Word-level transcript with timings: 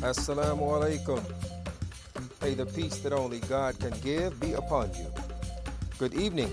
Assalamu 0.00 0.62
alaikum. 0.78 1.20
May 2.40 2.54
the 2.54 2.66
peace 2.66 2.98
that 2.98 3.12
only 3.12 3.40
God 3.40 3.80
can 3.80 3.92
give 4.00 4.38
be 4.38 4.52
upon 4.52 4.94
you. 4.94 5.12
Good 5.98 6.14
evening. 6.14 6.52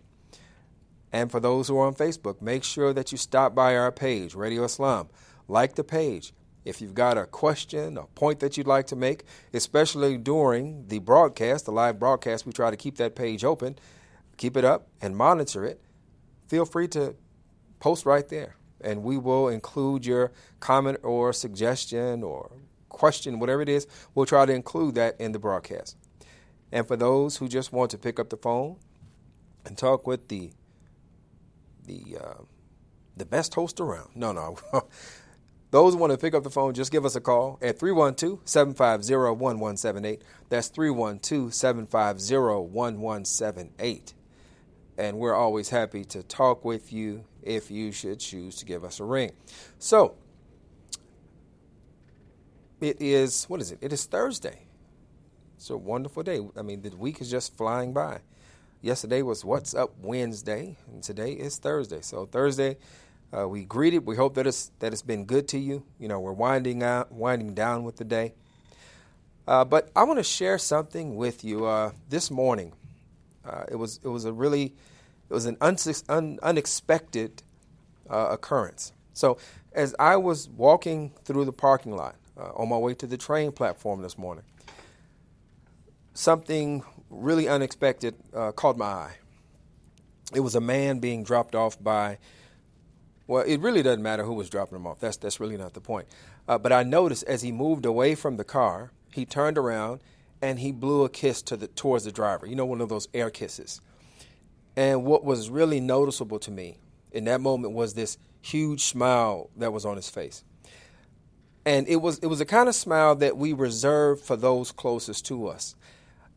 And 1.13 1.31
for 1.31 1.41
those 1.41 1.69
who 1.69 1.79
are 1.79 1.87
on 1.87 1.95
Facebook, 1.95 2.43
make 2.43 2.65
sure 2.65 2.93
that 2.93 3.13
you 3.13 3.19
stop 3.19 3.55
by 3.55 3.77
our 3.77 3.91
page, 3.91 4.35
Radio 4.35 4.65
Islam. 4.65 5.09
Like 5.47 5.77
the 5.77 5.85
page. 5.85 6.35
If 6.67 6.83
you've 6.83 6.95
got 6.95 7.17
a 7.17 7.25
question, 7.25 7.97
a 7.97 8.05
point 8.09 8.41
that 8.41 8.59
you'd 8.59 8.67
like 8.67 8.89
to 8.89 8.97
make, 8.97 9.25
especially 9.55 10.19
during 10.19 10.89
the 10.89 10.99
broadcast, 10.99 11.65
the 11.65 11.73
live 11.73 11.99
broadcast, 11.99 12.45
we 12.45 12.53
try 12.53 12.71
to 12.71 12.77
keep 12.77 12.99
that 12.99 13.17
page 13.17 13.43
open, 13.43 13.79
keep 14.37 14.55
it 14.55 14.67
up, 14.67 14.89
and 15.01 15.17
monitor 15.17 15.65
it 15.65 15.81
feel 16.49 16.65
free 16.65 16.89
to 16.89 17.15
post 17.79 18.07
right 18.07 18.29
there. 18.29 18.57
And 18.81 19.03
we 19.03 19.17
will 19.19 19.49
include 19.49 20.07
your 20.07 20.33
comment 20.61 20.99
or 21.03 21.33
suggestion 21.33 22.23
or 22.23 22.51
question, 22.89 23.39
whatever 23.39 23.63
it 23.63 23.69
is. 23.69 23.87
We'll 24.15 24.27
try 24.27 24.47
to 24.47 24.53
include 24.53 24.95
that 24.97 25.21
in 25.21 25.33
the 25.33 25.39
broadcast. 25.39 25.97
And 26.71 26.87
for 26.87 26.97
those 26.97 27.37
who 27.39 27.49
just 27.49 27.73
want 27.73 27.91
to 27.93 27.99
pick 27.99 28.21
up 28.21 28.29
the 28.31 28.37
phone 28.37 28.77
and 29.65 29.77
talk 29.77 30.07
with 30.07 30.29
the 30.29 30.51
the 31.87 32.19
uh, 32.23 32.43
the 33.17 33.25
best 33.25 33.55
host 33.55 33.81
around, 33.81 34.11
no, 34.15 34.33
no. 34.33 34.59
Those 35.71 35.93
who 35.93 36.01
want 36.01 36.13
to 36.13 36.19
pick 36.19 36.35
up 36.35 36.45
the 36.45 36.51
phone, 36.51 36.73
just 36.73 36.91
give 36.91 37.05
us 37.05 37.15
a 37.15 37.21
call 37.21 37.59
at 37.61 37.79
312 37.79 38.41
750 38.47 39.15
1178. 39.15 40.23
That's 40.49 40.69
312 40.69 41.53
750 41.53 42.37
1178 42.37 44.15
and 44.99 45.17
we're 45.17 45.35
always 45.35 45.71
happy 45.71 46.05
to 46.05 46.23
talk 46.25 46.65
with 46.65 46.93
you 46.93 47.25
if 47.49 47.71
you 47.71 47.91
should 47.91 48.21
choose 48.21 48.57
to 48.57 48.67
give 48.67 48.85
us 48.85 49.01
a 49.01 49.05
ring. 49.05 49.33
So, 49.79 50.17
it 52.81 53.01
is, 53.01 53.45
what 53.45 53.61
is 53.61 53.73
it? 53.73 53.79
It 53.81 53.93
is 53.93 54.05
Thursday. 54.05 54.67
It's 55.57 55.71
a 55.71 55.77
wonderful 55.77 56.23
day. 56.23 56.47
I 56.57 56.63
mean, 56.63 56.83
the 56.83 56.91
week 56.91 57.21
is 57.21 57.31
just 57.31 57.57
flying 57.57 57.93
by. 57.93 58.21
Yesterday 58.83 59.23
was 59.23 59.45
What's 59.45 59.75
Up 59.75 59.93
Wednesday, 60.01 60.77
and 60.87 61.03
today 61.03 61.33
is 61.33 61.57
Thursday. 61.57 62.01
So, 62.03 62.27
Thursday, 62.27 62.77
uh, 63.37 63.49
we 63.49 63.65
greeted. 63.65 64.07
We 64.07 64.15
hope 64.15 64.35
that 64.35 64.47
it's, 64.47 64.71
that 64.79 64.93
it's 64.93 65.03
been 65.03 65.25
good 65.25 65.49
to 65.49 65.59
you. 65.59 65.83
You 65.99 66.07
know, 66.07 66.21
we're 66.21 66.33
winding 66.33 66.83
out, 66.83 67.11
winding 67.11 67.55
down 67.55 67.83
with 67.83 67.97
the 67.97 68.05
day. 68.05 68.35
Uh, 69.49 69.65
but 69.65 69.91
I 69.97 70.05
want 70.05 70.19
to 70.19 70.23
share 70.23 70.59
something 70.59 71.17
with 71.17 71.43
you 71.43 71.65
uh, 71.65 71.93
this 72.11 72.31
morning. 72.31 72.75
Uh, 73.45 73.65
it 73.71 73.77
was 73.77 73.99
it 74.05 74.09
was 74.09 74.27
a 74.27 74.33
really 74.33 74.75
it 75.29 75.35
was 75.35 75.47
an 75.47 75.57
un- 75.61 76.39
unexpected 76.43 77.43
uh, 78.09 78.29
occurrence. 78.31 78.93
So 79.13 79.39
as 79.73 79.95
I 79.99 80.17
was 80.17 80.49
walking 80.49 81.13
through 81.25 81.45
the 81.45 81.53
parking 81.53 81.95
lot 81.95 82.17
uh, 82.39 82.51
on 82.55 82.69
my 82.69 82.79
way 82.79 82.95
to 82.95 83.07
the 83.07 83.17
train 83.17 83.53
platform 83.53 84.03
this 84.03 84.17
morning, 84.17 84.45
something 86.15 86.83
really 87.11 87.49
unexpected 87.49 88.15
uh, 88.35 88.53
caught 88.53 88.77
my 88.77 88.87
eye. 88.87 89.17
It 90.35 90.41
was 90.41 90.55
a 90.55 90.61
man 90.61 90.99
being 90.99 91.25
dropped 91.25 91.55
off 91.55 91.83
by. 91.83 92.19
Well, 93.27 93.43
it 93.43 93.61
really 93.61 93.83
doesn't 93.83 94.03
matter 94.03 94.25
who 94.25 94.35
was 94.35 94.49
dropping 94.49 94.77
him 94.77 94.87
off. 94.87 95.01
That's 95.01 95.17
that's 95.17 95.41
really 95.41 95.57
not 95.57 95.75
the 95.75 95.81
point. 95.81 96.07
Uh, 96.47 96.59
but 96.59 96.73
I 96.73 96.83
noticed 96.83 97.25
as 97.25 97.43
he 97.43 97.53
moved 97.53 97.85
away 97.87 98.15
from 98.15 98.37
the 98.37 98.45
car, 98.45 98.93
he 99.13 99.27
turned 99.27 99.59
around 99.59 100.01
and 100.41 100.59
he 100.59 100.73
blew 100.73 101.05
a 101.05 101.09
kiss 101.09 101.43
to 101.43 101.57
the 101.57 101.69
towards 101.69 102.05
the 102.05 102.13
driver. 102.13 102.47
You 102.47 102.57
know, 102.57 102.67
one 102.67 102.81
of 102.81 102.89
those 102.89 103.09
air 103.13 103.31
kisses. 103.31 103.81
And 104.79 105.05
what 105.05 105.25
was 105.25 105.51
really 105.51 105.81
noticeable 105.81 106.39
to 106.39 106.53
me 106.53 106.79
in 107.11 107.25
that 107.25 107.41
moment 107.41 107.75
was 107.75 107.95
this 107.95 108.17
huge 108.43 108.85
smile 108.85 109.51
that 109.57 109.73
was 109.73 109.85
on 109.85 109.97
his 109.97 110.09
face. 110.09 110.45
And 111.67 111.89
it 111.89 111.97
was 111.97 112.21
it 112.21 112.29
was 112.29 112.41
a 112.41 112.45
kind 112.45 112.69
of 112.69 112.77
smile 112.77 113.17
that 113.17 113.37
we 113.37 113.53
reserve 113.53 114.21
for 114.21 114.37
those 114.37 114.71
closest 114.71 115.27
to 115.27 115.49
us. 115.49 115.75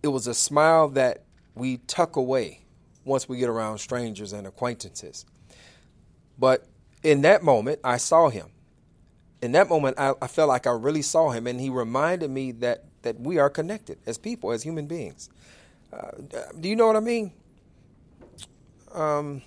It 0.01 0.07
was 0.07 0.25
a 0.25 0.33
smile 0.33 0.89
that 0.89 1.21
we 1.53 1.77
tuck 1.85 2.15
away 2.15 2.61
once 3.05 3.29
we 3.29 3.37
get 3.37 3.47
around 3.47 3.77
strangers 3.77 4.33
and 4.33 4.47
acquaintances. 4.47 5.23
But 6.39 6.65
in 7.03 7.21
that 7.21 7.43
moment, 7.43 7.79
I 7.83 7.97
saw 7.97 8.29
him. 8.29 8.47
In 9.43 9.51
that 9.51 9.69
moment, 9.69 9.99
I, 9.99 10.15
I 10.19 10.25
felt 10.25 10.49
like 10.49 10.65
I 10.65 10.71
really 10.71 11.03
saw 11.03 11.29
him, 11.29 11.45
and 11.45 11.61
he 11.61 11.69
reminded 11.69 12.31
me 12.31 12.53
that 12.53 12.85
that 13.03 13.19
we 13.19 13.37
are 13.37 13.51
connected 13.51 13.99
as 14.07 14.17
people, 14.17 14.51
as 14.51 14.63
human 14.63 14.87
beings. 14.87 15.29
Uh, 15.93 16.09
do 16.59 16.67
you 16.67 16.75
know 16.75 16.87
what 16.87 16.95
I 16.95 17.01
mean? 17.01 17.33
Um, 18.93 19.41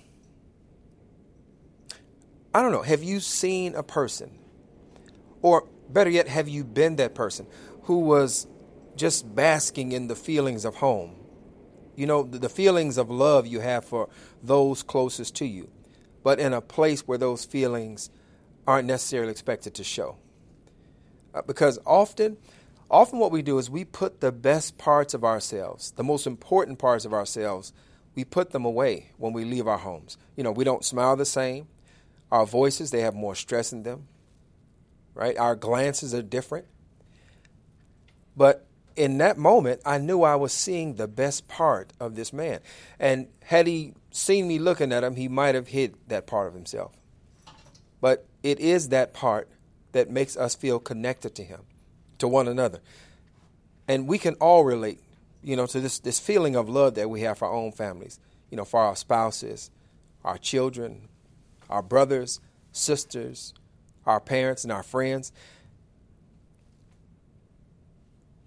I 2.53 2.61
don't 2.61 2.71
know. 2.71 2.81
Have 2.81 3.03
you 3.03 3.19
seen 3.19 3.75
a 3.75 3.83
person, 3.83 4.37
or 5.41 5.67
better 5.89 6.09
yet, 6.09 6.27
have 6.27 6.47
you 6.47 6.63
been 6.63 6.95
that 6.97 7.15
person 7.15 7.47
who 7.83 7.99
was 7.99 8.47
just 8.95 9.35
basking 9.35 9.91
in 9.91 10.07
the 10.07 10.15
feelings 10.15 10.65
of 10.65 10.75
home? 10.75 11.15
You 11.95 12.07
know, 12.07 12.23
the, 12.23 12.49
feelings 12.49 12.97
of 12.97 13.09
love 13.09 13.47
you 13.47 13.61
have 13.61 13.85
for 13.85 14.09
those 14.43 14.83
closest 14.83 15.35
to 15.35 15.45
you, 15.45 15.69
but 16.23 16.39
in 16.39 16.53
a 16.53 16.61
place 16.61 17.01
where 17.07 17.17
those 17.17 17.45
feelings 17.45 18.09
aren't 18.67 18.87
necessarily 18.87 19.31
expected 19.31 19.73
to 19.75 19.83
show. 19.83 20.17
Uh, 21.33 21.41
because 21.41 21.79
often 21.85 22.37
often 22.89 23.19
what 23.19 23.31
we 23.31 23.41
do 23.41 23.57
is 23.57 23.69
we 23.69 23.83
put 23.83 24.21
the 24.21 24.31
best 24.31 24.77
parts 24.77 25.13
of 25.13 25.23
ourselves, 25.23 25.91
the 25.91 26.03
most 26.03 26.27
important 26.27 26.79
parts 26.79 27.05
of 27.05 27.13
ourselves, 27.13 27.73
we 28.15 28.23
put 28.23 28.51
them 28.51 28.65
away 28.65 29.11
when 29.17 29.33
we 29.33 29.43
leave 29.45 29.67
our 29.67 29.77
homes. 29.77 30.17
You 30.35 30.43
know, 30.43 30.51
we 30.51 30.63
don't 30.63 30.83
smile 30.83 31.15
the 31.15 31.25
same. 31.25 31.67
Our 32.31 32.45
voices, 32.45 32.91
they 32.91 33.01
have 33.01 33.13
more 33.13 33.35
stress 33.35 33.71
in 33.71 33.83
them, 33.83 34.07
right? 35.13 35.37
Our 35.37 35.55
glances 35.55 36.13
are 36.13 36.21
different. 36.21 36.65
But 38.35 38.65
in 38.95 39.17
that 39.19 39.37
moment, 39.37 39.81
I 39.85 39.97
knew 39.97 40.23
I 40.23 40.35
was 40.35 40.53
seeing 40.53 40.95
the 40.95 41.07
best 41.07 41.47
part 41.47 41.93
of 41.99 42.15
this 42.15 42.31
man. 42.31 42.61
And 42.99 43.27
had 43.43 43.67
he 43.67 43.93
seen 44.11 44.47
me 44.47 44.59
looking 44.59 44.91
at 44.91 45.03
him, 45.03 45.15
he 45.15 45.27
might 45.27 45.55
have 45.55 45.67
hid 45.67 45.95
that 46.07 46.25
part 46.25 46.47
of 46.47 46.53
himself. 46.53 46.93
But 48.01 48.25
it 48.43 48.59
is 48.59 48.89
that 48.89 49.13
part 49.13 49.49
that 49.91 50.09
makes 50.09 50.37
us 50.37 50.55
feel 50.55 50.79
connected 50.79 51.35
to 51.35 51.43
him 51.43 51.61
to 52.17 52.27
one 52.27 52.47
another. 52.47 52.79
And 53.87 54.07
we 54.07 54.17
can 54.17 54.35
all 54.35 54.63
relate, 54.63 54.99
you 55.45 55.55
know, 55.55 55.67
to 55.67 55.79
this, 55.79 55.99
this 55.99 56.19
feeling 56.19 56.55
of 56.55 56.67
love 56.67 56.95
that 56.95 57.07
we 57.07 57.21
have 57.21 57.37
for 57.37 57.47
our 57.47 57.53
own 57.53 57.71
families, 57.71 58.19
you 58.49 58.57
know, 58.57 58.65
for 58.65 58.79
our 58.79 58.95
spouses, 58.95 59.69
our 60.23 60.39
children, 60.39 61.07
our 61.69 61.83
brothers, 61.83 62.39
sisters, 62.71 63.53
our 64.07 64.19
parents, 64.19 64.63
and 64.63 64.73
our 64.73 64.81
friends. 64.81 65.31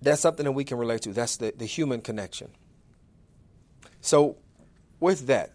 That's 0.02 0.20
something 0.20 0.44
that 0.44 0.52
we 0.52 0.64
can 0.64 0.76
relate 0.76 1.02
to. 1.02 1.12
That's 1.12 1.36
the, 1.36 1.54
the 1.56 1.66
human 1.66 2.00
connection. 2.00 2.50
So, 4.00 4.36
with 4.98 5.28
that, 5.28 5.52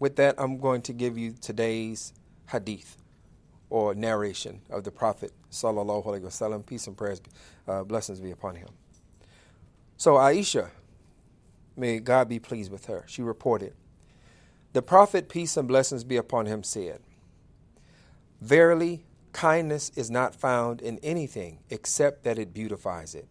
with 0.00 0.16
that, 0.16 0.34
I'm 0.36 0.58
going 0.58 0.82
to 0.82 0.92
give 0.92 1.16
you 1.16 1.34
today's 1.40 2.12
hadith 2.50 2.96
or 3.70 3.94
narration 3.94 4.62
of 4.68 4.82
the 4.82 4.90
Prophet 4.90 5.30
sallallahu 5.52 6.04
alaihi 6.06 6.22
wasallam. 6.22 6.66
Peace 6.66 6.88
and 6.88 6.96
prayers, 6.96 7.20
uh, 7.68 7.84
blessings 7.84 8.18
be 8.18 8.32
upon 8.32 8.56
him. 8.56 8.68
So 10.02 10.14
Aisha, 10.14 10.70
may 11.76 12.00
God 12.00 12.28
be 12.28 12.40
pleased 12.40 12.72
with 12.72 12.86
her. 12.86 13.04
She 13.06 13.22
reported, 13.22 13.72
the 14.72 14.82
Prophet, 14.82 15.28
peace 15.28 15.56
and 15.56 15.68
blessings 15.68 16.02
be 16.02 16.16
upon 16.16 16.46
him, 16.46 16.64
said, 16.64 17.02
"Verily, 18.40 19.04
kindness 19.30 19.92
is 19.94 20.10
not 20.10 20.34
found 20.34 20.82
in 20.82 20.98
anything 21.04 21.60
except 21.70 22.24
that 22.24 22.36
it 22.36 22.52
beautifies 22.52 23.14
it, 23.14 23.28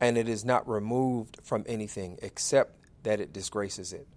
and 0.00 0.16
it 0.16 0.26
is 0.26 0.42
not 0.42 0.66
removed 0.66 1.40
from 1.42 1.64
anything 1.68 2.18
except 2.22 2.78
that 3.02 3.20
it 3.20 3.34
disgraces 3.34 3.92
it." 3.92 4.08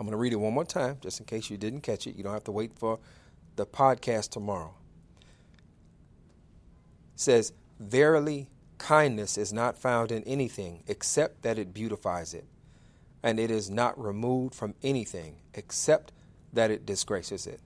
I'm 0.00 0.06
going 0.06 0.10
to 0.10 0.16
read 0.16 0.32
it 0.32 0.40
one 0.40 0.52
more 0.52 0.64
time, 0.64 0.98
just 1.00 1.20
in 1.20 1.26
case 1.26 1.48
you 1.48 1.56
didn't 1.56 1.82
catch 1.82 2.08
it. 2.08 2.16
You 2.16 2.24
don't 2.24 2.34
have 2.34 2.42
to 2.50 2.50
wait 2.50 2.76
for 2.76 2.98
the 3.54 3.66
podcast 3.66 4.30
tomorrow. 4.30 4.74
It 7.14 7.20
says, 7.20 7.52
Verily, 7.78 8.48
kindness 8.82 9.38
is 9.38 9.52
not 9.52 9.78
found 9.78 10.10
in 10.10 10.24
anything 10.24 10.82
except 10.88 11.42
that 11.42 11.56
it 11.56 11.72
beautifies 11.72 12.34
it, 12.34 12.44
and 13.22 13.38
it 13.38 13.48
is 13.48 13.70
not 13.70 13.96
removed 13.96 14.56
from 14.56 14.74
anything 14.82 15.36
except 15.54 16.10
that 16.52 16.70
it 16.70 16.84
disgraces 16.84 17.46
it. 17.46 17.60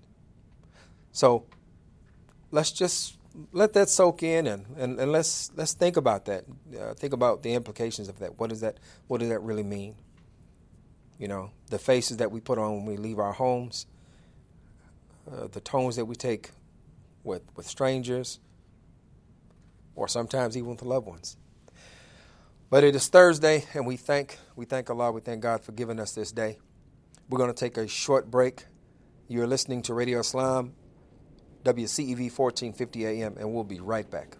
So 1.12 1.46
let's 2.50 2.70
just 2.70 3.16
let 3.52 3.72
that 3.72 3.88
soak 3.88 4.22
in 4.22 4.46
and, 4.46 4.66
and, 4.76 5.00
and 5.00 5.10
let's 5.10 5.50
let's 5.56 5.72
think 5.72 5.96
about 5.96 6.26
that. 6.26 6.44
Uh, 6.78 6.92
think 6.92 7.14
about 7.14 7.42
the 7.42 7.54
implications 7.54 8.08
of 8.10 8.18
that. 8.18 8.38
What 8.38 8.50
does 8.50 8.60
that 8.60 8.76
what 9.06 9.20
does 9.20 9.30
that 9.30 9.40
really 9.40 9.62
mean? 9.62 9.94
You 11.18 11.28
know, 11.28 11.50
the 11.70 11.78
faces 11.78 12.18
that 12.18 12.30
we 12.30 12.40
put 12.40 12.58
on 12.58 12.76
when 12.76 12.84
we 12.84 12.96
leave 12.98 13.18
our 13.18 13.32
homes, 13.32 13.86
uh, 15.32 15.46
the 15.50 15.60
tones 15.60 15.96
that 15.96 16.04
we 16.04 16.14
take 16.14 16.50
with 17.24 17.42
with 17.56 17.66
strangers, 17.66 18.38
or 19.96 20.06
sometimes 20.06 20.56
even 20.56 20.70
with 20.70 20.82
loved 20.82 21.06
ones. 21.06 21.36
But 22.70 22.84
it 22.84 22.94
is 22.94 23.08
Thursday, 23.08 23.64
and 23.74 23.86
we 23.86 23.96
thank 23.96 24.38
we 24.54 24.64
thank 24.64 24.90
Allah, 24.90 25.10
we 25.12 25.20
thank 25.20 25.40
God 25.40 25.62
for 25.62 25.72
giving 25.72 25.98
us 25.98 26.12
this 26.12 26.30
day. 26.30 26.58
We're 27.28 27.38
going 27.38 27.52
to 27.52 27.58
take 27.58 27.76
a 27.76 27.88
short 27.88 28.30
break. 28.30 28.66
You're 29.28 29.46
listening 29.46 29.82
to 29.82 29.94
Radio 29.94 30.20
Islam, 30.20 30.74
WCEV 31.64 32.30
1450 32.30 33.06
AM, 33.06 33.36
and 33.38 33.52
we'll 33.52 33.64
be 33.64 33.80
right 33.80 34.08
back. 34.08 34.36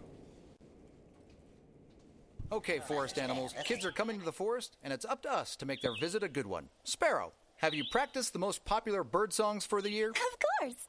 Okay, 2.52 2.79
forest 2.79 3.19
animals, 3.19 3.55
kids 3.64 3.85
are 3.85 3.91
coming 3.91 4.20
to 4.20 4.25
the 4.25 4.32
forest, 4.32 4.76
and 4.85 4.93
it's 4.93 5.05
up 5.05 5.23
to 5.23 5.32
us 5.32 5.56
to 5.56 5.67
make 5.67 5.82
their 5.82 5.97
visit 5.99 6.23
a 6.23 6.29
good 6.29 6.47
one. 6.47 6.69
Sparrow, 6.85 7.32
have 7.56 7.75
you 7.75 7.82
practiced 7.91 8.32
the 8.32 8.38
most 8.38 8.64
popular 8.64 9.02
bird 9.02 9.32
songs 9.32 9.64
for 9.64 9.82
the 9.82 9.91
year? 9.91 10.11
Of 10.11 10.17
course. 10.61 10.88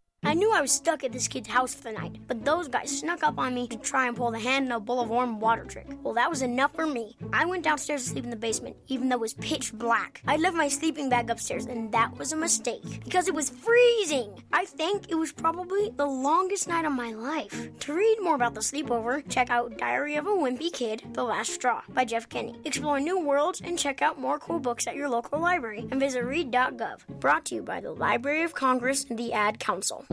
I 0.23 0.35
knew 0.35 0.53
I 0.53 0.61
was 0.61 0.71
stuck 0.71 1.03
at 1.03 1.11
this 1.11 1.27
kid's 1.27 1.47
house 1.47 1.73
for 1.73 1.83
the 1.83 1.93
night, 1.93 2.19
but 2.27 2.45
those 2.45 2.67
guys 2.67 2.99
snuck 2.99 3.23
up 3.23 3.39
on 3.39 3.55
me 3.55 3.67
to 3.67 3.75
try 3.75 4.07
and 4.07 4.15
pull 4.15 4.29
the 4.29 4.37
hand 4.37 4.67
in 4.67 4.71
a 4.71 4.79
bowl 4.79 5.01
of 5.01 5.09
warm 5.09 5.39
water 5.39 5.65
trick. 5.65 5.87
Well, 6.03 6.13
that 6.13 6.29
was 6.29 6.43
enough 6.43 6.73
for 6.75 6.85
me. 6.85 7.17
I 7.33 7.45
went 7.45 7.63
downstairs 7.63 8.03
to 8.03 8.09
sleep 8.11 8.23
in 8.25 8.29
the 8.29 8.35
basement, 8.35 8.77
even 8.87 9.09
though 9.09 9.15
it 9.15 9.21
was 9.21 9.33
pitch 9.33 9.73
black. 9.73 10.21
I 10.27 10.37
left 10.37 10.55
my 10.55 10.67
sleeping 10.67 11.09
bag 11.09 11.31
upstairs, 11.31 11.65
and 11.65 11.91
that 11.91 12.17
was 12.19 12.33
a 12.33 12.37
mistake 12.37 13.03
because 13.03 13.27
it 13.27 13.33
was 13.33 13.49
freezing. 13.49 14.31
I 14.53 14.65
think 14.65 15.09
it 15.09 15.15
was 15.15 15.31
probably 15.31 15.91
the 15.97 16.05
longest 16.05 16.67
night 16.67 16.85
of 16.85 16.93
my 16.93 17.11
life. 17.13 17.69
To 17.79 17.93
read 17.93 18.17
more 18.21 18.35
about 18.35 18.53
the 18.53 18.61
sleepover, 18.61 19.27
check 19.27 19.49
out 19.49 19.79
Diary 19.79 20.17
of 20.17 20.27
a 20.27 20.29
Wimpy 20.29 20.71
Kid 20.71 21.01
The 21.13 21.23
Last 21.23 21.51
Straw 21.55 21.81
by 21.89 22.05
Jeff 22.05 22.29
Kinney. 22.29 22.55
Explore 22.63 22.99
new 22.99 23.19
worlds 23.19 23.59
and 23.63 23.77
check 23.77 24.03
out 24.03 24.19
more 24.19 24.37
cool 24.37 24.59
books 24.59 24.85
at 24.85 24.95
your 24.95 25.09
local 25.09 25.39
library 25.39 25.87
and 25.89 25.99
visit 25.99 26.23
read.gov. 26.23 27.07
Brought 27.19 27.45
to 27.45 27.55
you 27.55 27.63
by 27.63 27.81
the 27.81 27.91
Library 27.91 28.43
of 28.43 28.53
Congress 28.53 29.03
and 29.09 29.17
the 29.17 29.33
Ad 29.33 29.59
Council. 29.59 30.05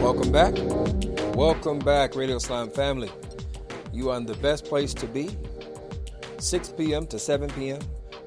Welcome 0.00 0.32
back. 0.32 0.54
Welcome 1.34 1.78
back, 1.78 2.14
Radio 2.14 2.36
Islam 2.36 2.68
family. 2.68 3.10
You 3.92 4.10
are 4.10 4.18
in 4.18 4.26
the 4.26 4.34
best 4.34 4.66
place 4.66 4.92
to 4.94 5.06
be. 5.06 5.30
6 6.38 6.68
p.m. 6.76 7.06
to 7.06 7.18
7 7.18 7.48
p.m. 7.50 7.80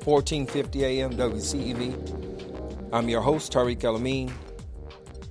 1450 0.06 0.84
AM 0.84 1.14
WCEV. 1.14 2.90
I'm 2.92 3.08
your 3.08 3.22
host, 3.22 3.54
Tariq 3.54 3.84
El 3.84 3.98
Amin. 3.98 4.34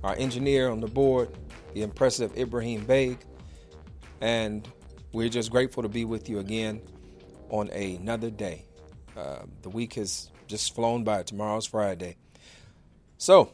Our 0.01 0.15
engineer 0.15 0.69
on 0.69 0.79
the 0.79 0.87
board, 0.87 1.29
the 1.73 1.81
impressive 1.81 2.37
Ibrahim 2.37 2.85
Beg. 2.85 3.17
And 4.21 4.65
we're 5.11 5.27
just 5.27 5.51
grateful 5.51 5.83
to 5.83 5.89
be 5.89 6.05
with 6.05 6.29
you 6.29 6.39
again 6.39 6.81
on 7.49 7.69
another 7.71 8.29
day. 8.29 8.63
Uh, 9.17 9.39
the 9.61 9.69
week 9.69 9.95
has 9.95 10.29
just 10.47 10.73
flown 10.73 11.03
by. 11.03 11.23
Tomorrow's 11.23 11.65
Friday. 11.65 12.15
So, 13.17 13.51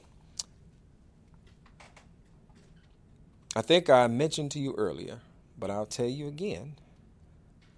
I 3.55 3.63
think 3.63 3.89
I 3.89 4.05
mentioned 4.05 4.51
to 4.51 4.59
you 4.59 4.75
earlier, 4.77 5.19
but 5.57 5.71
I'll 5.71 5.87
tell 5.87 6.05
you 6.05 6.27
again 6.27 6.75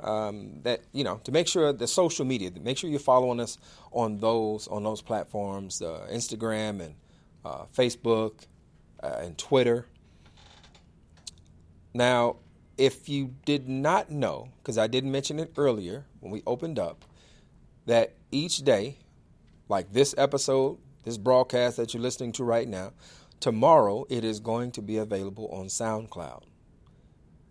um, 0.02 0.62
that 0.64 0.82
you 0.94 1.04
know 1.04 1.20
to 1.24 1.32
make 1.32 1.48
sure 1.48 1.74
the 1.74 1.88
social 1.88 2.26
media, 2.26 2.52
make 2.62 2.78
sure 2.78 2.90
you're 2.90 3.00
following 3.00 3.40
us 3.40 3.58
on 3.92 4.18
those 4.20 4.68
on 4.68 4.84
those 4.84 5.02
platforms, 5.02 5.82
uh, 5.82 6.08
Instagram 6.12 6.82
and 6.82 6.96
uh, 7.46 7.66
Facebook 7.76 8.46
uh, 9.02 9.18
and 9.22 9.38
Twitter. 9.38 9.86
Now, 11.94 12.38
if 12.78 13.10
you 13.10 13.34
did 13.46 13.68
not 13.68 14.10
know, 14.12 14.50
because 14.62 14.78
I 14.78 14.88
didn't 14.88 15.12
mention 15.12 15.40
it 15.40 15.54
earlier 15.58 16.06
when 16.20 16.32
we 16.32 16.44
opened 16.46 16.80
up, 16.80 17.04
that 17.88 18.14
each 18.32 18.60
day, 18.60 18.98
like 19.68 19.92
this 19.92 20.14
episode, 20.18 20.78
this 21.04 21.18
broadcast 21.18 21.78
that 21.78 21.94
you're 21.94 22.04
listening 22.04 22.32
to 22.34 22.44
right 22.44 22.68
now, 22.68 22.94
tomorrow 23.40 24.06
it 24.10 24.24
is 24.24 24.40
going 24.40 24.72
to 24.72 24.82
be 24.82 24.98
available 24.98 25.50
on 25.52 25.66
SoundCloud 25.66 26.44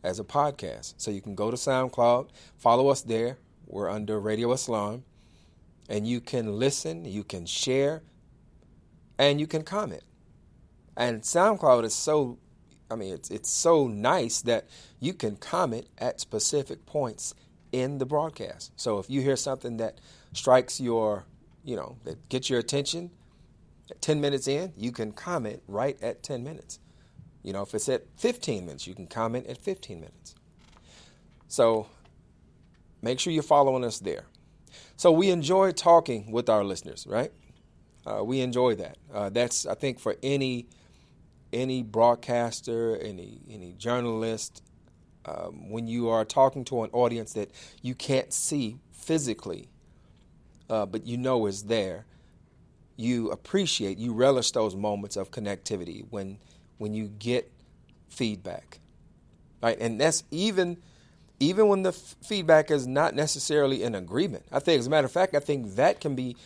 as 0.02 0.18
a 0.18 0.24
podcast. 0.24 0.94
So 0.96 1.10
you 1.10 1.20
can 1.20 1.34
go 1.34 1.50
to 1.50 1.56
SoundCloud, 1.56 2.28
follow 2.56 2.88
us 2.88 3.02
there. 3.02 3.38
We're 3.66 3.90
under 3.90 4.18
Radio 4.18 4.52
Islam. 4.52 5.04
And 5.88 6.06
you 6.06 6.20
can 6.20 6.58
listen, 6.58 7.04
you 7.04 7.24
can 7.24 7.46
share, 7.46 8.02
and 9.18 9.40
you 9.40 9.46
can 9.46 9.62
comment. 9.62 10.02
And 10.96 11.22
SoundCloud 11.22 11.84
is 11.84 11.94
so 11.94 12.38
I 12.90 12.96
mean 12.96 13.14
it's 13.14 13.30
it's 13.30 13.50
so 13.50 13.86
nice 13.86 14.40
that 14.42 14.66
you 15.00 15.14
can 15.14 15.36
comment 15.36 15.86
at 15.98 16.20
specific 16.20 16.86
points 16.86 17.34
in 17.72 17.98
the 17.98 18.06
broadcast. 18.06 18.72
So 18.76 18.98
if 18.98 19.10
you 19.10 19.20
hear 19.20 19.36
something 19.36 19.76
that 19.78 20.00
strikes 20.32 20.80
your, 20.80 21.24
you 21.64 21.76
know, 21.76 21.96
that 22.04 22.28
gets 22.28 22.48
your 22.48 22.58
attention, 22.58 23.10
10 24.00 24.20
minutes 24.20 24.48
in, 24.48 24.72
you 24.76 24.92
can 24.92 25.12
comment 25.12 25.62
right 25.66 26.00
at 26.02 26.22
10 26.22 26.42
minutes. 26.42 26.78
You 27.48 27.54
know, 27.54 27.62
if 27.62 27.74
it's 27.74 27.88
at 27.88 28.02
15 28.18 28.66
minutes, 28.66 28.86
you 28.86 28.94
can 28.94 29.06
comment 29.06 29.46
at 29.46 29.56
15 29.56 30.00
minutes. 30.00 30.34
So 31.46 31.86
make 33.00 33.18
sure 33.18 33.32
you're 33.32 33.42
following 33.42 33.84
us 33.84 34.00
there. 34.00 34.26
So 34.96 35.10
we 35.10 35.30
enjoy 35.30 35.72
talking 35.72 36.30
with 36.30 36.50
our 36.50 36.62
listeners, 36.62 37.06
right? 37.08 37.32
Uh, 38.04 38.22
we 38.22 38.42
enjoy 38.42 38.74
that. 38.74 38.98
Uh, 39.10 39.30
that's 39.30 39.64
I 39.64 39.72
think 39.72 39.98
for 39.98 40.16
any 40.22 40.66
any 41.50 41.82
broadcaster, 41.82 42.98
any 42.98 43.40
any 43.48 43.72
journalist, 43.78 44.62
um, 45.24 45.70
when 45.70 45.86
you 45.86 46.10
are 46.10 46.26
talking 46.26 46.66
to 46.66 46.82
an 46.82 46.90
audience 46.92 47.32
that 47.32 47.50
you 47.80 47.94
can't 47.94 48.30
see 48.30 48.76
physically, 48.92 49.70
uh, 50.68 50.84
but 50.84 51.06
you 51.06 51.16
know 51.16 51.46
is 51.46 51.62
there, 51.62 52.04
you 52.96 53.30
appreciate, 53.30 53.96
you 53.96 54.12
relish 54.12 54.50
those 54.50 54.76
moments 54.76 55.16
of 55.16 55.30
connectivity 55.30 56.04
when 56.10 56.36
when 56.78 56.94
you 56.94 57.08
get 57.08 57.50
feedback, 58.08 58.78
right? 59.62 59.78
And 59.78 60.00
that's 60.00 60.24
even 60.30 60.78
even 61.40 61.68
when 61.68 61.82
the 61.82 61.90
f- 61.90 62.16
feedback 62.22 62.70
is 62.70 62.86
not 62.86 63.14
necessarily 63.14 63.82
in 63.82 63.94
agreement. 63.94 64.44
I 64.50 64.58
think, 64.58 64.80
as 64.80 64.86
a 64.88 64.90
matter 64.90 65.04
of 65.04 65.12
fact, 65.12 65.34
I 65.34 65.40
think 65.40 65.76
that 65.76 66.00
can 66.00 66.14
be 66.14 66.36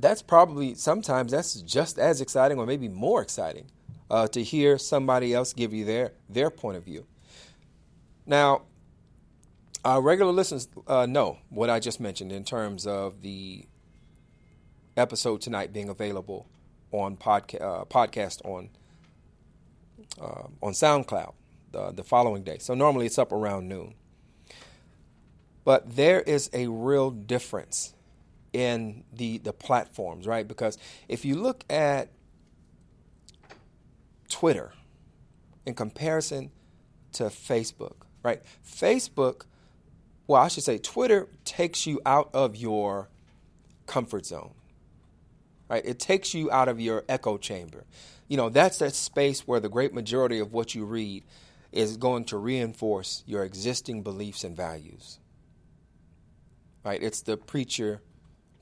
that's 0.00 0.22
probably 0.22 0.74
sometimes 0.74 1.32
that's 1.32 1.54
just 1.62 1.98
as 1.98 2.20
exciting 2.20 2.58
or 2.58 2.66
maybe 2.66 2.88
more 2.88 3.20
exciting 3.20 3.66
uh, 4.10 4.28
to 4.28 4.42
hear 4.42 4.78
somebody 4.78 5.34
else 5.34 5.52
give 5.52 5.72
you 5.72 5.84
their 5.84 6.12
their 6.28 6.50
point 6.50 6.76
of 6.76 6.84
view. 6.84 7.06
Now, 8.26 8.62
our 9.84 10.02
regular 10.02 10.32
listeners 10.32 10.68
uh, 10.86 11.06
know 11.06 11.38
what 11.48 11.70
I 11.70 11.80
just 11.80 12.00
mentioned 12.00 12.32
in 12.32 12.44
terms 12.44 12.86
of 12.86 13.22
the 13.22 13.64
episode 14.96 15.40
tonight 15.40 15.72
being 15.72 15.88
available 15.88 16.46
on 16.92 17.16
podca- 17.16 17.60
uh, 17.60 17.84
podcast 17.84 18.44
on 18.44 18.70
uh, 20.20 20.48
on 20.62 20.72
SoundCloud 20.72 21.34
the, 21.72 21.92
the 21.92 22.04
following 22.04 22.42
day. 22.42 22.58
So 22.58 22.74
normally 22.74 23.06
it's 23.06 23.18
up 23.18 23.32
around 23.32 23.68
noon. 23.68 23.94
But 25.64 25.96
there 25.96 26.20
is 26.20 26.48
a 26.52 26.66
real 26.68 27.10
difference 27.10 27.94
in 28.52 29.04
the 29.12 29.38
the 29.38 29.52
platforms, 29.52 30.26
right? 30.26 30.48
Because 30.48 30.78
if 31.08 31.24
you 31.24 31.34
look 31.34 31.64
at 31.68 32.08
Twitter 34.28 34.72
in 35.66 35.74
comparison 35.74 36.50
to 37.12 37.24
Facebook, 37.24 37.96
right? 38.22 38.42
Facebook, 38.66 39.42
well, 40.26 40.42
I 40.42 40.48
should 40.48 40.64
say 40.64 40.78
Twitter 40.78 41.28
takes 41.44 41.86
you 41.86 42.00
out 42.06 42.30
of 42.32 42.56
your 42.56 43.08
comfort 43.86 44.26
zone. 44.26 44.52
Right? 45.68 45.84
It 45.84 45.98
takes 45.98 46.34
you 46.34 46.50
out 46.50 46.68
of 46.68 46.80
your 46.80 47.04
echo 47.08 47.36
chamber. 47.36 47.84
You 48.26 48.36
know, 48.36 48.48
that's 48.48 48.78
that 48.78 48.94
space 48.94 49.46
where 49.46 49.60
the 49.60 49.68
great 49.68 49.92
majority 49.92 50.38
of 50.38 50.52
what 50.52 50.74
you 50.74 50.84
read 50.84 51.24
is 51.72 51.96
going 51.96 52.24
to 52.24 52.38
reinforce 52.38 53.22
your 53.26 53.44
existing 53.44 54.02
beliefs 54.02 54.44
and 54.44 54.56
values. 54.56 55.18
Right? 56.84 57.02
It's 57.02 57.22
the 57.22 57.36
preacher 57.36 58.00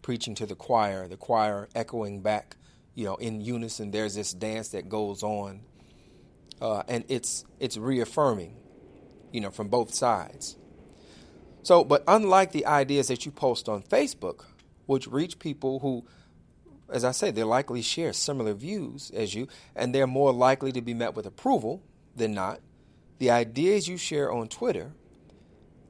preaching 0.02 0.34
to 0.36 0.46
the 0.46 0.54
choir, 0.54 1.08
the 1.08 1.16
choir 1.16 1.68
echoing 1.74 2.20
back, 2.20 2.56
you 2.94 3.04
know, 3.04 3.16
in 3.16 3.40
unison. 3.40 3.90
There's 3.90 4.14
this 4.14 4.32
dance 4.32 4.68
that 4.68 4.88
goes 4.88 5.22
on, 5.22 5.62
uh, 6.60 6.84
and 6.88 7.04
it's 7.08 7.44
it's 7.58 7.76
reaffirming, 7.76 8.56
you 9.32 9.40
know, 9.40 9.50
from 9.50 9.68
both 9.68 9.94
sides. 9.94 10.56
So, 11.62 11.82
but 11.82 12.04
unlike 12.06 12.52
the 12.52 12.66
ideas 12.66 13.08
that 13.08 13.26
you 13.26 13.32
post 13.32 13.68
on 13.68 13.82
Facebook, 13.82 14.44
which 14.86 15.08
reach 15.08 15.40
people 15.40 15.80
who, 15.80 16.06
as 16.90 17.04
I 17.04 17.10
say, 17.10 17.30
they 17.30 17.42
likely 17.42 17.82
share 17.82 18.12
similar 18.12 18.54
views 18.54 19.10
as 19.14 19.34
you, 19.34 19.48
and 19.74 19.94
they're 19.94 20.06
more 20.06 20.32
likely 20.32 20.72
to 20.72 20.80
be 20.80 20.94
met 20.94 21.14
with 21.14 21.26
approval 21.26 21.82
than 22.14 22.32
not. 22.32 22.60
The 23.18 23.30
ideas 23.30 23.88
you 23.88 23.96
share 23.96 24.30
on 24.30 24.48
Twitter, 24.48 24.92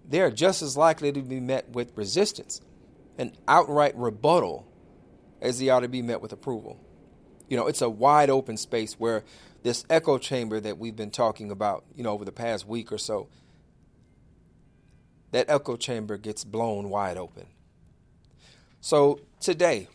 they're 0.09 0.31
just 0.31 0.63
as 0.63 0.77
likely 0.77 1.13
to 1.13 1.23
be 1.23 1.41
met 1.41 1.69
with 1.71 1.93
resistance, 1.97 2.61
an 3.19 3.33
outright 3.47 3.97
rebuttal, 3.97 4.67
as 5.41 5.59
they 5.59 5.69
ought 5.69 5.81
to 5.81 5.89
be 5.89 6.03
met 6.03 6.21
with 6.21 6.33
approval. 6.33 6.81
You 7.49 7.57
know, 7.57 7.67
it's 7.67 7.83
a 7.83 7.91
wide 7.91 8.31
open 8.31 8.57
space 8.57 8.95
where 8.95 9.23
this 9.63 9.85
echo 9.91 10.19
chamber 10.19 10.61
that 10.61 10.79
we've 10.79 10.97
been 10.97 11.11
talking 11.11 11.51
about, 11.51 11.85
you 11.95 12.03
know, 12.03 12.11
over 12.11 12.25
the 12.25 12.33
past 12.33 12.67
week 12.67 12.91
or 12.93 12.99
so, 12.99 13.29
that 15.33 15.51
echo 15.51 15.77
chamber 15.77 16.17
gets 16.17 16.45
blown 16.45 16.89
wide 16.89 17.17
open. 17.17 17.47
So 18.81 19.21
today, 19.41 19.89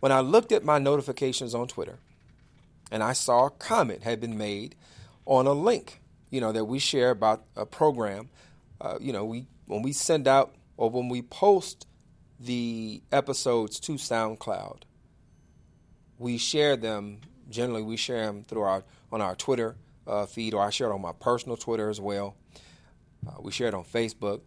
when 0.00 0.12
I 0.12 0.20
looked 0.20 0.52
at 0.52 0.64
my 0.64 0.78
notifications 0.78 1.54
on 1.54 1.68
Twitter 1.68 1.98
and 2.90 3.02
I 3.02 3.12
saw 3.12 3.46
a 3.46 3.50
comment 3.50 4.02
had 4.02 4.20
been 4.20 4.38
made 4.38 4.74
on 5.26 5.46
a 5.46 5.52
link, 5.52 6.00
you 6.30 6.40
know, 6.40 6.52
that 6.52 6.64
we 6.64 6.78
share 6.78 7.10
about 7.10 7.44
a 7.56 7.66
program, 7.66 8.30
uh, 8.80 8.98
you 9.00 9.12
know, 9.12 9.24
we 9.24 9.46
when 9.66 9.82
we 9.82 9.92
send 9.92 10.26
out 10.26 10.54
or 10.76 10.88
when 10.90 11.08
we 11.08 11.22
post 11.22 11.86
the 12.40 13.02
episodes 13.12 13.80
to 13.80 13.92
SoundCloud, 13.92 14.82
we 16.18 16.38
share 16.38 16.76
them. 16.76 17.20
Generally, 17.50 17.82
we 17.82 17.96
share 17.96 18.26
them 18.26 18.44
through 18.44 18.62
our 18.62 18.84
on 19.10 19.20
our 19.20 19.34
Twitter 19.34 19.76
uh, 20.06 20.26
feed, 20.26 20.54
or 20.54 20.62
I 20.62 20.70
share 20.70 20.90
it 20.90 20.94
on 20.94 21.00
my 21.00 21.12
personal 21.12 21.56
Twitter 21.56 21.88
as 21.90 22.00
well. 22.00 22.36
Uh, 23.26 23.32
we 23.40 23.52
share 23.52 23.68
it 23.68 23.74
on 23.74 23.84
Facebook. 23.84 24.40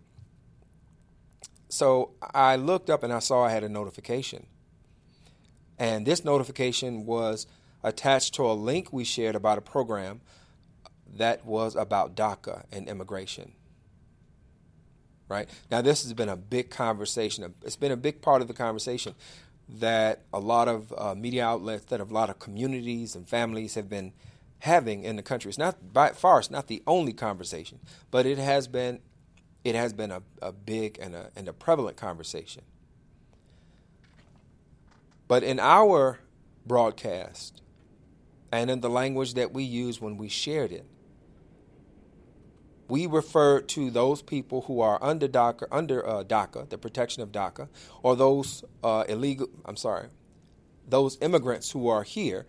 So 1.69 2.11
I 2.33 2.57
looked 2.57 2.89
up 2.89 3.03
and 3.03 3.13
I 3.13 3.19
saw 3.19 3.45
I 3.45 3.49
had 3.49 3.63
a 3.63 3.69
notification, 3.69 4.45
and 5.77 6.05
this 6.05 6.23
notification 6.23 7.05
was 7.05 7.47
attached 7.83 8.33
to 8.35 8.45
a 8.45 8.53
link 8.53 8.91
we 8.91 9.03
shared 9.03 9.35
about 9.35 9.57
a 9.57 9.61
program 9.61 10.21
that 11.17 11.45
was 11.45 11.75
about 11.75 12.15
DACA 12.15 12.63
and 12.71 12.87
immigration 12.87 13.53
right? 15.31 15.49
Now, 15.71 15.81
this 15.81 16.03
has 16.03 16.13
been 16.13 16.27
a 16.27 16.35
big 16.35 16.69
conversation. 16.69 17.53
It's 17.63 17.77
been 17.77 17.93
a 17.93 17.97
big 17.97 18.21
part 18.21 18.41
of 18.41 18.49
the 18.49 18.53
conversation 18.53 19.15
that 19.79 20.23
a 20.33 20.39
lot 20.39 20.67
of 20.67 20.93
uh, 20.97 21.15
media 21.15 21.45
outlets, 21.45 21.85
that 21.85 22.01
a 22.01 22.03
lot 22.03 22.29
of 22.29 22.37
communities 22.37 23.15
and 23.15 23.27
families 23.27 23.75
have 23.75 23.89
been 23.89 24.11
having 24.59 25.03
in 25.03 25.15
the 25.15 25.23
country. 25.23 25.47
It's 25.49 25.57
not 25.57 25.93
by 25.93 26.09
far, 26.09 26.39
it's 26.39 26.51
not 26.51 26.67
the 26.67 26.83
only 26.85 27.13
conversation, 27.13 27.79
but 28.11 28.25
it 28.25 28.37
has 28.37 28.67
been, 28.67 28.99
it 29.63 29.73
has 29.73 29.93
been 29.93 30.11
a, 30.11 30.21
a 30.41 30.51
big 30.51 30.99
and 31.01 31.15
a, 31.15 31.29
and 31.35 31.47
a 31.47 31.53
prevalent 31.53 31.95
conversation. 31.95 32.63
But 35.31 35.43
in 35.43 35.61
our 35.61 36.19
broadcast, 36.65 37.61
and 38.51 38.69
in 38.69 38.81
the 38.81 38.89
language 38.89 39.35
that 39.35 39.53
we 39.53 39.63
used 39.63 40.01
when 40.01 40.17
we 40.17 40.27
shared 40.27 40.73
it, 40.73 40.85
we 42.89 43.07
refer 43.07 43.61
to 43.61 43.89
those 43.89 44.21
people 44.21 44.63
who 44.63 44.81
are 44.81 45.01
under 45.01 45.29
DACA, 45.29 45.67
under 45.71 46.05
uh, 46.05 46.25
DACA, 46.25 46.67
the 46.67 46.77
protection 46.77 47.23
of 47.23 47.31
DACA, 47.31 47.69
or 48.03 48.17
those 48.17 48.65
uh, 48.83 49.05
illegal. 49.07 49.47
I'm 49.63 49.77
sorry, 49.77 50.09
those 50.85 51.17
immigrants 51.21 51.71
who 51.71 51.87
are 51.87 52.03
here, 52.03 52.45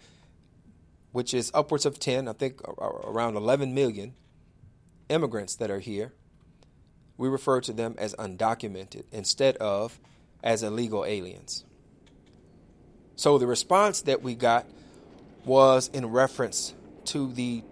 which 1.13 1.35
is 1.35 1.53
upwards 1.55 1.87
of 1.87 2.01
10, 2.01 2.27
I 2.27 2.33
think 2.33 2.61
around 2.81 3.37
11 3.37 3.73
million 3.73 4.15
immigrants 5.09 5.55
that 5.55 5.71
are 5.71 5.79
here. 5.79 6.15
We 7.17 7.29
refer 7.29 7.61
to 7.61 7.73
them 7.73 7.95
as 7.97 8.13
undocumented 8.17 9.05
instead 9.13 9.57
of 9.59 10.01
as 10.43 10.65
illegal 10.65 11.05
aliens. 11.05 11.65
So 13.23 13.39
the 13.39 13.47
response 13.47 14.03
that 14.03 14.21
we 14.21 14.35
got 14.35 14.67
was 15.45 15.87
in 15.87 16.07
reference 16.07 16.75
to 17.05 17.33
the 17.33 17.63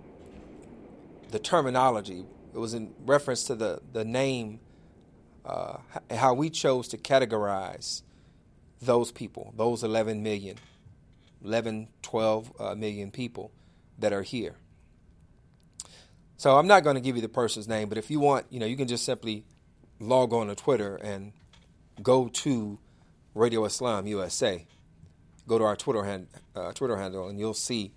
the 1.33 1.41
terminology 1.41 2.25
it 2.55 2.59
was 2.59 2.73
in 2.73 2.95
reference 3.05 3.43
to 3.45 3.57
the, 3.57 3.81
the 3.93 4.05
name, 4.05 4.61
uh, 5.45 5.79
how 6.09 6.35
we 6.35 6.51
chose 6.51 6.87
to 6.89 6.99
categorize 6.99 8.03
those 8.81 9.11
people, 9.11 9.53
those 9.57 9.83
11 9.83 10.23
million, 10.23 10.57
11, 11.45 11.89
12 12.03 12.53
uh, 12.61 12.75
million 12.77 13.11
people 13.11 13.51
that 13.99 14.13
are 14.13 14.23
here. 14.23 14.55
So 16.37 16.59
I'm 16.59 16.69
not 16.69 16.85
going 16.85 16.95
to 16.95 17.01
give 17.01 17.17
you 17.17 17.23
the 17.23 17.29
person's 17.29 17.67
name, 17.67 17.89
but 17.89 17.99
if 17.99 18.09
you 18.09 18.21
want, 18.21 18.47
you 18.51 18.61
know, 18.61 18.67
you 18.67 18.77
can 18.77 18.87
just 18.87 19.05
simply 19.05 19.45
log 19.99 20.33
on 20.33 20.47
to 20.47 20.55
Twitter 20.55 20.95
and 20.95 21.33
go 22.01 22.29
to 22.29 22.79
Radio 23.35 23.65
Islam 23.65 24.07
USA. 24.07 24.65
Go 25.47 25.59
to 25.59 25.65
our 25.65 25.77
Twitter, 25.77 26.05
hand, 26.05 26.29
uh, 26.55 26.73
Twitter 26.73 26.97
handle, 26.97 27.29
and 27.29 27.39
you'll 27.39 27.55
see 27.55 27.93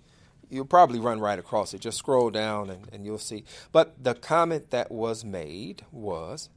you'll 0.54 0.64
probably 0.64 1.00
run 1.00 1.20
right 1.20 1.38
across 1.38 1.74
it. 1.74 1.80
Just 1.80 1.98
scroll 1.98 2.30
down 2.30 2.70
and, 2.70 2.88
and 2.92 3.04
you'll 3.04 3.18
see. 3.18 3.44
But 3.72 4.02
the 4.02 4.14
comment 4.14 4.70
that 4.70 4.90
was 4.90 5.24
made 5.24 5.82
was 5.90 6.48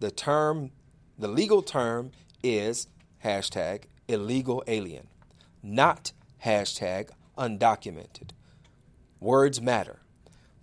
the 0.00 0.10
term, 0.10 0.70
the 1.18 1.28
legal 1.28 1.62
term 1.62 2.12
is 2.42 2.88
hashtag 3.24 3.84
illegal 4.06 4.62
alien, 4.66 5.08
not 5.62 6.12
hashtag 6.44 7.08
undocumented. 7.38 8.30
Words 9.18 9.60
matter. 9.60 10.00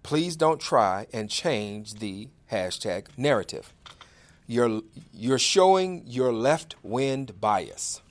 Please 0.03 0.35
don't 0.35 0.61
try 0.61 1.07
and 1.11 1.29
change 1.29 1.95
the 1.95 2.29
hashtag 2.51 3.07
narrative. 3.17 3.73
You're, 4.45 4.81
you're 5.11 5.39
showing 5.39 6.03
your 6.05 6.31
left 6.31 6.75
wind 6.83 7.39
bias. 7.41 8.02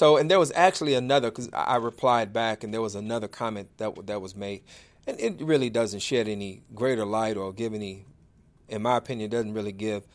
So, 0.00 0.16
and 0.16 0.30
there 0.30 0.38
was 0.38 0.50
actually 0.54 0.94
another 0.94 1.30
because 1.30 1.50
I 1.52 1.76
replied 1.76 2.32
back, 2.32 2.64
and 2.64 2.72
there 2.72 2.80
was 2.80 2.94
another 2.94 3.28
comment 3.28 3.68
that 3.76 4.06
that 4.06 4.22
was 4.22 4.34
made, 4.34 4.62
and 5.06 5.20
it 5.20 5.42
really 5.42 5.68
doesn't 5.68 6.00
shed 6.00 6.26
any 6.26 6.62
greater 6.74 7.04
light 7.04 7.36
or 7.36 7.52
give 7.52 7.74
any, 7.74 8.06
in 8.66 8.80
my 8.80 8.96
opinion, 8.96 9.28
doesn't 9.28 9.52
really 9.52 9.72
give 9.72 10.06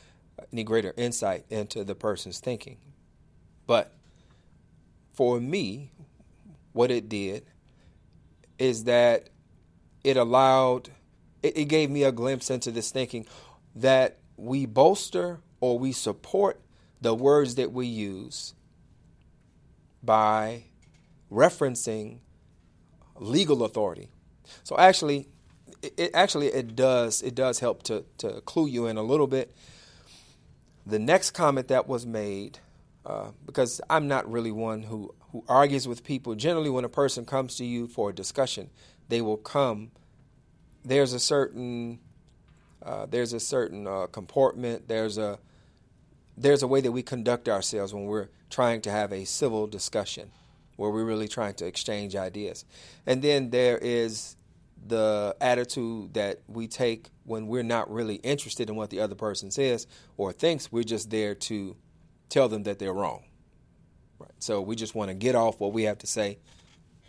any 0.52 0.64
greater 0.64 0.92
insight 0.98 1.46
into 1.52 1.84
the 1.84 1.94
person's 1.94 2.40
thinking. 2.40 2.78
But 3.68 3.94
for 5.14 5.40
me, 5.40 5.92
what 6.74 6.90
it 6.90 7.08
did 7.08 7.46
is 8.58 8.86
that 8.86 9.30
it 10.04 10.18
allowed, 10.18 10.90
it, 11.44 11.58
it 11.58 11.66
gave 11.66 11.92
me 11.92 12.06
a 12.06 12.12
glimpse 12.12 12.50
into 12.50 12.72
this 12.72 12.90
thinking 12.90 13.28
that 13.76 14.18
we 14.36 14.66
bolster 14.66 15.42
or 15.60 15.78
we 15.78 15.92
support 15.92 16.60
the 17.02 17.14
words 17.14 17.54
that 17.54 17.72
we 17.72 17.86
use 17.86 18.56
by 20.06 20.66
referencing 21.32 22.20
legal 23.20 23.64
authority. 23.64 24.10
So 24.64 24.78
actually, 24.78 25.28
it, 25.82 26.12
actually 26.14 26.48
it 26.48 26.76
does 26.76 27.22
it 27.22 27.36
does 27.36 27.60
help 27.60 27.84
to 27.84 28.06
to 28.20 28.42
clue 28.42 28.68
you 28.68 28.88
in 28.88 28.98
a 28.98 29.04
little 29.04 29.28
bit. 29.28 29.56
The 30.86 31.00
next 31.00 31.32
comment 31.32 31.70
that 31.70 31.88
was 31.88 32.06
made, 32.06 32.60
uh, 33.06 33.32
because 33.46 33.82
I'm 33.90 34.08
not 34.08 34.32
really 34.32 34.52
one 34.52 34.84
who 34.84 35.14
who 35.32 35.44
argues 35.50 35.88
with 35.88 36.04
people, 36.04 36.36
generally 36.36 36.70
when 36.70 36.86
a 36.86 36.90
person 36.90 37.26
comes 37.26 37.56
to 37.58 37.66
you 37.66 37.88
for 37.88 38.12
a 38.12 38.14
discussion, 38.14 38.70
they 39.10 39.22
will 39.22 39.38
come. 39.38 39.92
There's 40.84 41.14
a 41.14 41.20
certain 41.20 42.00
uh, 42.84 43.08
there's 43.08 43.34
a 43.34 43.40
certain 43.40 43.88
uh, 43.88 44.08
comportment. 44.08 44.88
There's 44.88 45.18
a 45.18 45.40
there's 46.38 46.64
a 46.64 46.68
way 46.68 46.82
that 46.82 46.92
we 46.92 47.02
conduct 47.02 47.48
ourselves 47.48 47.94
when 47.94 48.06
we're 48.06 48.30
trying 48.50 48.82
to 48.82 48.92
have 48.92 49.12
a 49.12 49.26
civil 49.26 49.68
discussion, 49.68 50.32
where 50.76 50.90
we're 50.90 51.06
really 51.06 51.28
trying 51.28 51.54
to 51.56 51.66
exchange 51.66 52.16
ideas, 52.16 52.66
and 53.06 53.22
then 53.22 53.50
there 53.50 53.78
is 53.78 54.36
the 54.88 55.36
attitude 55.42 56.14
that 56.14 56.42
we 56.48 56.68
take 56.68 57.10
when 57.24 57.48
we're 57.48 57.64
not 57.64 57.92
really 57.92 58.16
interested 58.16 58.70
in 58.70 58.76
what 58.76 58.90
the 58.90 59.00
other 59.00 59.16
person 59.16 59.50
says 59.50 59.88
or 60.18 60.32
thinks. 60.32 60.72
We're 60.72 60.84
just 60.84 61.10
there 61.10 61.34
to 61.36 61.76
tell 62.30 62.48
them 62.50 62.64
that 62.64 62.78
they're 62.78 62.94
wrong. 62.94 63.24
Right. 64.20 64.32
So 64.40 64.62
we 64.62 64.76
just 64.76 64.96
want 64.96 65.10
to 65.10 65.16
get 65.16 65.36
off 65.36 65.60
what 65.60 65.74
we 65.74 65.84
have 65.84 65.98
to 66.00 66.08
say, 66.08 66.38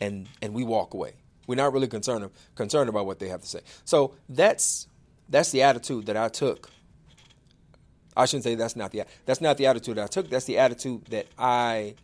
and 0.00 0.28
and 0.42 0.54
we 0.54 0.64
walk 0.64 0.94
away. 0.94 1.14
We're 1.46 1.56
not 1.56 1.72
really 1.72 1.88
concerned 1.88 2.30
concerned 2.54 2.88
about 2.88 3.06
what 3.06 3.18
they 3.18 3.28
have 3.28 3.42
to 3.42 3.46
say. 3.46 3.60
So 3.84 4.14
that's 4.28 4.88
that's 5.28 5.50
the 5.50 5.62
attitude 5.62 6.06
that 6.06 6.16
I 6.16 6.28
took. 6.28 6.70
I 8.16 8.26
shouldn't 8.26 8.44
say 8.44 8.54
that's 8.54 8.76
not 8.76 8.92
the 8.92 9.04
that's 9.26 9.40
not 9.40 9.58
the 9.58 9.66
attitude 9.66 9.98
I 9.98 10.06
took. 10.06 10.30
That's 10.30 10.46
the 10.46 10.58
attitude 10.58 11.06
that 11.06 11.26
I 11.38 11.94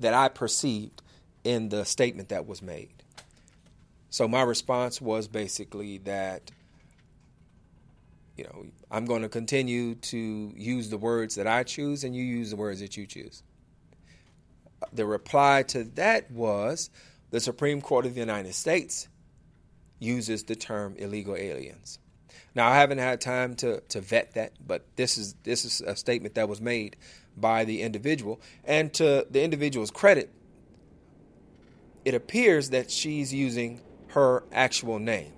that 0.00 0.14
I 0.14 0.28
perceived 0.28 1.02
in 1.44 1.68
the 1.70 1.84
statement 1.84 2.28
that 2.28 2.46
was 2.46 2.62
made. 2.62 2.90
So 4.10 4.26
my 4.28 4.42
response 4.42 5.00
was 5.00 5.28
basically 5.28 5.98
that 5.98 6.50
you 8.36 8.44
know, 8.44 8.66
I'm 8.90 9.04
going 9.04 9.20
to 9.20 9.28
continue 9.28 9.96
to 9.96 10.52
use 10.56 10.88
the 10.88 10.96
words 10.96 11.34
that 11.34 11.46
I 11.46 11.62
choose 11.62 12.04
and 12.04 12.16
you 12.16 12.24
use 12.24 12.50
the 12.50 12.56
words 12.56 12.80
that 12.80 12.96
you 12.96 13.06
choose. 13.06 13.42
The 14.94 15.04
reply 15.04 15.62
to 15.68 15.84
that 15.96 16.30
was 16.30 16.88
the 17.30 17.40
Supreme 17.40 17.82
Court 17.82 18.06
of 18.06 18.14
the 18.14 18.20
United 18.20 18.54
States 18.54 19.08
uses 19.98 20.44
the 20.44 20.56
term 20.56 20.94
illegal 20.96 21.36
aliens. 21.36 21.99
Now 22.54 22.68
I 22.68 22.76
haven't 22.76 22.98
had 22.98 23.20
time 23.20 23.54
to, 23.56 23.80
to 23.80 24.00
vet 24.00 24.34
that, 24.34 24.52
but 24.66 24.84
this 24.96 25.16
is 25.16 25.34
this 25.44 25.64
is 25.64 25.80
a 25.80 25.94
statement 25.94 26.34
that 26.34 26.48
was 26.48 26.60
made 26.60 26.96
by 27.36 27.64
the 27.64 27.82
individual. 27.82 28.40
And 28.64 28.92
to 28.94 29.26
the 29.30 29.42
individual's 29.42 29.90
credit, 29.90 30.32
it 32.04 32.14
appears 32.14 32.70
that 32.70 32.90
she's 32.90 33.32
using 33.32 33.80
her 34.08 34.44
actual 34.52 34.98
name. 34.98 35.32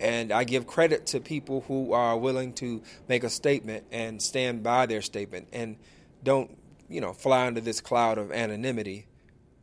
And 0.00 0.32
I 0.32 0.44
give 0.44 0.66
credit 0.66 1.06
to 1.06 1.20
people 1.20 1.62
who 1.62 1.92
are 1.92 2.16
willing 2.18 2.52
to 2.54 2.82
make 3.08 3.24
a 3.24 3.30
statement 3.30 3.84
and 3.90 4.20
stand 4.20 4.62
by 4.62 4.86
their 4.86 5.00
statement 5.00 5.48
and 5.52 5.76
don't, 6.22 6.58
you 6.88 7.00
know, 7.00 7.12
fly 7.12 7.46
under 7.46 7.60
this 7.60 7.80
cloud 7.80 8.18
of 8.18 8.32
anonymity, 8.32 9.06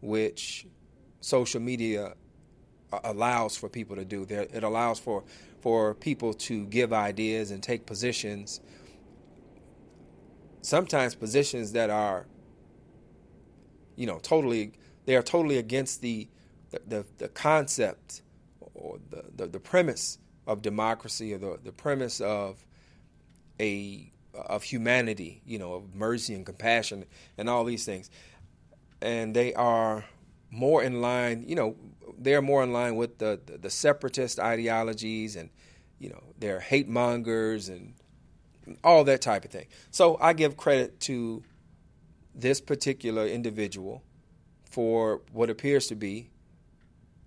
which 0.01 0.65
social 1.19 1.61
media 1.61 2.13
allows 3.03 3.55
for 3.55 3.69
people 3.69 3.95
to 3.97 4.05
do. 4.05 4.25
It 4.29 4.63
allows 4.63 4.99
for 4.99 5.23
for 5.61 5.93
people 5.93 6.33
to 6.33 6.65
give 6.65 6.91
ideas 6.91 7.51
and 7.51 7.61
take 7.61 7.85
positions. 7.85 8.59
Sometimes 10.61 11.15
positions 11.15 11.71
that 11.73 11.89
are, 11.89 12.25
you 13.95 14.07
know, 14.07 14.19
totally 14.19 14.73
they 15.05 15.15
are 15.15 15.23
totally 15.23 15.57
against 15.57 16.01
the 16.01 16.27
the, 16.87 17.05
the, 17.17 17.27
concept 17.27 18.21
or 18.73 18.97
the, 19.09 19.25
the, 19.35 19.47
the, 19.47 19.59
premise 19.59 20.19
of 20.47 20.61
democracy 20.61 21.33
or 21.33 21.37
the, 21.37 21.59
the 21.65 21.71
premise 21.73 22.21
of 22.21 22.65
a 23.59 24.09
of 24.33 24.63
humanity, 24.63 25.41
you 25.45 25.59
know, 25.59 25.73
of 25.73 25.93
mercy 25.93 26.33
and 26.33 26.45
compassion 26.45 27.05
and 27.37 27.49
all 27.49 27.65
these 27.65 27.85
things. 27.85 28.09
And 29.01 29.35
they 29.35 29.53
are 29.53 30.05
more 30.49 30.81
in 30.81 31.01
line, 31.01 31.43
you 31.45 31.55
know, 31.55 31.75
they're 32.23 32.41
more 32.41 32.63
in 32.63 32.71
line 32.71 32.95
with 32.95 33.17
the, 33.17 33.39
the, 33.45 33.57
the 33.57 33.69
separatist 33.69 34.39
ideologies 34.39 35.35
and, 35.35 35.49
you 35.99 36.09
know, 36.09 36.23
they're 36.37 36.59
hate 36.59 36.87
mongers 36.87 37.69
and 37.69 37.93
all 38.83 39.03
that 39.03 39.21
type 39.21 39.45
of 39.45 39.51
thing. 39.51 39.67
So 39.89 40.17
I 40.21 40.33
give 40.33 40.57
credit 40.57 40.99
to 41.01 41.43
this 42.33 42.61
particular 42.61 43.27
individual 43.27 44.03
for 44.65 45.21
what 45.31 45.49
appears 45.49 45.87
to 45.87 45.95
be 45.95 46.29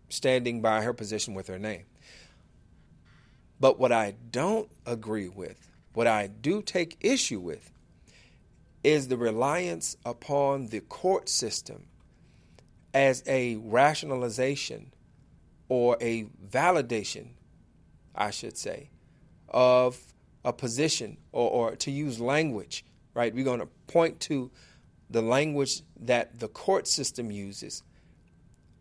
standing 0.08 0.62
by 0.62 0.82
her 0.82 0.92
position 0.92 1.34
with 1.34 1.48
her 1.48 1.58
name. 1.58 1.84
But 3.60 3.78
what 3.78 3.92
I 3.92 4.14
don't 4.30 4.70
agree 4.86 5.28
with, 5.28 5.70
what 5.92 6.06
I 6.06 6.26
do 6.26 6.62
take 6.62 6.96
issue 7.00 7.40
with, 7.40 7.70
is 8.82 9.08
the 9.08 9.16
reliance 9.16 9.96
upon 10.04 10.68
the 10.68 10.80
court 10.80 11.28
system 11.28 11.86
as 12.94 13.24
a 13.26 13.56
rationalization 13.56 14.92
or 15.68 15.96
a 16.00 16.24
validation, 16.48 17.30
I 18.14 18.30
should 18.30 18.56
say, 18.56 18.90
of 19.48 20.00
a 20.44 20.52
position 20.52 21.18
or, 21.32 21.50
or 21.50 21.76
to 21.76 21.90
use 21.90 22.20
language, 22.20 22.84
right? 23.12 23.34
We're 23.34 23.44
going 23.44 23.60
to 23.60 23.68
point 23.88 24.20
to 24.20 24.50
the 25.10 25.22
language 25.22 25.82
that 26.00 26.38
the 26.38 26.48
court 26.48 26.86
system 26.86 27.30
uses 27.30 27.82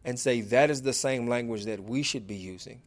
and 0.05 0.19
say 0.19 0.41
that 0.41 0.69
is 0.69 0.81
the 0.81 0.93
same 0.93 1.27
language 1.27 1.65
that 1.65 1.83
we 1.83 2.03
should 2.03 2.27
be 2.27 2.35
using. 2.35 2.81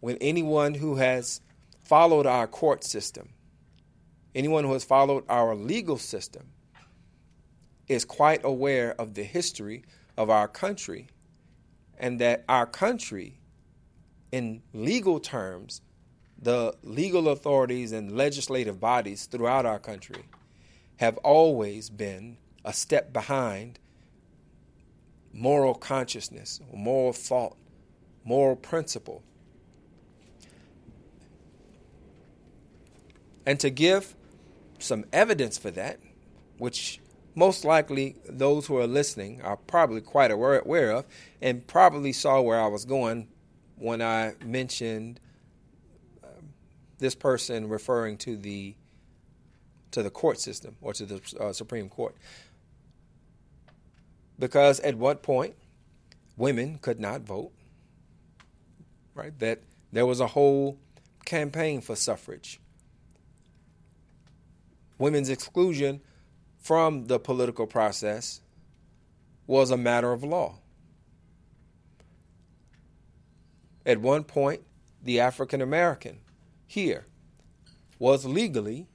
When 0.00 0.16
anyone 0.16 0.74
who 0.74 0.96
has 0.96 1.40
followed 1.84 2.26
our 2.26 2.46
court 2.46 2.82
system, 2.82 3.28
anyone 4.34 4.64
who 4.64 4.72
has 4.72 4.84
followed 4.84 5.24
our 5.28 5.54
legal 5.54 5.98
system, 5.98 6.48
is 7.88 8.04
quite 8.04 8.44
aware 8.44 8.94
of 9.00 9.14
the 9.14 9.22
history 9.22 9.82
of 10.18 10.28
our 10.28 10.48
country 10.48 11.06
and 11.96 12.20
that 12.20 12.44
our 12.48 12.66
country, 12.66 13.38
in 14.32 14.60
legal 14.74 15.20
terms, 15.20 15.80
the 16.40 16.74
legal 16.82 17.28
authorities 17.28 17.92
and 17.92 18.12
legislative 18.16 18.80
bodies 18.80 19.26
throughout 19.26 19.64
our 19.64 19.78
country 19.78 20.24
have 20.96 21.16
always 21.18 21.88
been 21.88 22.36
a 22.64 22.72
step 22.72 23.12
behind 23.12 23.78
moral 25.32 25.74
consciousness, 25.74 26.60
moral 26.72 27.12
thought, 27.12 27.56
moral 28.24 28.56
principle. 28.56 29.22
And 33.46 33.58
to 33.60 33.70
give 33.70 34.16
some 34.80 35.04
evidence 35.12 35.58
for 35.58 35.70
that, 35.70 36.00
which 36.58 37.00
most 37.38 37.64
likely 37.64 38.16
those 38.28 38.66
who 38.66 38.76
are 38.78 38.86
listening 38.88 39.40
are 39.42 39.56
probably 39.56 40.00
quite 40.00 40.32
aware 40.32 40.90
of, 40.90 41.06
and 41.40 41.64
probably 41.68 42.12
saw 42.12 42.40
where 42.40 42.60
I 42.60 42.66
was 42.66 42.84
going 42.84 43.28
when 43.76 44.02
I 44.02 44.34
mentioned 44.44 45.20
uh, 46.24 46.26
this 46.98 47.14
person 47.14 47.68
referring 47.68 48.16
to 48.18 48.36
the 48.36 48.74
to 49.92 50.02
the 50.02 50.10
court 50.10 50.40
system 50.40 50.74
or 50.82 50.92
to 50.92 51.06
the 51.06 51.20
uh, 51.40 51.52
Supreme 51.52 51.88
Court. 51.88 52.14
Because 54.38 54.80
at 54.80 54.96
what 54.96 55.22
point 55.22 55.54
women 56.36 56.78
could 56.82 56.98
not 56.98 57.20
vote, 57.22 57.52
right? 59.14 59.38
That 59.38 59.60
there 59.92 60.06
was 60.06 60.18
a 60.18 60.26
whole 60.26 60.76
campaign 61.24 61.80
for 61.82 61.94
suffrage. 61.94 62.60
Women's 64.98 65.30
exclusion 65.30 66.00
from 66.58 67.06
the 67.06 67.18
political 67.18 67.66
process 67.66 68.40
was 69.46 69.70
a 69.70 69.76
matter 69.76 70.12
of 70.12 70.22
law. 70.22 70.58
At 73.86 74.00
one 74.00 74.24
point, 74.24 74.62
the 75.02 75.20
African 75.20 75.62
American 75.62 76.18
here 76.66 77.06
was 77.98 78.26
legally 78.26 78.86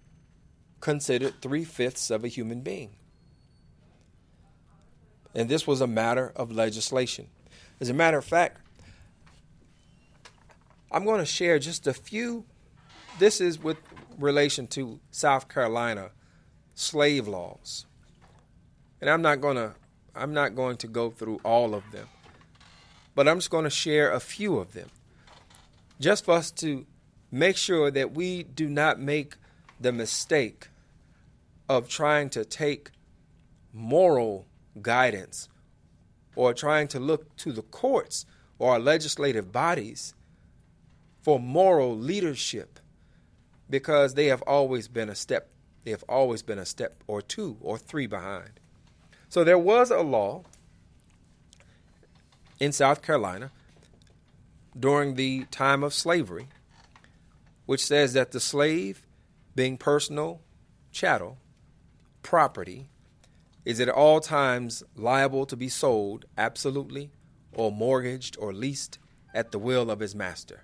considered 0.79 1.41
three 1.41 1.63
fifths 1.63 2.11
of 2.11 2.23
a 2.23 2.27
human 2.27 2.61
being. 2.61 2.91
And 5.33 5.49
this 5.49 5.65
was 5.65 5.81
a 5.81 5.87
matter 5.87 6.31
of 6.35 6.51
legislation. 6.51 7.27
As 7.79 7.89
a 7.89 7.93
matter 7.93 8.19
of 8.19 8.25
fact, 8.25 8.59
I'm 10.91 11.05
going 11.05 11.19
to 11.19 11.25
share 11.25 11.57
just 11.57 11.87
a 11.87 11.93
few. 11.93 12.45
This 13.17 13.41
is 13.41 13.57
with 13.57 13.77
relation 14.19 14.67
to 14.67 14.99
South 15.09 15.49
Carolina 15.49 16.11
slave 16.75 17.27
laws. 17.27 17.85
And 19.01 19.09
I'm 19.09 19.21
not 19.21 19.41
going 19.41 19.55
to 19.57 19.73
I'm 20.15 20.33
not 20.33 20.55
going 20.55 20.77
to 20.77 20.87
go 20.87 21.09
through 21.09 21.39
all 21.43 21.73
of 21.73 21.83
them. 21.91 22.07
But 23.15 23.27
I'm 23.27 23.37
just 23.37 23.49
going 23.49 23.63
to 23.63 23.69
share 23.69 24.11
a 24.11 24.19
few 24.19 24.57
of 24.57 24.73
them. 24.73 24.89
Just 25.99 26.25
for 26.25 26.35
us 26.35 26.51
to 26.51 26.85
make 27.31 27.57
sure 27.57 27.89
that 27.89 28.13
we 28.13 28.43
do 28.43 28.69
not 28.69 28.99
make 28.99 29.35
the 29.79 29.91
mistake 29.91 30.67
of 31.67 31.89
trying 31.89 32.29
to 32.29 32.45
take 32.45 32.91
moral 33.73 34.45
guidance 34.81 35.49
or 36.35 36.53
trying 36.53 36.87
to 36.89 36.99
look 36.99 37.35
to 37.37 37.51
the 37.51 37.61
courts 37.61 38.25
or 38.59 38.73
our 38.73 38.79
legislative 38.79 39.51
bodies 39.51 40.13
for 41.21 41.39
moral 41.39 41.97
leadership 41.97 42.79
because 43.69 44.13
they 44.13 44.27
have 44.27 44.41
always 44.43 44.87
been 44.87 45.09
a 45.09 45.15
step 45.15 45.49
they 45.83 45.91
have 45.91 46.03
always 46.07 46.41
been 46.41 46.59
a 46.59 46.65
step 46.65 47.03
or 47.07 47.21
two 47.21 47.57
or 47.61 47.77
three 47.77 48.07
behind 48.07 48.59
So 49.29 49.43
there 49.43 49.57
was 49.57 49.91
a 49.91 49.99
law 49.99 50.43
in 52.59 52.71
South 52.71 53.01
Carolina 53.01 53.51
during 54.79 55.15
the 55.15 55.45
time 55.45 55.83
of 55.83 55.93
slavery 55.93 56.47
which 57.65 57.85
says 57.85 58.13
that 58.13 58.31
the 58.31 58.39
slave, 58.39 59.07
being 59.55 59.77
personal 59.77 60.41
chattel, 60.91 61.37
property, 62.21 62.89
is 63.65 63.79
at 63.79 63.89
all 63.89 64.19
times 64.19 64.83
liable 64.95 65.45
to 65.45 65.55
be 65.55 65.69
sold 65.69 66.25
absolutely 66.37 67.11
or 67.53 67.71
mortgaged 67.71 68.35
or 68.37 68.53
leased 68.53 68.99
at 69.33 69.51
the 69.51 69.59
will 69.59 69.89
of 69.89 69.99
his 69.99 70.13
master. 70.13 70.63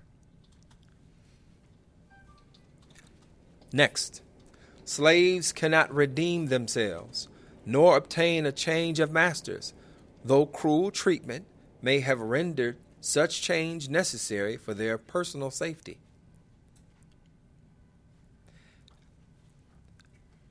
Next, 3.72 4.22
slaves 4.90 5.52
cannot 5.52 5.94
redeem 5.94 6.46
themselves 6.46 7.28
nor 7.64 7.96
obtain 7.96 8.44
a 8.44 8.50
change 8.50 8.98
of 8.98 9.12
masters, 9.12 9.72
though 10.24 10.44
cruel 10.44 10.90
treatment 10.90 11.46
may 11.80 12.00
have 12.00 12.18
rendered 12.18 12.76
such 13.00 13.40
change 13.40 13.88
necessary 13.88 14.56
for 14.56 14.74
their 14.74 14.98
personal 14.98 15.48
safety. 15.48 15.98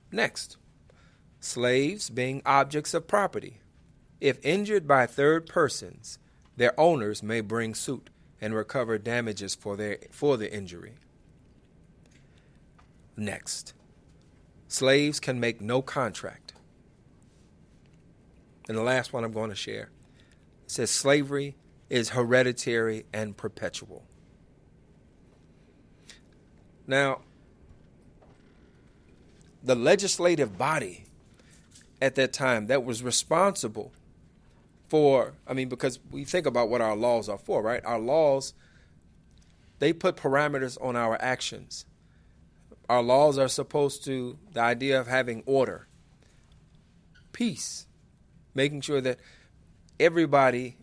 Next, 0.10 0.56
slaves 1.42 2.10
being 2.10 2.42
objects 2.46 2.94
of 2.94 3.08
property. 3.08 3.60
If 4.22 4.40
injured 4.46 4.88
by 4.88 5.06
third 5.06 5.48
persons, 5.48 6.18
their 6.56 6.80
owners 6.80 7.22
may 7.22 7.42
bring 7.42 7.76
suit 7.76 8.10
and 8.40 8.56
recover 8.56 8.98
damages 8.98 9.54
for, 9.54 9.76
their, 9.76 9.98
for 10.12 10.38
the 10.38 10.52
injury. 10.52 10.94
Next, 13.18 13.74
slaves 14.70 15.20
can 15.20 15.40
make 15.40 15.60
no 15.60 15.82
contract. 15.82 16.54
And 18.70 18.78
the 18.78 18.84
last 18.84 19.12
one 19.12 19.26
I'm 19.26 19.34
going 19.34 19.50
to 19.50 19.56
share 19.56 19.90
says 20.68 20.92
slavery 20.92 21.58
is 21.90 22.10
hereditary 22.10 23.06
and 23.12 23.36
perpetual. 23.36 24.06
Now, 26.86 27.22
the 29.64 29.76
legislative 29.76 30.58
body 30.58 31.06
at 32.02 32.16
that 32.16 32.32
time 32.32 32.68
that 32.68 32.86
was 32.86 33.04
responsible 33.04 33.92
for 34.88 35.34
I 35.46 35.54
mean 35.54 35.70
because 35.70 36.00
we 36.10 36.24
think 36.24 36.46
about 36.46 36.70
what 36.70 36.82
our 36.82 36.96
laws 36.96 37.28
are 37.28 37.38
for, 37.38 37.62
right? 37.62 37.84
Our 37.84 38.00
laws 38.00 38.54
they 39.80 39.94
put 39.94 40.16
parameters 40.16 40.78
on 40.82 40.96
our 40.96 41.18
actions. 41.22 41.86
Our 42.90 43.04
laws 43.04 43.38
are 43.38 43.48
supposed 43.48 44.04
to 44.06 44.40
the 44.52 44.62
idea 44.62 45.00
of 45.00 45.06
having 45.06 45.44
order, 45.46 45.88
peace, 47.32 47.86
making 48.56 48.82
sure 48.82 49.00
that 49.00 49.20
everybody 50.00 50.78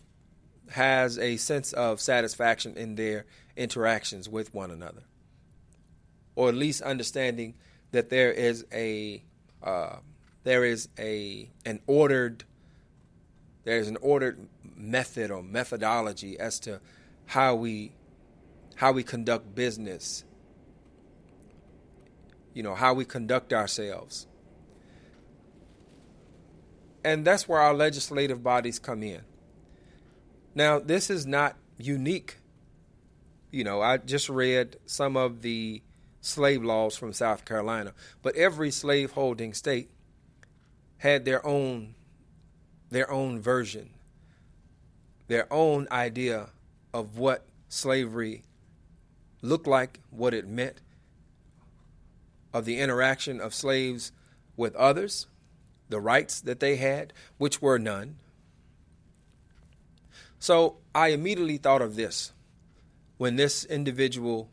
has 0.70 1.18
a 1.18 1.36
sense 1.36 1.72
of 1.72 2.00
satisfaction 2.00 2.76
in 2.76 2.94
their 2.94 3.26
interactions 3.56 4.28
with 4.28 4.54
one 4.54 4.70
another. 4.70 5.02
Or 6.36 6.48
at 6.48 6.54
least 6.54 6.80
understanding 6.82 7.54
that 7.90 8.08
there 8.08 8.30
is 8.30 8.64
a 8.72 9.24
uh, 9.62 9.96
there 10.44 10.64
is 10.64 10.88
a 10.98 11.50
an 11.64 11.80
ordered 11.88 12.44
there 13.64 13.78
is 13.78 13.88
an 13.88 13.96
ordered 14.00 14.46
method 14.76 15.32
or 15.32 15.42
methodology 15.42 16.38
as 16.38 16.60
to 16.60 16.80
how 17.24 17.56
we 17.56 17.92
how 18.76 18.92
we 18.92 19.02
conduct 19.02 19.54
business 19.56 20.24
you 22.56 22.62
know 22.62 22.74
how 22.74 22.94
we 22.94 23.04
conduct 23.04 23.52
ourselves. 23.52 24.26
And 27.04 27.22
that's 27.22 27.46
where 27.46 27.60
our 27.60 27.74
legislative 27.74 28.42
bodies 28.42 28.78
come 28.78 29.02
in. 29.02 29.20
Now 30.54 30.78
this 30.78 31.10
is 31.10 31.26
not 31.26 31.56
unique. 31.76 32.38
You 33.50 33.64
know 33.64 33.82
i 33.82 33.98
just 33.98 34.30
read 34.30 34.76
some 34.86 35.18
of 35.18 35.42
the 35.42 35.82
slave 36.22 36.64
laws 36.64 36.96
from 36.96 37.12
South 37.12 37.44
Carolina, 37.44 37.92
but 38.22 38.34
every 38.36 38.70
slave-holding 38.70 39.52
state 39.52 39.90
had 40.96 41.26
their 41.26 41.46
own 41.46 41.94
their 42.88 43.10
own 43.10 43.38
version, 43.38 43.90
their 45.28 45.46
own 45.52 45.86
idea 45.92 46.48
of 46.94 47.18
what 47.18 47.44
slavery 47.68 48.44
looked 49.42 49.66
like, 49.66 50.00
what 50.08 50.32
it 50.32 50.48
meant, 50.48 50.80
of 52.56 52.64
the 52.64 52.78
interaction 52.78 53.38
of 53.38 53.52
slaves 53.52 54.12
with 54.56 54.74
others, 54.76 55.26
the 55.90 56.00
rights 56.00 56.40
that 56.40 56.58
they 56.58 56.76
had, 56.76 57.12
which 57.36 57.60
were 57.60 57.78
none. 57.78 58.16
So 60.38 60.78
I 60.94 61.08
immediately 61.08 61.58
thought 61.58 61.82
of 61.82 61.96
this 61.96 62.32
when 63.18 63.36
this 63.36 63.64
individual 63.66 64.48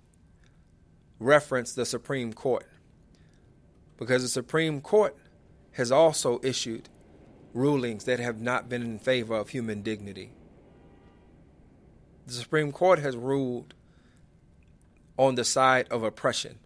referenced 1.17 1.77
the 1.77 1.85
Supreme 1.85 2.33
Court 2.33 2.67
because 3.97 4.21
the 4.21 4.27
Supreme 4.27 4.81
Court 4.81 5.15
has 5.73 5.89
also 5.89 6.41
issued 6.43 6.89
rulings 7.53 8.03
that 8.03 8.19
have 8.19 8.41
not 8.41 8.67
been 8.67 8.81
in 8.81 8.99
favor 8.99 9.35
of 9.35 9.49
human 9.49 9.81
dignity. 9.81 10.33
The 12.27 12.33
Supreme 12.33 12.73
Court 12.73 12.99
has 12.99 13.15
ruled 13.15 13.75
on 15.17 15.35
the 15.35 15.45
side 15.45 15.87
of 15.89 16.03
oppression. 16.03 16.59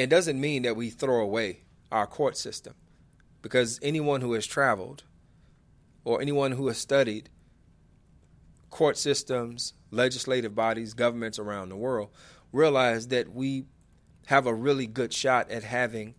It 0.00 0.08
doesn't 0.08 0.40
mean 0.40 0.62
that 0.62 0.76
we 0.76 0.88
throw 0.88 1.20
away 1.20 1.64
our 1.92 2.06
court 2.06 2.34
system 2.34 2.72
because 3.42 3.78
anyone 3.82 4.22
who 4.22 4.32
has 4.32 4.46
traveled 4.46 5.04
or 6.04 6.22
anyone 6.22 6.52
who 6.52 6.68
has 6.68 6.78
studied 6.78 7.28
court 8.70 8.96
systems, 8.96 9.74
legislative 9.90 10.54
bodies, 10.54 10.94
governments 10.94 11.38
around 11.38 11.68
the 11.68 11.76
world 11.76 12.08
realize 12.50 13.08
that 13.08 13.34
we 13.34 13.66
have 14.24 14.46
a 14.46 14.54
really 14.54 14.86
good 14.86 15.12
shot 15.12 15.50
at 15.50 15.64
having 15.64 16.14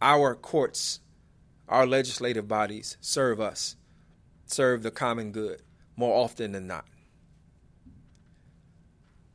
our 0.00 0.36
courts, 0.36 1.00
our 1.68 1.88
legislative 1.88 2.46
bodies 2.46 2.98
serve 3.00 3.40
us, 3.40 3.74
serve 4.46 4.84
the 4.84 4.92
common 4.92 5.32
good 5.32 5.60
more 5.96 6.22
often 6.22 6.52
than 6.52 6.68
not. 6.68 6.84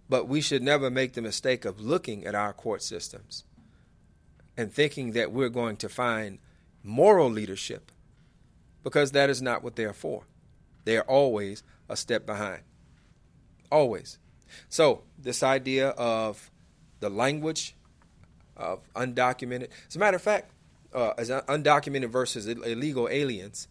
But 0.10 0.28
we 0.28 0.42
should 0.42 0.64
never 0.64 0.90
make 0.90 1.14
the 1.14 1.22
mistake 1.22 1.66
of 1.66 1.80
looking 1.80 2.26
at 2.26 2.34
our 2.34 2.52
court 2.52 2.82
systems 2.82 3.44
and 4.58 4.74
thinking 4.74 5.12
that 5.12 5.32
we're 5.32 5.50
going 5.50 5.78
to 5.78 5.88
find 5.88 6.40
moral 6.84 7.30
leadership 7.30 7.92
because 8.84 9.12
that 9.12 9.30
is 9.30 9.42
not 9.42 9.64
what 9.64 9.76
they're 9.76 9.94
for. 9.94 10.24
They 10.86 10.98
are 10.98 11.04
always 11.04 11.64
a 11.88 11.96
step 11.96 12.26
behind. 12.26 12.64
Always. 13.72 14.18
So, 14.68 15.04
this 15.18 15.44
idea 15.44 15.90
of 15.90 16.50
the 17.00 17.10
language 17.10 17.76
of 18.58 18.82
undocumented, 18.96 19.70
as 19.88 19.96
a 19.96 20.00
matter 20.00 20.16
of 20.16 20.24
fact, 20.24 20.52
uh, 20.94 21.12
as 21.18 21.30
undocumented 21.30 22.10
versus 22.10 22.48
illegal 22.48 23.08
aliens, 23.10 23.68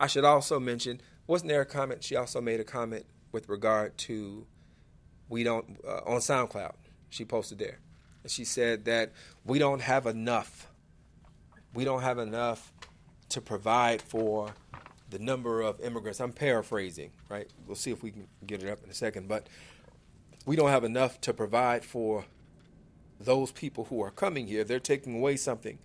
I 0.00 0.08
should 0.08 0.24
also 0.24 0.58
mention, 0.58 1.00
wasn't 1.26 1.50
there 1.50 1.60
a 1.60 1.66
comment? 1.66 2.02
She 2.02 2.16
also 2.16 2.40
made 2.40 2.58
a 2.58 2.64
comment 2.64 3.06
with 3.32 3.48
regard 3.48 3.96
to 3.98 4.46
we 5.28 5.44
don't, 5.44 5.78
uh, 5.86 6.00
on 6.06 6.18
SoundCloud, 6.18 6.74
she 7.08 7.24
posted 7.24 7.58
there. 7.58 7.78
And 8.22 8.30
she 8.30 8.44
said 8.44 8.84
that 8.86 9.12
we 9.44 9.58
don't 9.58 9.80
have 9.80 10.06
enough, 10.06 10.68
we 11.72 11.84
don't 11.84 12.02
have 12.02 12.18
enough 12.18 12.72
to 13.30 13.40
provide 13.40 14.02
for 14.02 14.54
the 15.08 15.18
number 15.18 15.60
of 15.60 15.80
immigrants. 15.80 16.20
I'm 16.20 16.32
paraphrasing, 16.32 17.12
right? 17.28 17.48
We'll 17.66 17.76
see 17.76 17.90
if 17.90 18.02
we 18.02 18.10
can 18.10 18.26
get 18.46 18.62
it 18.62 18.68
up 18.68 18.82
in 18.84 18.90
a 18.90 18.94
second, 18.94 19.28
but 19.28 19.46
we 20.46 20.56
don't 20.56 20.70
have 20.70 20.84
enough 20.84 21.20
to 21.22 21.32
provide 21.32 21.84
for 21.84 22.24
those 23.20 23.52
people 23.52 23.84
who 23.84 24.02
are 24.02 24.10
coming 24.10 24.46
here. 24.46 24.64
They're 24.64 24.80
taking 24.80 25.16
away 25.16 25.36
something 25.36 25.78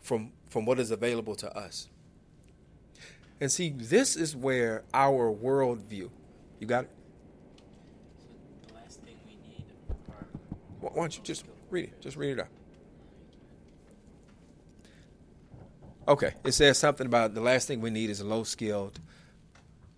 from 0.00 0.32
from 0.48 0.66
what 0.66 0.80
is 0.80 0.90
available 0.90 1.34
to 1.36 1.56
us. 1.56 1.88
And 3.40 3.50
see, 3.50 3.70
this 3.70 4.16
is 4.16 4.36
where 4.36 4.82
our 4.92 5.32
worldview. 5.32 6.10
You 6.60 6.66
got 6.66 6.84
it. 6.84 6.90
Why 10.80 10.90
don't 10.94 11.16
you 11.16 11.22
just 11.22 11.44
read 11.70 11.84
it? 11.84 12.00
Just 12.00 12.16
read 12.16 12.38
it 12.38 12.40
out. 12.40 12.48
Okay, 16.08 16.34
it 16.44 16.52
says 16.52 16.78
something 16.78 17.06
about 17.06 17.34
the 17.34 17.40
last 17.40 17.68
thing 17.68 17.80
we 17.80 17.90
need 17.90 18.10
is 18.10 18.22
low 18.22 18.42
skilled, 18.42 19.00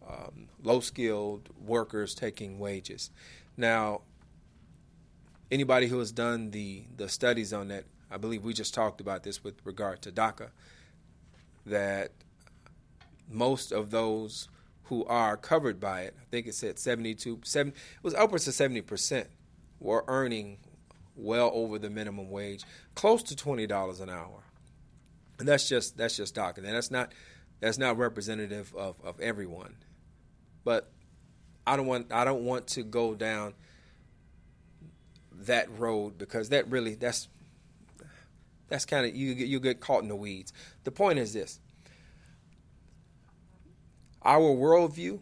um, 0.06 0.48
low 0.62 0.80
skilled 0.80 1.48
workers 1.64 2.14
taking 2.14 2.58
wages. 2.58 3.10
Now, 3.56 4.02
anybody 5.50 5.86
who 5.86 5.98
has 5.98 6.12
done 6.12 6.50
the 6.50 6.84
the 6.96 7.08
studies 7.08 7.52
on 7.52 7.68
that, 7.68 7.84
I 8.10 8.18
believe 8.18 8.44
we 8.44 8.52
just 8.52 8.74
talked 8.74 9.00
about 9.00 9.22
this 9.22 9.42
with 9.42 9.54
regard 9.64 10.02
to 10.02 10.12
DACA, 10.12 10.50
that 11.66 12.12
most 13.28 13.72
of 13.72 13.90
those 13.90 14.48
who 14.92 15.06
are 15.06 15.38
covered 15.38 15.80
by 15.80 16.02
it, 16.02 16.14
I 16.20 16.24
think 16.30 16.46
it 16.46 16.54
said 16.54 16.78
72, 16.78 17.40
7, 17.44 17.72
it 17.72 17.74
was 18.02 18.12
upwards 18.12 18.46
of 18.46 18.52
70 18.52 18.82
percent 18.82 19.26
were 19.80 20.04
earning 20.06 20.58
well 21.16 21.50
over 21.54 21.78
the 21.78 21.88
minimum 21.88 22.28
wage, 22.28 22.64
close 22.94 23.22
to 23.22 23.34
twenty 23.34 23.66
dollars 23.66 24.00
an 24.00 24.10
hour. 24.10 24.44
And 25.38 25.48
that's 25.48 25.66
just 25.66 25.96
that's 25.96 26.14
just 26.14 26.34
talking. 26.34 26.66
And 26.66 26.74
that's 26.76 26.90
not 26.90 27.10
that's 27.60 27.78
not 27.78 27.96
representative 27.96 28.74
of, 28.76 28.96
of 29.02 29.18
everyone. 29.18 29.76
But 30.62 30.90
I 31.66 31.76
don't 31.76 31.86
want 31.86 32.12
I 32.12 32.26
don't 32.26 32.44
want 32.44 32.66
to 32.68 32.82
go 32.82 33.14
down 33.14 33.54
that 35.32 35.68
road 35.78 36.18
because 36.18 36.50
that 36.50 36.70
really 36.70 36.96
that's 36.96 37.28
that's 38.68 38.84
kind 38.84 39.06
of 39.06 39.16
you 39.16 39.32
you 39.32 39.58
get 39.58 39.80
caught 39.80 40.02
in 40.02 40.08
the 40.08 40.16
weeds. 40.16 40.52
The 40.84 40.92
point 40.92 41.18
is 41.18 41.32
this: 41.32 41.60
our 44.24 44.54
worldview, 44.54 45.20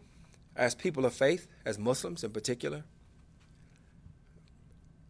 as 0.56 0.74
people 0.74 1.06
of 1.06 1.14
faith, 1.14 1.46
as 1.64 1.78
Muslims 1.78 2.24
in 2.24 2.30
particular, 2.30 2.84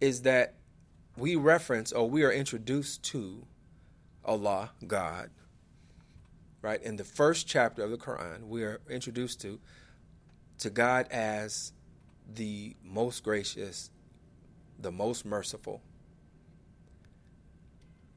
is 0.00 0.22
that 0.22 0.54
we 1.16 1.36
reference 1.36 1.92
or 1.92 2.08
we 2.08 2.24
are 2.24 2.32
introduced 2.32 3.02
to 3.04 3.46
Allah, 4.24 4.70
God, 4.86 5.30
right? 6.62 6.82
In 6.82 6.96
the 6.96 7.04
first 7.04 7.46
chapter 7.46 7.82
of 7.82 7.90
the 7.90 7.96
Quran, 7.96 8.46
we 8.48 8.62
are 8.64 8.80
introduced 8.88 9.40
to 9.42 9.58
to 10.58 10.68
God 10.68 11.08
as 11.10 11.72
the 12.34 12.76
most 12.84 13.24
gracious, 13.24 13.90
the 14.78 14.92
most 14.92 15.24
merciful, 15.24 15.80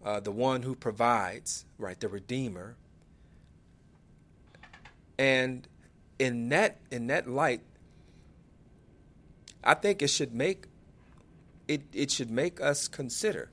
uh, 0.03 0.19
the 0.19 0.31
one 0.31 0.63
who 0.63 0.75
provides, 0.75 1.65
right, 1.77 1.99
the 1.99 2.09
Redeemer. 2.09 2.75
And 5.17 5.67
in 6.19 6.49
that 6.49 6.79
in 6.91 7.07
that 7.07 7.29
light, 7.29 7.61
I 9.63 9.73
think 9.73 10.01
it 10.01 10.09
should 10.09 10.33
make 10.33 10.65
it, 11.67 11.83
it 11.93 12.11
should 12.11 12.29
make 12.29 12.61
us 12.61 12.87
consider 12.87 13.49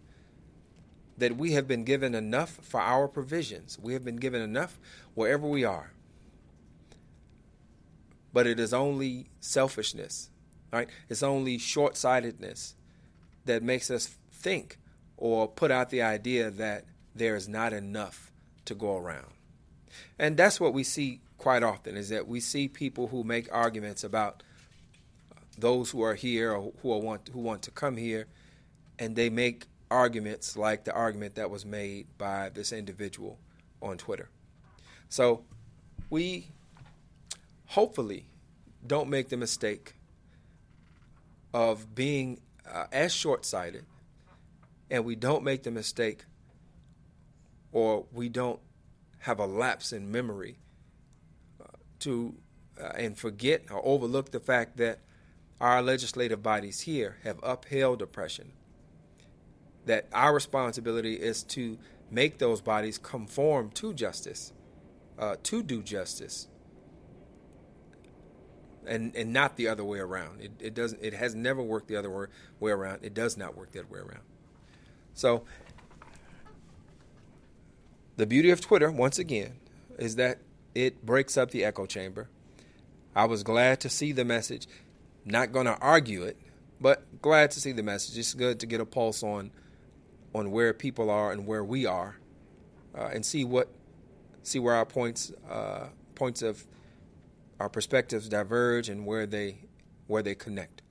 that 1.19 1.37
we 1.37 1.53
have 1.53 1.69
been 1.69 1.85
given 1.85 2.15
enough 2.15 2.59
for 2.63 2.81
our 2.81 3.07
provisions. 3.07 3.79
We 3.81 3.93
have 3.93 4.05
been 4.05 4.17
given 4.17 4.41
enough 4.41 4.81
wherever 5.15 5.47
we 5.47 5.65
are. 5.65 5.93
But 8.33 8.47
it 8.47 8.59
is 8.59 8.73
only 8.73 9.29
selfishness, 9.41 10.31
right? 10.73 10.89
It's 11.09 11.23
only 11.23 11.59
short 11.59 11.97
sightedness 11.97 12.75
that 13.45 13.63
makes 13.63 13.91
us 13.91 14.17
think 14.33 14.79
or 15.17 15.47
put 15.47 15.71
out 15.71 15.91
the 15.91 16.03
idea 16.03 16.51
that 16.51 16.85
there 17.15 17.37
is 17.37 17.49
not 17.49 17.73
enough 17.73 18.33
to 18.65 18.75
go 18.75 18.97
around. 18.97 19.33
And 20.19 20.37
that's 20.37 20.61
what 20.61 20.73
we 20.73 20.85
see 20.85 21.21
quite 21.41 21.63
often 21.63 21.97
is 21.97 22.11
that 22.11 22.29
we 22.29 22.39
see 22.39 22.69
people 22.69 23.09
who 23.09 23.25
make 23.25 23.49
arguments 23.51 24.05
about 24.05 24.43
those 25.59 25.91
who 25.91 26.03
are 26.03 26.15
here 26.15 26.53
or 26.53 26.71
who 26.83 26.89
want 26.89 27.31
who 27.33 27.41
want 27.41 27.63
to 27.63 27.71
come 27.71 27.97
here 27.97 28.27
and 28.99 29.17
they 29.17 29.31
make 29.31 29.67
arguments 29.91 30.55
like 30.55 30.85
the 30.85 30.93
argument 30.93 31.37
that 31.37 31.49
was 31.51 31.65
made 31.65 32.07
by 32.19 32.51
this 32.51 32.73
individual 32.73 33.39
on 33.81 33.97
Twitter. 33.97 34.29
So 35.09 35.43
we 36.11 36.49
hopefully 37.69 38.27
don't 38.87 39.09
make 39.09 39.31
the 39.31 39.39
mistake 39.39 39.95
of 41.55 41.95
being 41.95 42.39
uh, 42.71 42.85
as 42.93 43.15
short 43.15 43.47
sighted, 43.47 43.87
and 44.91 45.07
we 45.07 45.17
don't 45.17 45.43
make 45.43 45.63
the 45.63 45.71
mistake 45.71 46.27
or 47.73 48.05
we 48.13 48.29
don't 48.29 48.61
have 49.21 49.39
a 49.39 49.47
lapse 49.47 49.95
in 49.95 50.13
memory 50.13 50.59
to 52.01 52.35
uh, 52.81 52.93
and 52.97 53.19
forget 53.19 53.65
or 53.71 53.85
overlook 53.85 54.31
the 54.31 54.41
fact 54.41 54.77
that 54.79 55.01
our 55.61 55.83
legislative 55.83 56.43
bodies 56.43 56.81
here 56.81 57.19
have 57.23 57.39
upheld 57.43 58.01
oppression 58.01 58.53
that 59.87 60.07
our 60.13 60.35
responsibility 60.35 61.15
is 61.15 61.43
to 61.43 61.79
make 62.11 62.39
those 62.39 62.61
bodies 62.61 62.99
conform 62.99 63.71
to 63.71 63.93
justice, 63.95 64.53
uh, 65.19 65.37
to 65.43 65.63
do 65.63 65.83
justice, 65.83 66.49
and 68.87 69.15
and 69.15 69.33
not 69.33 69.57
the 69.57 69.69
other 69.69 69.85
way 69.85 69.99
around. 69.99 70.41
It, 70.41 70.53
it 70.61 70.75
doesn't. 70.75 71.03
It 71.03 71.15
has 71.15 71.35
never 71.35 71.63
worked 71.63 71.89
the 71.89 71.97
other 71.97 72.31
way 72.59 72.71
around. 72.71 73.01
It 73.03 73.15
does 73.15 73.37
not 73.37 73.57
work 73.57 73.71
other 73.71 73.87
way 73.89 74.01
around. 74.01 74.23
So, 75.15 75.45
the 78.17 78.27
beauty 78.27 78.51
of 78.51 78.61
Twitter, 78.61 78.91
once 78.91 79.19
again, 79.19 79.55
is 79.99 80.17
that 80.17 80.39
it 80.75 81.05
breaks 81.05 81.37
up 81.37 81.51
the 81.51 81.65
echo 81.65 81.87
chamber. 81.87 82.29
I 83.15 83.25
was 83.25 83.43
glad 83.43 83.81
to 83.81 83.89
see 83.89 84.13
the 84.13 84.25
message. 84.25 84.67
Not 85.25 85.53
going 85.53 85.67
to 85.67 85.77
argue 85.79 86.23
it, 86.23 86.37
but 86.81 87.21
glad 87.21 87.51
to 87.53 87.61
see 87.61 87.73
the 87.73 87.83
message. 87.83 88.17
It's 88.17 88.35
good 88.35 88.61
to 88.61 88.67
get 88.67 88.81
a 88.81 88.87
pulse 88.87 89.23
on 89.23 89.51
on 90.33 90.53
where 90.53 90.73
people 90.73 91.11
are 91.11 91.33
and 91.33 91.45
where 91.45 91.65
we 91.65 91.87
are, 91.87 92.17
uh, 92.97 93.11
and 93.13 93.27
see 93.27 93.45
what 93.45 93.69
see 94.43 94.59
where 94.59 94.75
our 94.75 94.87
points 94.87 95.33
uh, 95.51 95.89
points 96.15 96.43
of 96.43 96.65
our 97.59 97.69
perspectives 97.69 98.29
diverge 98.29 98.89
and 98.89 99.05
where 99.05 99.27
they 99.27 99.59
where 100.07 100.23
they 100.23 100.35
connect. 100.35 100.83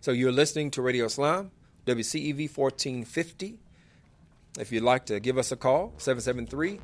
So 0.00 0.10
you're 0.10 0.32
listening 0.32 0.70
to 0.72 0.82
Radio 0.82 1.06
Islam, 1.06 1.52
WCEV 1.86 2.54
1450. 2.54 3.58
If 4.58 4.72
you'd 4.72 4.82
like 4.82 5.06
to 5.06 5.20
give 5.20 5.38
us 5.38 5.52
a 5.52 5.56
call, 5.56 5.94
773 5.98 6.80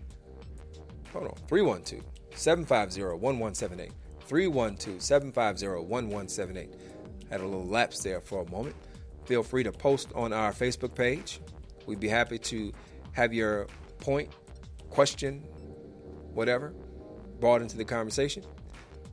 hold 1.13 1.27
on, 1.27 1.35
312 1.49 2.16
750 2.37 3.03
1178. 3.03 3.93
312 4.21 5.03
750 5.03 5.67
1178. 5.67 6.71
Had 7.31 7.41
a 7.41 7.45
little 7.45 7.67
lapse 7.67 8.03
there 8.03 8.21
for 8.21 8.43
a 8.43 8.51
moment. 8.51 8.77
Feel 9.25 9.43
free 9.43 9.65
to 9.65 9.73
post 9.73 10.13
on 10.15 10.33
our 10.33 10.53
Facebook 10.53 10.95
page, 10.95 11.41
We'd 11.87 12.01
be 12.01 12.09
happy 12.09 12.39
to 12.39 12.73
have 13.13 13.33
your 13.33 13.69
point, 13.99 14.31
question, 14.91 15.41
whatever, 16.35 16.75
brought 17.41 17.63
into 17.63 17.77
the 17.77 17.85
conversation. 17.85 18.45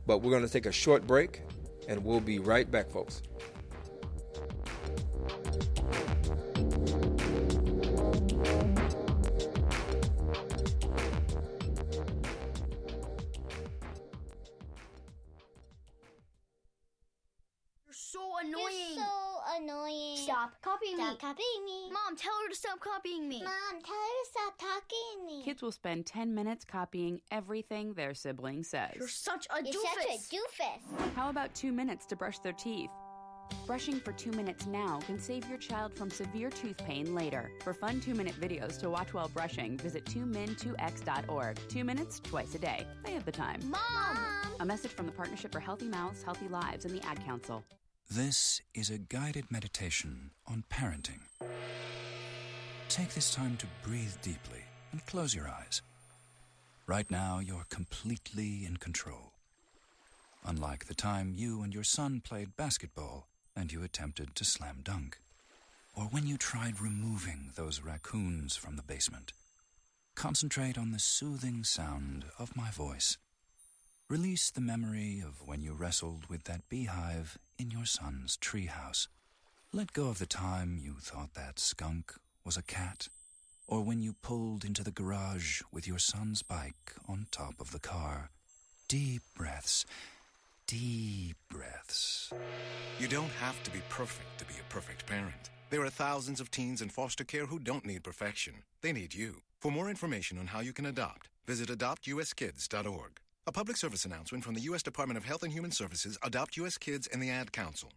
But 0.05 0.19
we're 0.19 0.31
going 0.31 0.45
to 0.45 0.51
take 0.51 0.65
a 0.65 0.71
short 0.71 1.07
break 1.07 1.41
and 1.88 2.03
we'll 2.03 2.19
be 2.19 2.39
right 2.39 2.69
back, 2.69 2.89
folks. 2.89 3.21
Copying 20.62 20.95
stop 20.95 21.13
me. 21.13 21.17
copying 21.19 21.65
me. 21.65 21.89
Mom, 21.91 22.15
tell 22.15 22.34
her 22.43 22.49
to 22.49 22.56
stop 22.56 22.79
copying 22.79 23.27
me. 23.27 23.43
Mom, 23.43 23.82
tell 23.82 23.95
her 23.95 24.23
to 24.23 24.29
stop 24.29 24.58
talking 24.58 25.25
me. 25.25 25.43
Kids 25.43 25.62
will 25.62 25.71
spend 25.71 26.06
10 26.06 26.34
minutes 26.34 26.65
copying 26.65 27.21
everything 27.32 27.93
their 27.93 28.13
sibling 28.13 28.63
says. 28.63 28.95
You're 28.97 29.08
such 29.08 29.47
a 29.49 29.63
You're 29.63 29.73
doofus. 29.73 30.29
such 30.29 30.34
a 30.34 30.36
doofus. 30.36 31.13
How 31.15 31.29
about 31.29 31.53
two 31.53 31.71
minutes 31.71 32.06
to 32.08 32.15
brush 32.15 32.39
their 32.39 32.53
teeth? 32.53 32.89
Brushing 33.67 33.99
for 33.99 34.12
two 34.12 34.32
minutes 34.32 34.65
now 34.67 34.99
can 35.06 35.19
save 35.19 35.47
your 35.47 35.58
child 35.58 35.93
from 35.93 36.10
severe 36.10 36.49
tooth 36.49 36.77
pain 36.77 37.13
later. 37.15 37.51
For 37.63 37.73
fun 37.73 38.01
two 38.01 38.13
minute 38.13 38.36
videos 38.39 38.79
to 38.79 38.89
watch 38.89 39.13
while 39.13 39.29
brushing, 39.29 39.77
visit 39.77 40.06
2min2x.org. 40.06 41.60
Two 41.69 41.84
minutes, 41.84 42.19
twice 42.19 42.56
a 42.56 42.60
day. 42.60 42.86
They 43.06 43.12
have 43.13 43.25
the 43.25 43.32
time. 43.32 43.60
Mom! 43.65 44.17
A 44.60 44.65
message 44.65 44.91
from 44.91 45.06
the 45.06 45.12
Partnership 45.12 45.51
for 45.51 45.60
Healthy 45.60 45.88
Mouths, 45.88 46.23
Healthy 46.23 46.47
Lives, 46.49 46.86
and 46.86 46.93
the 46.93 47.06
Ad 47.06 47.23
Council. 47.25 47.63
This 48.15 48.62
is 48.76 48.91
a 48.91 48.99
guided 48.99 49.49
meditation 49.49 50.30
on 50.45 50.65
parenting. 50.69 51.21
Take 52.88 53.15
this 53.15 53.34
time 53.34 53.58
to 53.58 53.65
breathe 53.82 54.13
deeply 54.21 54.62
and 54.91 55.04
close 55.08 55.34
your 55.34 55.47
eyes. 55.47 55.82
Right 56.86 57.10
now, 57.10 57.39
you're 57.39 57.65
completely 57.71 58.67
in 58.67 58.78
control. 58.78 59.32
Unlike 60.45 60.86
the 60.86 60.93
time 60.93 61.34
you 61.36 61.63
and 61.63 61.73
your 61.73 61.84
son 61.84 62.21
played 62.23 62.56
basketball 62.56 63.30
and 63.56 63.73
you 63.73 63.82
attempted 63.82 64.36
to 64.36 64.45
slam 64.45 64.82
dunk, 64.84 65.17
or 65.95 66.04
when 66.04 66.28
you 66.28 66.38
tried 66.38 66.80
removing 66.80 67.49
those 67.56 67.82
raccoons 67.82 68.56
from 68.56 68.76
the 68.76 68.84
basement. 68.84 69.34
Concentrate 70.13 70.78
on 70.78 70.91
the 70.91 70.99
soothing 70.99 71.63
sound 71.63 72.26
of 72.38 72.56
my 72.56 72.69
voice. 72.69 73.17
Release 74.09 74.51
the 74.51 74.61
memory 74.61 75.23
of 75.25 75.47
when 75.47 75.61
you 75.61 75.73
wrestled 75.73 76.25
with 76.29 76.43
that 76.43 76.67
beehive 76.67 77.37
in 77.57 77.71
your 77.71 77.85
son's 77.85 78.37
treehouse. 78.37 79.07
Let 79.71 79.93
go 79.93 80.09
of 80.09 80.19
the 80.19 80.25
time 80.25 80.77
you 80.79 80.95
thought 80.99 81.33
that 81.35 81.57
skunk 81.57 82.13
was 82.45 82.57
a 82.57 82.61
cat, 82.61 83.07
or 83.65 83.81
when 83.81 84.01
you 84.01 84.13
pulled 84.21 84.65
into 84.65 84.83
the 84.83 84.91
garage 84.91 85.61
with 85.71 85.87
your 85.87 85.99
son's 85.99 86.43
bike 86.43 86.93
on 87.07 87.27
top 87.31 87.61
of 87.61 87.71
the 87.71 87.79
car. 87.79 88.29
Deep 88.89 89.21
breaths, 89.35 89.85
deep 90.67 91.37
breaths. 91.49 92.31
You 92.99 93.07
don't 93.07 93.31
have 93.39 93.63
to 93.63 93.71
be 93.71 93.81
perfect 93.87 94.37
to 94.37 94.45
be 94.45 94.55
a 94.59 94.71
perfect 94.71 95.05
parent. 95.05 95.49
There 95.69 95.83
are 95.83 95.89
thousands 95.89 96.41
of 96.41 96.51
teens 96.51 96.81
in 96.81 96.89
foster 96.89 97.23
care 97.23 97.45
who 97.45 97.57
don't 97.57 97.85
need 97.85 98.03
perfection. 98.03 98.53
They 98.81 98.91
need 98.91 99.15
you. 99.15 99.37
For 99.59 99.71
more 99.71 99.89
information 99.89 100.37
on 100.37 100.47
how 100.47 100.59
you 100.59 100.73
can 100.73 100.85
adopt, 100.85 101.29
visit 101.47 101.69
adoptuskids.org. 101.69 103.19
A 103.45 103.51
public 103.51 103.75
service 103.75 104.06
announcement 104.06 104.41
from 104.45 104.53
the 104.53 104.62
U.S. 104.62 104.82
Department 104.82 105.17
of 105.17 105.25
Health 105.25 105.43
and 105.43 105.51
Human 105.51 105.71
Services, 105.71 106.17
Adopt 106.23 106.56
U.S. 106.56 106.77
Kids, 106.77 107.08
and 107.08 107.21
the 107.21 107.29
Ad 107.29 107.51
Council. 107.51 107.91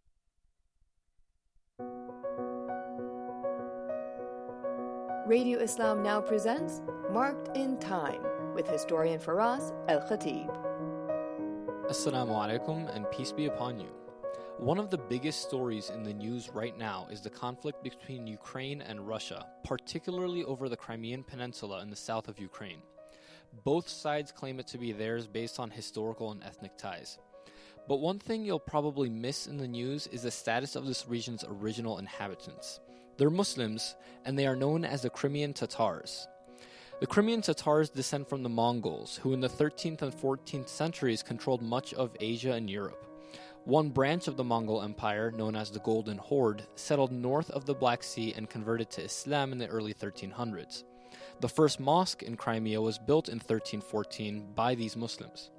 Radio 5.25 5.61
Islam 5.61 6.03
now 6.03 6.21
presents 6.21 6.83
Marked 7.13 7.57
in 7.57 7.79
Time 7.79 8.21
with 8.55 8.67
historian 8.67 9.21
Faraz 9.21 9.73
Al 9.89 10.01
Khatib. 10.01 10.51
Assalamu 11.89 12.33
alaikum 12.33 12.93
and 12.97 13.09
peace 13.13 13.31
be 13.31 13.47
upon 13.47 13.79
you. 13.79 13.91
One 14.59 14.81
of 14.81 14.91
the 14.91 14.99
biggest 14.99 15.43
stories 15.43 15.91
in 15.91 16.03
the 16.03 16.15
news 16.15 16.51
right 16.53 16.77
now 16.77 17.07
is 17.09 17.21
the 17.21 17.31
conflict 17.31 17.85
between 17.85 18.27
Ukraine 18.27 18.83
and 18.83 19.07
Russia, 19.07 19.47
particularly 19.63 20.43
over 20.43 20.69
the 20.69 20.77
Crimean 20.77 21.23
Peninsula 21.23 21.83
in 21.83 21.91
the 21.91 21.95
south 21.95 22.27
of 22.27 22.41
Ukraine. 22.41 22.83
Both 23.65 23.89
sides 23.89 24.33
claim 24.33 24.61
it 24.61 24.67
to 24.69 24.79
be 24.79 24.93
theirs 24.93 25.27
based 25.27 25.59
on 25.59 25.71
historical 25.71 26.31
and 26.31 26.43
ethnic 26.43 26.77
ties. 26.77 27.19
But 27.89 28.01
one 28.01 28.19
thing 28.19 28.45
you'll 28.45 28.59
probably 28.59 29.09
miss 29.09 29.47
in 29.47 29.59
the 29.59 29.69
news 29.69 30.07
is 30.09 30.23
the 30.23 30.31
status 30.31 30.75
of 30.75 30.87
this 30.87 31.07
region's 31.09 31.45
original 31.49 31.99
inhabitants. 31.99 32.81
They're 33.17 33.31
Muslims, 33.31 33.95
and 34.25 34.39
they 34.39 34.47
are 34.47 34.57
known 34.57 34.85
as 34.85 35.03
the 35.03 35.11
Crimean 35.11 35.55
Tatars. 35.55 36.29
The 37.01 37.07
Crimean 37.07 37.43
Tatars 37.43 37.91
descend 37.91 38.27
from 38.27 38.43
the 38.43 38.49
Mongols, 38.49 39.17
who 39.23 39.33
in 39.33 39.41
the 39.41 39.49
13th 39.49 40.03
and 40.03 40.13
14th 40.13 40.69
centuries 40.69 41.23
controlled 41.23 41.63
much 41.63 41.95
of 41.95 42.17
Asia 42.21 42.53
and 42.53 42.69
Europe. 42.69 43.07
One 43.65 43.91
branch 43.91 44.29
of 44.29 44.37
the 44.37 44.45
Mongol 44.45 44.83
Empire, 44.83 45.31
known 45.31 45.57
as 45.57 45.71
the 45.71 45.81
Golden 45.81 46.19
Horde, 46.19 46.63
settled 46.75 47.13
north 47.13 47.51
of 47.51 47.67
the 47.67 47.75
Black 47.75 48.03
Sea 48.03 48.33
and 48.37 48.49
converted 48.49 48.91
to 48.91 49.05
Islam 49.05 49.53
in 49.53 49.59
the 49.59 49.67
early 49.67 49.93
1300s. 49.93 50.85
The 51.39 51.49
first 51.51 51.81
mosque 51.81 52.23
in 52.23 52.37
Crimea 52.37 52.81
was 52.81 52.99
built 52.99 53.29
in 53.29 53.35
1314 53.35 54.55
by 54.55 54.75
these 54.75 54.97
Muslims. 54.97 55.51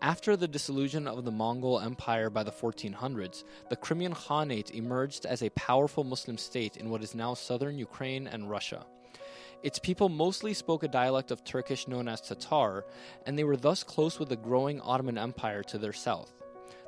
After 0.00 0.36
the 0.36 0.48
dissolution 0.48 1.06
of 1.06 1.22
the 1.22 1.30
Mongol 1.30 1.80
Empire 1.80 2.30
by 2.30 2.42
the 2.42 2.50
1400s, 2.50 3.44
the 3.68 3.76
Crimean 3.76 4.14
Khanate 4.14 4.70
emerged 4.70 5.26
as 5.26 5.42
a 5.42 5.50
powerful 5.50 6.02
Muslim 6.02 6.38
state 6.38 6.78
in 6.78 6.88
what 6.88 7.02
is 7.02 7.14
now 7.14 7.34
southern 7.34 7.78
Ukraine 7.78 8.26
and 8.26 8.48
Russia. 8.48 8.86
Its 9.62 9.78
people 9.78 10.08
mostly 10.08 10.54
spoke 10.54 10.82
a 10.82 10.88
dialect 10.88 11.30
of 11.30 11.44
Turkish 11.44 11.86
known 11.88 12.08
as 12.08 12.22
Tatar, 12.22 12.84
and 13.26 13.38
they 13.38 13.44
were 13.44 13.56
thus 13.58 13.82
close 13.82 14.18
with 14.18 14.30
the 14.30 14.36
growing 14.36 14.80
Ottoman 14.80 15.18
Empire 15.18 15.62
to 15.64 15.76
their 15.76 15.92
south. 15.92 16.32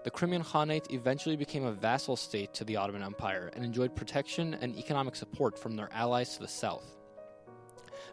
The 0.05 0.11
Crimean 0.11 0.45
Khanate 0.45 0.93
eventually 0.95 1.37
became 1.37 1.65
a 1.65 1.73
vassal 1.73 2.17
state 2.17 2.55
to 2.55 2.65
the 2.65 2.77
Ottoman 2.77 3.03
Empire 3.03 3.51
and 3.55 3.65
enjoyed 3.65 3.95
protection 3.95 4.55
and 4.55 4.75
economic 4.77 5.15
support 5.15 5.59
from 5.59 5.77
their 5.77 5.91
allies 5.93 6.35
to 6.35 6.41
the 6.41 6.49
south. 6.49 6.98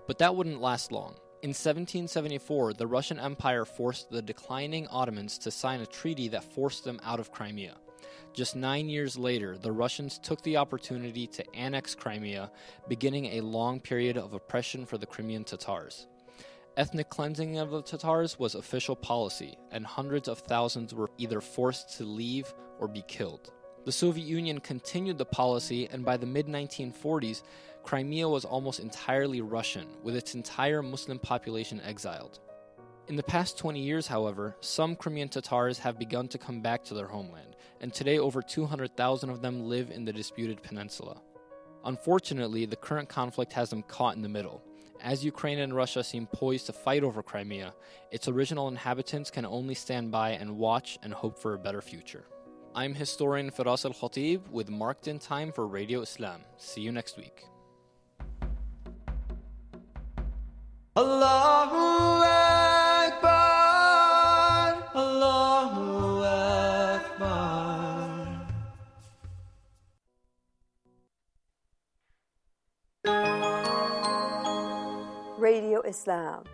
But 0.08 0.20
that 0.20 0.36
wouldn't 0.36 0.62
last 0.62 0.92
long. 0.92 1.16
In 1.42 1.50
1774, 1.50 2.74
the 2.74 2.88
Russian 2.88 3.20
Empire 3.20 3.66
forced 3.66 4.10
the 4.10 4.22
declining 4.22 4.88
Ottomans 4.88 5.38
to 5.40 5.52
sign 5.52 5.82
a 5.82 5.86
treaty 5.86 6.28
that 6.30 6.44
forced 6.44 6.84
them 6.84 7.00
out 7.04 7.20
of 7.20 7.32
Crimea. 7.32 7.76
Just 8.34 8.56
nine 8.56 8.90
years 8.90 9.18
later, 9.18 9.58
the 9.58 9.72
Russians 9.72 10.20
took 10.20 10.42
the 10.42 10.58
opportunity 10.58 11.28
to 11.28 11.56
annex 11.56 11.96
Crimea, 11.96 12.52
beginning 12.88 13.26
a 13.26 13.42
long 13.42 13.80
period 13.80 14.18
of 14.18 14.34
oppression 14.34 14.86
for 14.86 14.98
the 14.98 15.06
Crimean 15.06 15.44
Tatars. 15.44 16.08
Ethnic 16.78 17.10
cleansing 17.10 17.58
of 17.58 17.72
the 17.72 17.82
Tatars 17.82 18.38
was 18.38 18.56
official 18.56 18.96
policy, 18.96 19.58
and 19.72 19.86
hundreds 19.86 20.28
of 20.28 20.40
thousands 20.40 20.94
were 20.94 21.10
either 21.18 21.40
forced 21.40 21.96
to 21.98 22.04
leave 22.04 22.54
or 22.80 22.88
be 22.88 23.04
killed. 23.08 23.52
The 23.86 23.92
Soviet 23.92 24.26
Union 24.26 24.60
continued 24.60 25.18
the 25.18 25.26
policy, 25.26 25.88
and 25.92 26.04
by 26.04 26.18
the 26.18 26.26
mid 26.26 26.48
1940s, 26.48 27.44
Crimea 27.86 28.28
was 28.28 28.46
almost 28.46 28.80
entirely 28.80 29.42
Russian, 29.42 29.86
with 30.02 30.16
its 30.16 30.34
entire 30.34 30.82
Muslim 30.82 31.20
population 31.20 31.80
exiled. 31.82 32.40
In 33.10 33.16
the 33.16 33.22
past 33.22 33.60
20 33.60 33.80
years, 33.80 34.08
however, 34.08 34.56
some 34.60 34.96
Crimean 34.96 35.30
Tatars 35.30 35.78
have 35.78 36.00
begun 36.00 36.28
to 36.30 36.40
come 36.40 36.62
back 36.62 36.84
to 36.86 36.96
their 36.96 37.06
homeland, 37.06 37.56
and 37.82 37.94
today 37.94 38.18
over 38.18 38.42
200,000 38.42 39.30
of 39.30 39.44
them 39.44 39.70
live 39.70 39.92
in 39.92 40.04
the 40.04 40.12
disputed 40.12 40.64
peninsula. 40.64 41.22
Unfortunately, 41.84 42.66
the 42.66 42.76
current 42.76 43.08
conflict 43.08 43.54
has 43.54 43.70
them 43.70 43.84
caught 43.84 44.16
in 44.16 44.24
the 44.24 44.30
middle. 44.30 44.64
As 45.00 45.24
Ukraine 45.24 45.60
and 45.60 45.76
Russia 45.76 46.04
seem 46.04 46.26
poised 46.26 46.66
to 46.66 46.74
fight 46.74 47.04
over 47.04 47.22
Crimea, 47.22 47.76
its 48.10 48.28
original 48.28 48.68
inhabitants 48.68 49.30
can 49.30 49.46
only 49.46 49.76
stand 49.76 50.10
by 50.10 50.32
and 50.32 50.58
watch 50.58 50.98
and 51.04 51.14
hope 51.14 51.38
for 51.38 51.54
a 51.54 51.60
better 51.60 51.84
future. 51.84 52.26
I'm 52.74 52.96
historian 52.96 53.52
Firas 53.52 53.86
Alkhateeb 53.86 54.50
with 54.50 54.72
Marked 54.72 55.08
in 55.08 55.20
Time 55.20 55.52
for 55.52 55.68
Radio 55.68 56.02
Islam. 56.02 56.42
See 56.58 56.82
you 56.82 56.92
next 56.92 57.16
week. 57.16 57.46
Allahu 60.98 62.24
Akbar, 63.04 63.36
Allahu 64.96 66.24
Akbar. 66.24 67.68
Radio 75.38 75.82
Islam, 75.82 76.46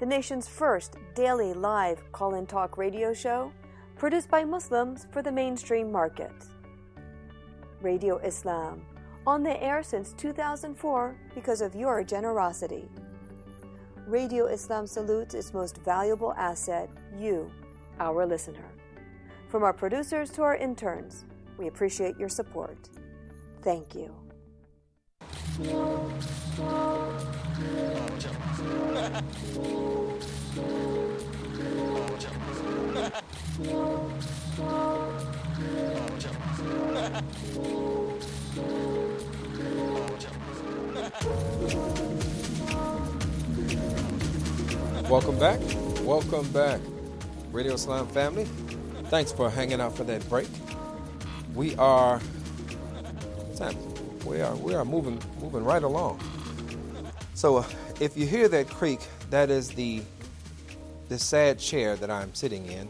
the 0.00 0.06
nation's 0.06 0.48
first 0.48 0.96
daily 1.14 1.54
live 1.54 2.02
call 2.10 2.34
in 2.34 2.46
talk 2.46 2.76
radio 2.76 3.14
show 3.14 3.52
produced 3.94 4.28
by 4.28 4.42
Muslims 4.42 5.06
for 5.12 5.22
the 5.22 5.30
mainstream 5.30 5.92
market. 5.92 6.32
Radio 7.80 8.16
Islam, 8.18 8.82
on 9.24 9.44
the 9.44 9.62
air 9.62 9.84
since 9.84 10.12
2004 10.14 11.16
because 11.32 11.60
of 11.60 11.76
your 11.76 12.02
generosity. 12.02 12.88
Radio 14.06 14.46
Islam 14.46 14.86
salutes 14.86 15.34
its 15.34 15.52
most 15.52 15.78
valuable 15.78 16.32
asset, 16.34 16.88
you, 17.18 17.50
our 17.98 18.24
listener. 18.24 18.64
From 19.48 19.64
our 19.64 19.72
producers 19.72 20.30
to 20.30 20.42
our 20.42 20.54
interns, 20.54 21.24
we 21.58 21.66
appreciate 21.66 22.16
your 22.16 22.28
support. 22.28 22.88
Thank 23.62 23.96
you. 23.96 24.14
Welcome 45.08 45.38
back. 45.38 45.60
Welcome 46.00 46.50
back, 46.50 46.80
Radio 47.52 47.74
Islam 47.74 48.08
family. 48.08 48.44
Thanks 49.04 49.30
for 49.30 49.48
hanging 49.48 49.80
out 49.80 49.96
for 49.96 50.02
that 50.02 50.28
break. 50.28 50.48
We 51.54 51.76
are, 51.76 52.20
Sam, 53.54 53.76
we 54.24 54.40
are 54.40 54.56
we 54.56 54.74
are 54.74 54.84
moving 54.84 55.22
moving 55.40 55.62
right 55.62 55.84
along. 55.84 56.20
So, 57.34 57.58
uh, 57.58 57.64
if 58.00 58.16
you 58.16 58.26
hear 58.26 58.48
that 58.48 58.68
creak, 58.68 58.98
that 59.30 59.48
is 59.48 59.68
the 59.68 60.02
the 61.08 61.20
sad 61.20 61.60
chair 61.60 61.94
that 61.94 62.10
I'm 62.10 62.34
sitting 62.34 62.66
in. 62.66 62.88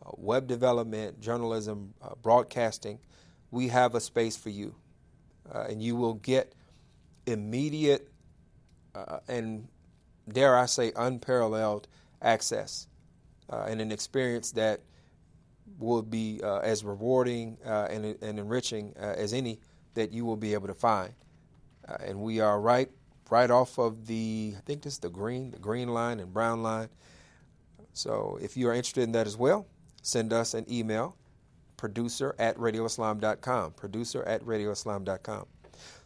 uh, 0.06 0.12
web 0.16 0.48
development, 0.48 1.20
journalism, 1.20 1.94
uh, 2.02 2.16
broadcasting. 2.22 2.98
We 3.52 3.68
have 3.68 3.96
a 3.96 4.00
space 4.00 4.38
for 4.38 4.50
you, 4.50 4.74
uh, 5.54 5.66
and 5.70 5.84
you 5.84 5.96
will 5.96 6.14
get 6.16 6.56
immediate 7.26 8.08
uh, 8.96 9.20
and 9.28 9.68
dare 10.28 10.58
I 10.58 10.66
say 10.66 10.92
unparalleled 10.96 11.88
access 12.22 12.88
uh, 13.50 13.66
and 13.68 13.82
an 13.82 13.92
experience 13.92 14.52
that 14.52 14.82
will 15.80 16.02
be 16.02 16.42
uh, 16.44 16.60
as 16.60 16.84
rewarding 16.84 17.58
uh, 17.66 17.88
and, 17.90 18.06
and, 18.22 18.40
enriching 18.40 18.94
uh, 19.00 19.16
as 19.18 19.34
any 19.34 19.60
that 19.94 20.12
you 20.12 20.26
will 20.26 20.38
be 20.38 20.54
able 20.54 20.68
to 20.68 20.74
find. 20.74 21.14
Uh, 21.88 21.98
and 22.06 22.20
we 22.20 22.40
are 22.40 22.60
right 22.60 22.90
right 23.30 23.50
off 23.50 23.80
of 23.80 24.06
the 24.08 24.54
I 24.58 24.62
think 24.62 24.84
this 24.84 24.94
is 24.94 25.00
the 25.00 25.10
green 25.10 25.52
the 25.52 25.60
green 25.60 25.90
line 25.90 26.20
and 26.20 26.32
brown 26.34 26.62
line. 26.62 26.90
So 27.94 28.38
if 28.42 28.56
you 28.56 28.70
are 28.70 28.74
interested 28.74 29.04
in 29.04 29.14
that 29.14 29.28
as 29.28 29.36
well, 29.36 29.66
send 30.02 30.34
us 30.34 30.54
an 30.54 30.66
email 30.72 31.16
producer 31.78 32.36
at 32.38 32.56
radioislam.com 32.58 33.72
producer 33.72 34.24
at 34.24 34.44
radioislam.com 34.44 35.46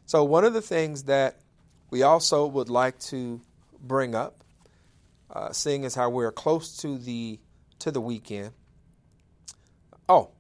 so 0.06 0.24
one 0.24 0.46
of 0.46 0.54
the 0.54 0.62
things 0.62 1.04
that 1.04 1.42
we 1.90 2.02
also 2.02 2.46
would 2.46 2.70
like 2.70 2.98
to 2.98 3.42
bring 3.88 4.16
up, 4.16 4.44
uh, 5.32 5.52
seeing 5.52 5.86
as 5.86 5.96
how 5.96 6.10
we're 6.10 6.32
close 6.32 6.78
to 6.78 6.98
the 6.98 7.40
to 7.80 7.92
the 7.92 8.02
weekend. 8.02 8.52
Oh, 10.08 10.32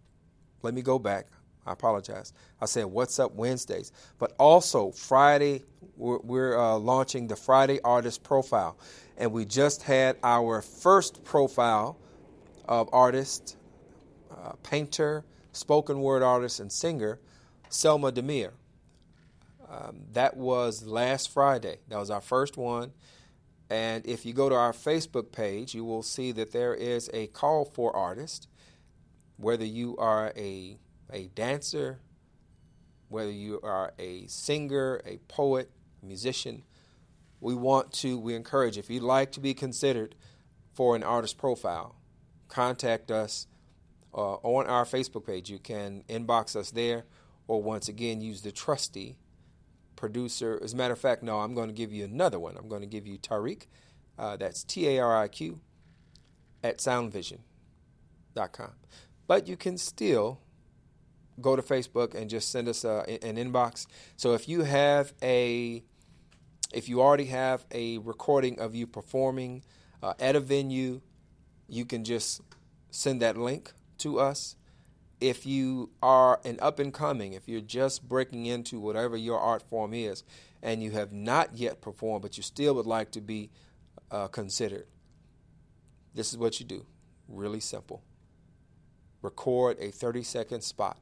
let 0.61 0.73
me 0.73 0.81
go 0.81 0.99
back. 0.99 1.27
I 1.65 1.73
apologize. 1.73 2.31
I 2.61 2.65
said 2.65 2.85
what's 2.85 3.17
up 3.19 3.33
Wednesdays, 3.33 3.91
but 4.19 4.33
also 4.37 4.91
Friday 4.91 5.63
we're, 5.97 6.19
we're 6.19 6.57
uh, 6.57 6.77
launching 6.77 7.27
the 7.27 7.35
Friday 7.35 7.79
artist 7.83 8.23
profile, 8.23 8.77
and 9.17 9.31
we 9.31 9.45
just 9.45 9.83
had 9.83 10.17
our 10.23 10.61
first 10.61 11.23
profile 11.23 11.97
of 12.67 12.89
artist, 12.93 13.57
uh, 14.31 14.53
painter, 14.63 15.23
spoken 15.53 16.01
word 16.01 16.21
artist, 16.21 16.59
and 16.59 16.71
singer, 16.71 17.19
Selma 17.69 18.11
Demir. 18.11 18.51
Um, 19.69 20.01
that 20.13 20.37
was 20.37 20.85
last 20.85 21.31
Friday. 21.31 21.79
That 21.89 21.99
was 21.99 22.09
our 22.09 22.21
first 22.21 22.57
one. 22.57 22.91
And 23.69 24.05
if 24.05 24.25
you 24.25 24.33
go 24.33 24.49
to 24.49 24.55
our 24.55 24.73
Facebook 24.73 25.31
page, 25.31 25.73
you 25.73 25.83
will 25.83 26.03
see 26.03 26.31
that 26.33 26.51
there 26.51 26.73
is 26.73 27.09
a 27.13 27.27
call 27.27 27.65
for 27.65 27.95
artists. 27.95 28.47
Whether 29.37 29.65
you 29.65 29.97
are 29.97 30.31
a, 30.35 30.77
a 31.11 31.27
dancer, 31.35 31.99
whether 33.09 33.31
you 33.31 33.59
are 33.63 33.93
a 33.97 34.27
singer, 34.27 35.01
a 35.05 35.17
poet, 35.27 35.71
musician, 36.01 36.63
we 37.41 37.55
want 37.55 37.91
to, 37.91 38.17
we 38.17 38.33
encourage, 38.35 38.77
if 38.77 38.89
you'd 38.89 39.03
like 39.03 39.31
to 39.33 39.39
be 39.39 39.53
considered 39.53 40.15
for 40.73 40.95
an 40.95 41.03
artist 41.03 41.37
profile, 41.37 41.95
contact 42.47 43.11
us 43.11 43.47
uh, 44.13 44.35
on 44.35 44.67
our 44.67 44.85
Facebook 44.85 45.25
page. 45.25 45.49
You 45.49 45.59
can 45.59 46.03
inbox 46.07 46.55
us 46.55 46.71
there, 46.71 47.05
or 47.47 47.61
once 47.61 47.87
again, 47.89 48.21
use 48.21 48.41
the 48.41 48.51
trusty 48.51 49.17
producer. 49.95 50.59
As 50.63 50.73
a 50.73 50.75
matter 50.75 50.93
of 50.93 50.99
fact, 50.99 51.23
no, 51.23 51.39
I'm 51.39 51.53
going 51.53 51.67
to 51.67 51.73
give 51.73 51.91
you 51.93 52.03
another 52.03 52.39
one. 52.39 52.57
I'm 52.57 52.67
going 52.67 52.81
to 52.81 52.87
give 52.87 53.07
you 53.07 53.17
Tariq. 53.17 53.63
Uh, 54.17 54.37
that's 54.37 54.63
T 54.63 54.87
A 54.87 54.99
R 54.99 55.17
I 55.17 55.27
Q 55.27 55.59
at 56.63 56.77
soundvision.com. 56.77 58.71
But 59.27 59.47
you 59.47 59.57
can 59.57 59.77
still 59.77 60.39
go 61.41 61.55
to 61.55 61.61
Facebook 61.61 62.15
and 62.15 62.29
just 62.29 62.49
send 62.49 62.67
us 62.67 62.83
a, 62.83 63.05
an 63.23 63.35
inbox. 63.35 63.87
So 64.15 64.33
if 64.33 64.47
you 64.47 64.63
have 64.63 65.13
a, 65.21 65.83
if 66.73 66.87
you 66.87 67.01
already 67.01 67.25
have 67.25 67.65
a 67.71 67.97
recording 67.99 68.59
of 68.59 68.73
you 68.73 68.87
performing 68.87 69.63
uh, 70.01 70.13
at 70.19 70.35
a 70.35 70.39
venue, 70.39 71.01
you 71.67 71.85
can 71.85 72.03
just 72.03 72.41
send 72.89 73.21
that 73.21 73.37
link 73.37 73.73
to 73.99 74.19
us 74.19 74.55
if 75.21 75.45
you 75.45 75.89
are 76.01 76.39
an 76.43 76.59
up 76.61 76.79
and 76.79 76.93
coming, 76.93 77.33
if 77.33 77.47
you're 77.47 77.61
just 77.61 78.07
breaking 78.07 78.45
into 78.45 78.79
whatever 78.79 79.15
your 79.15 79.39
art 79.39 79.63
form 79.69 79.93
is, 79.93 80.23
and 80.61 80.81
you 80.81 80.91
have 80.91 81.11
not 81.11 81.57
yet 81.57 81.81
performed, 81.81 82.21
but 82.21 82.37
you 82.37 82.43
still 82.43 82.73
would 82.75 82.85
like 82.85 83.11
to 83.11 83.21
be 83.21 83.49
uh, 84.11 84.27
considered, 84.27 84.87
this 86.13 86.31
is 86.31 86.37
what 86.37 86.59
you 86.59 86.65
do. 86.65 86.85
Really 87.27 87.59
simple. 87.59 88.03
Record 89.21 89.77
a 89.79 89.91
30 89.91 90.23
second 90.23 90.61
spot 90.61 90.97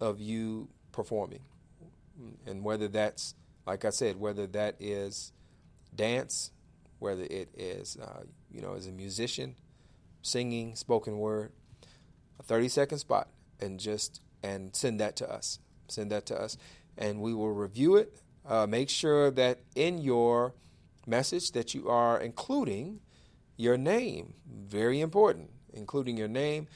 of 0.00 0.20
you 0.20 0.68
performing. 0.92 1.40
And 2.46 2.62
whether 2.62 2.88
that's, 2.88 3.34
like 3.66 3.84
I 3.84 3.90
said, 3.90 4.18
whether 4.18 4.46
that 4.48 4.76
is 4.80 5.32
dance, 5.94 6.50
whether 6.98 7.22
it 7.22 7.48
is, 7.56 7.96
uh, 7.96 8.24
you 8.50 8.60
know, 8.60 8.74
as 8.74 8.86
a 8.86 8.92
musician, 8.92 9.54
singing, 10.22 10.74
spoken 10.74 11.18
word, 11.18 11.52
a 12.40 12.42
30 12.42 12.68
second 12.68 12.98
spot 12.98 13.28
and 13.60 13.78
just 13.78 14.20
and 14.42 14.74
send 14.74 14.98
that 14.98 15.16
to 15.16 15.30
us. 15.30 15.60
Send 15.88 16.10
that 16.10 16.26
to 16.26 16.40
us, 16.40 16.56
and 16.96 17.20
we 17.20 17.34
will 17.34 17.52
review 17.52 17.96
it. 17.96 18.16
Uh, 18.48 18.66
make 18.66 18.88
sure 18.88 19.30
that 19.30 19.60
in 19.74 19.98
your 19.98 20.54
message 21.06 21.52
that 21.52 21.74
you 21.74 21.88
are 21.88 22.18
including 22.18 23.00
your 23.56 23.76
name. 23.76 24.34
Very 24.46 25.00
important, 25.00 25.50
including 25.74 26.16
your 26.16 26.28
name 26.28 26.66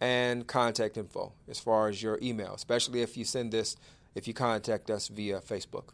and 0.00 0.46
contact 0.46 0.96
info 0.96 1.32
as 1.48 1.58
far 1.58 1.88
as 1.88 2.00
your 2.00 2.18
email, 2.22 2.54
especially 2.54 3.02
if 3.02 3.16
you 3.16 3.24
send 3.24 3.50
this, 3.50 3.76
if 4.14 4.28
you 4.28 4.34
contact 4.34 4.90
us 4.90 5.08
via 5.08 5.40
Facebook. 5.40 5.88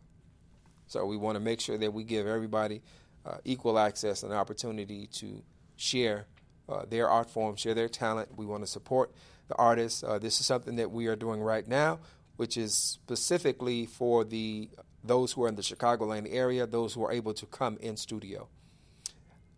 So 0.86 1.06
we 1.06 1.16
want 1.16 1.36
to 1.36 1.40
make 1.40 1.60
sure 1.60 1.78
that 1.78 1.92
we 1.92 2.04
give 2.04 2.26
everybody 2.26 2.82
uh, 3.24 3.38
equal 3.44 3.78
access 3.78 4.22
and 4.22 4.32
opportunity 4.32 5.06
to 5.06 5.42
share 5.76 6.26
uh, 6.68 6.84
their 6.88 7.08
art 7.08 7.30
form, 7.30 7.56
share 7.56 7.74
their 7.74 7.88
talent. 7.88 8.36
We 8.36 8.46
want 8.46 8.62
to 8.62 8.66
support 8.66 9.12
the 9.48 9.54
artists. 9.56 10.02
Uh, 10.02 10.18
this 10.18 10.40
is 10.40 10.46
something 10.46 10.76
that 10.76 10.90
we 10.90 11.06
are 11.06 11.16
doing 11.16 11.40
right 11.42 11.66
now, 11.66 12.00
which 12.36 12.56
is 12.56 12.74
specifically 12.74 13.86
for 13.86 14.24
the 14.24 14.70
those 15.02 15.32
who 15.32 15.44
are 15.44 15.48
in 15.48 15.54
the 15.54 15.62
Chicagoland 15.62 16.26
area, 16.30 16.66
those 16.66 16.94
who 16.94 17.04
are 17.04 17.12
able 17.12 17.34
to 17.34 17.44
come 17.46 17.76
in 17.80 17.96
studio. 17.96 18.48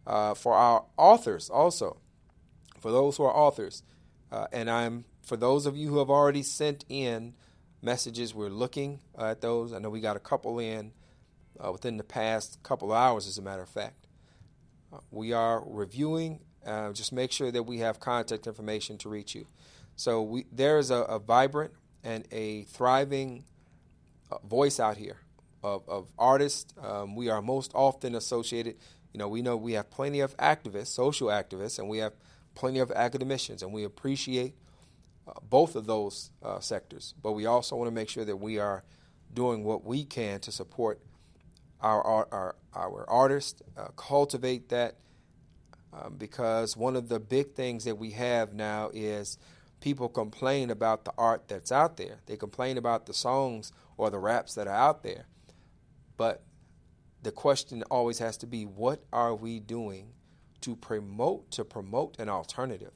Uh, 0.04 0.34
for 0.34 0.54
our 0.54 0.84
authors, 0.96 1.48
also, 1.48 1.98
for 2.80 2.90
those 2.90 3.16
who 3.16 3.24
are 3.24 3.34
authors, 3.34 3.82
uh, 4.32 4.46
and 4.52 4.68
I'm 4.68 5.04
for 5.22 5.36
those 5.36 5.66
of 5.66 5.76
you 5.76 5.88
who 5.88 5.98
have 5.98 6.10
already 6.10 6.42
sent 6.42 6.84
in 6.88 7.34
messages, 7.82 8.34
we're 8.34 8.48
looking 8.48 9.00
at 9.18 9.40
those. 9.40 9.72
I 9.72 9.78
know 9.78 9.90
we 9.90 10.00
got 10.00 10.16
a 10.16 10.20
couple 10.20 10.58
in 10.58 10.92
uh, 11.64 11.72
within 11.72 11.96
the 11.96 12.04
past 12.04 12.62
couple 12.62 12.92
hours, 12.92 13.26
as 13.26 13.38
a 13.38 13.42
matter 13.42 13.62
of 13.62 13.68
fact. 13.68 14.06
Uh, 14.92 14.98
we 15.10 15.32
are 15.32 15.62
reviewing 15.66 16.40
uh, 16.66 16.92
just 16.92 17.12
make 17.12 17.32
sure 17.32 17.50
that 17.50 17.62
we 17.62 17.78
have 17.78 18.00
contact 18.00 18.46
information 18.46 18.98
to 18.98 19.08
reach 19.08 19.34
you. 19.34 19.46
So 19.96 20.22
we, 20.22 20.46
there 20.52 20.78
is 20.78 20.90
a, 20.90 20.96
a 20.96 21.18
vibrant 21.18 21.72
and 22.04 22.26
a 22.30 22.62
thriving 22.64 23.44
uh, 24.30 24.38
voice 24.46 24.78
out 24.78 24.96
here 24.96 25.18
of, 25.62 25.88
of 25.88 26.12
artists. 26.18 26.74
Um, 26.82 27.16
we 27.16 27.28
are 27.28 27.40
most 27.40 27.72
often 27.74 28.14
associated. 28.14 28.76
You 29.12 29.18
know, 29.18 29.28
we 29.28 29.42
know 29.42 29.56
we 29.56 29.72
have 29.72 29.90
plenty 29.90 30.20
of 30.20 30.36
activists, 30.36 30.88
social 30.88 31.28
activists, 31.28 31.78
and 31.78 31.88
we 31.88 31.98
have 31.98 32.12
plenty 32.54 32.78
of 32.78 32.90
academicians, 32.90 33.62
and 33.62 33.72
we 33.72 33.84
appreciate 33.84 34.54
uh, 35.26 35.32
both 35.48 35.76
of 35.76 35.86
those 35.86 36.30
uh, 36.42 36.60
sectors. 36.60 37.14
But 37.22 37.32
we 37.32 37.46
also 37.46 37.76
want 37.76 37.88
to 37.88 37.94
make 37.94 38.08
sure 38.08 38.24
that 38.24 38.36
we 38.36 38.58
are 38.58 38.84
doing 39.32 39.64
what 39.64 39.84
we 39.84 40.04
can 40.04 40.40
to 40.40 40.52
support 40.52 41.00
our 41.80 42.02
our 42.02 42.28
our, 42.32 42.56
our 42.74 43.10
artists, 43.10 43.62
uh, 43.76 43.88
cultivate 43.96 44.68
that 44.70 44.96
um, 45.96 46.14
because 46.16 46.76
one 46.76 46.96
of 46.96 47.08
the 47.08 47.20
big 47.20 47.54
things 47.54 47.84
that 47.84 47.96
we 47.96 48.10
have 48.10 48.52
now 48.52 48.90
is 48.92 49.38
people 49.80 50.08
complain 50.08 50.70
about 50.70 51.04
the 51.04 51.12
art 51.16 51.48
that's 51.48 51.72
out 51.72 51.96
there. 51.96 52.18
They 52.26 52.36
complain 52.36 52.76
about 52.76 53.06
the 53.06 53.14
songs 53.14 53.72
or 53.96 54.10
the 54.10 54.18
raps 54.18 54.54
that 54.54 54.66
are 54.66 54.74
out 54.74 55.02
there. 55.02 55.26
But 56.16 56.42
the 57.22 57.32
question 57.32 57.82
always 57.90 58.18
has 58.18 58.36
to 58.38 58.46
be 58.46 58.64
what 58.64 59.04
are 59.12 59.34
we 59.34 59.60
doing 59.60 60.12
to 60.62 60.76
promote 60.76 61.50
to 61.52 61.64
promote 61.64 62.18
an 62.18 62.28
alternative, 62.28 62.92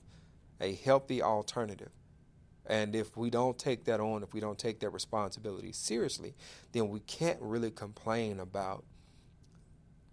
a 0.61 0.75
healthy 0.75 1.23
alternative? 1.23 1.91
And 2.67 2.95
if 2.95 3.17
we 3.17 3.31
don't 3.31 3.59
take 3.59 3.85
that 3.85 4.01
on, 4.01 4.23
if 4.23 4.33
we 4.33 4.41
don't 4.41 4.59
take 4.59 4.81
that 4.81 4.91
responsibility 4.91 5.73
seriously, 5.73 6.35
then 6.73 6.89
we 6.89 7.01
can't 7.01 7.39
really 7.41 7.71
complain 7.71 8.39
about 8.39 8.85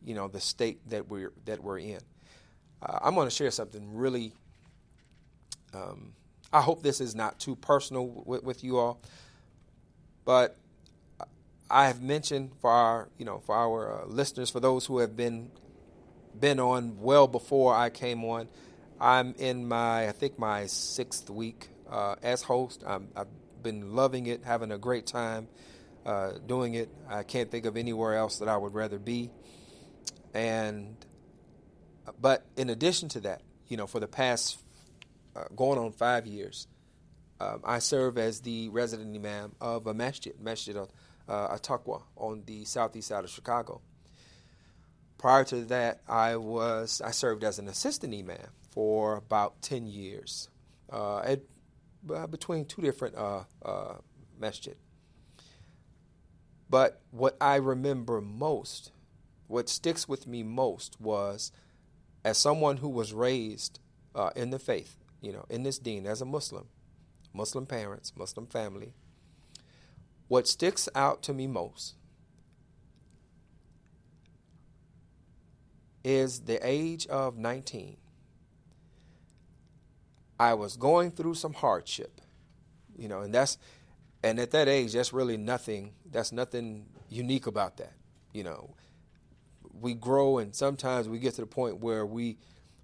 you 0.03 0.15
know, 0.15 0.27
the 0.27 0.39
state 0.39 0.88
that 0.89 1.09
we're 1.09 1.33
that 1.45 1.61
we're 1.61 1.79
in. 1.79 1.99
Uh, 2.82 2.99
I'm 3.01 3.15
going 3.15 3.28
to 3.28 3.36
share 3.36 3.51
something 3.51 3.95
really. 3.95 4.34
Um, 5.73 6.13
I 6.51 6.61
hope 6.61 6.82
this 6.82 7.01
is 7.01 7.15
not 7.15 7.39
too 7.39 7.55
personal 7.55 8.07
with, 8.25 8.43
with 8.43 8.63
you 8.63 8.78
all, 8.78 9.01
but 10.25 10.55
I 11.69 11.88
have 11.88 12.01
mentioned 12.01 12.51
for 12.61 12.69
our, 12.69 13.09
you 13.17 13.25
know, 13.25 13.39
for 13.39 13.55
our 13.55 14.01
uh, 14.01 14.05
listeners, 14.05 14.49
for 14.49 14.59
those 14.59 14.86
who 14.86 14.99
have 14.99 15.17
been 15.17 15.51
been 16.39 16.59
on 16.59 16.99
well 16.99 17.28
before 17.28 17.75
I 17.75 17.89
came 17.89 18.23
on. 18.23 18.47
I'm 18.99 19.34
in 19.38 19.67
my, 19.67 20.07
I 20.07 20.11
think 20.11 20.39
my 20.39 20.65
sixth 20.65 21.30
week 21.30 21.69
uh, 21.89 22.15
as 22.21 22.41
host. 22.41 22.84
i 22.86 22.99
have 23.15 23.28
been 23.61 23.95
loving 23.95 24.28
it, 24.28 24.43
having 24.43 24.71
a 24.71 24.78
great 24.78 25.05
time 25.05 25.47
uh, 26.05 26.34
doing 26.45 26.73
it. 26.73 26.89
I 27.09 27.23
can't 27.23 27.51
think 27.51 27.65
of 27.65 27.78
anywhere 27.78 28.15
else 28.15 28.39
that 28.39 28.47
I 28.47 28.57
would 28.57 28.73
rather 28.73 28.99
be. 28.99 29.30
And, 30.34 30.95
but 32.20 32.45
in 32.55 32.70
addition 32.70 33.10
to 33.10 33.20
that, 33.22 33.41
you 33.68 33.78
know, 33.78 33.88
for 33.88 33.99
the 33.99 34.08
past 34.08 34.58
uh, 35.36 35.45
going 35.55 35.80
on 35.80 35.91
five 35.91 36.26
years, 36.26 36.68
um, 37.39 37.62
I 37.64 37.80
serve 37.80 38.18
as 38.18 38.41
the 38.41 38.70
resident 38.70 39.16
imam 39.16 39.53
of 39.62 39.88
a 39.88 39.93
masjid, 39.93 40.39
Masjid 40.39 40.76
uh, 40.76 40.88
Ataqwa, 41.28 42.01
on 42.16 42.43
the 42.45 42.66
southeast 42.66 43.10
side 43.10 43.24
of 43.24 43.30
Chicago. 43.30 43.82
Prior 45.18 45.43
to 45.45 45.66
that, 45.66 46.01
I 46.08 46.36
was 46.36 47.01
I 47.01 47.12
served 47.12 47.43
as 47.43 47.60
an 47.60 47.68
assistant 47.68 48.14
imam 48.14 48.51
for 48.70 49.16
about 49.16 49.62
ten 49.62 49.88
years, 49.88 50.49
uh, 50.91 51.20
at 51.20 51.41
uh, 52.14 52.28
between 52.28 52.66
two 52.66 52.82
different 52.82 53.16
uh, 53.16 53.43
uh, 53.64 53.95
masjid. 54.39 54.76
But 56.70 57.01
what 57.12 57.38
I 57.41 57.55
remember 57.55 58.22
most, 58.22 58.91
what 59.47 59.70
sticks 59.70 60.08
with 60.08 60.28
me 60.28 60.43
most, 60.43 60.99
was 60.99 61.51
as 62.28 62.38
someone 62.38 62.75
who 62.75 62.89
was 62.89 63.13
raised 63.13 63.80
uh, 64.13 64.32
in 64.36 64.49
the 64.49 64.59
faith, 64.59 64.97
you 65.21 65.32
know, 65.32 65.45
in 65.49 65.63
this 65.63 65.80
deen 65.80 66.05
as 66.05 66.21
a 66.21 66.25
Muslim, 66.25 66.67
Muslim 67.34 67.65
parents, 67.65 68.11
Muslim 68.17 68.45
family. 68.45 68.91
What 70.28 70.45
sticks 70.45 70.89
out 70.93 71.23
to 71.23 71.34
me 71.34 71.47
most 71.47 71.95
is 76.03 76.41
the 76.41 76.59
age 76.67 77.07
of 77.07 77.38
19. 77.38 77.95
I 80.38 80.53
was 80.53 80.75
going 80.75 81.11
through 81.11 81.36
some 81.36 81.53
hardship, 81.53 82.19
you 82.97 83.07
know, 83.07 83.21
and 83.21 83.34
that's, 83.34 83.57
and 84.21 84.38
at 84.38 84.51
that 84.51 84.67
age, 84.67 84.91
that's 84.91 85.13
really 85.13 85.38
nothing, 85.38 85.93
that's 86.11 86.34
nothing 86.34 86.88
unique 87.07 87.47
about 87.47 87.78
that, 87.78 87.93
you 88.34 88.43
know. 88.43 88.75
We 89.80 89.93
grow 89.93 90.38
and 90.38 90.55
sometimes 90.55 91.07
we 91.07 91.19
get 91.19 91.36
to 91.36 91.41
the 91.41 91.47
point 91.47 91.80
where 91.80 92.05
we 92.05 92.38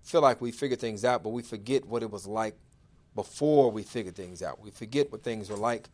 feel 0.04 0.22
like 0.22 0.42
we 0.42 0.52
figure 0.52 0.78
things 0.78 1.06
out, 1.06 1.24
but 1.24 1.30
we 1.30 1.42
forget 1.42 1.86
what 1.86 2.04
it 2.04 2.12
was 2.12 2.28
like 2.28 2.56
before 3.16 3.72
we 3.72 3.84
figured 3.84 4.16
things 4.16 4.42
out. 4.42 4.62
We 4.62 4.72
forget 4.72 5.12
what 5.12 5.24
things 5.24 5.50
were 5.50 5.58
like 5.58 5.90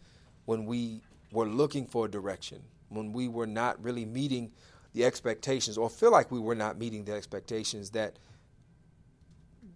when 0.45 0.65
we 0.65 1.01
were 1.31 1.45
looking 1.45 1.85
for 1.85 2.05
a 2.05 2.09
direction, 2.09 2.63
when 2.89 3.13
we 3.13 3.27
were 3.27 3.47
not 3.47 3.81
really 3.83 4.05
meeting 4.05 4.51
the 4.93 5.05
expectations 5.05 5.77
or 5.77 5.89
feel 5.89 6.11
like 6.11 6.31
we 6.31 6.39
were 6.39 6.55
not 6.55 6.77
meeting 6.77 7.05
the 7.05 7.13
expectations 7.13 7.91
that 7.91 8.17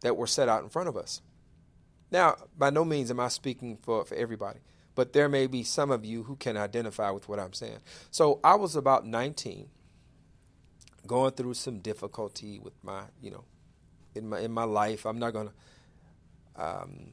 that 0.02 0.18
were 0.18 0.28
set 0.28 0.50
out 0.50 0.64
in 0.64 0.70
front 0.70 0.90
of 0.90 0.98
us. 0.98 1.22
Now, 2.12 2.36
by 2.58 2.70
no 2.70 2.84
means 2.84 3.10
am 3.10 3.20
I 3.20 3.30
speaking 3.30 3.78
for, 3.78 4.04
for 4.06 4.16
everybody, 4.16 4.60
but 4.96 5.14
there 5.14 5.30
may 5.30 5.48
be 5.48 5.64
some 5.64 5.92
of 5.92 6.06
you 6.06 6.24
who 6.24 6.36
can 6.36 6.58
identify 6.58 7.10
with 7.10 7.28
what 7.28 7.40
I'm 7.40 7.54
saying. 7.54 7.80
So 8.12 8.40
I 8.44 8.56
was 8.56 8.76
about 8.76 9.06
19, 9.06 9.70
going 11.08 11.32
through 11.32 11.56
some 11.56 11.80
difficulty 11.80 12.60
with 12.60 12.74
my, 12.84 13.04
you 13.22 13.32
know, 13.32 13.44
in 14.16 14.30
my 14.30 14.40
in 14.40 14.52
my 14.52 14.64
life. 14.64 15.06
I'm 15.06 15.20
not 15.20 15.34
gonna 15.34 15.54
um, 16.56 17.12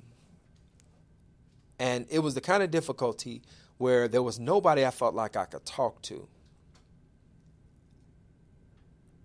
and 1.78 2.06
it 2.10 2.18
was 2.20 2.34
the 2.34 2.40
kind 2.40 2.62
of 2.62 2.70
difficulty 2.70 3.42
where 3.78 4.08
there 4.08 4.22
was 4.22 4.38
nobody 4.38 4.84
I 4.84 4.90
felt 4.90 5.14
like 5.14 5.36
I 5.36 5.46
could 5.46 5.64
talk 5.64 6.02
to 6.02 6.28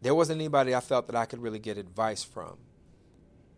there 0.05 0.13
wasn't 0.13 0.39
anybody 0.39 0.75
I 0.75 0.81
felt 0.81 1.07
that 1.07 1.15
I 1.15 1.25
could 1.25 1.41
really 1.41 1.57
get 1.57 1.79
advice 1.79 2.23
from. 2.23 2.57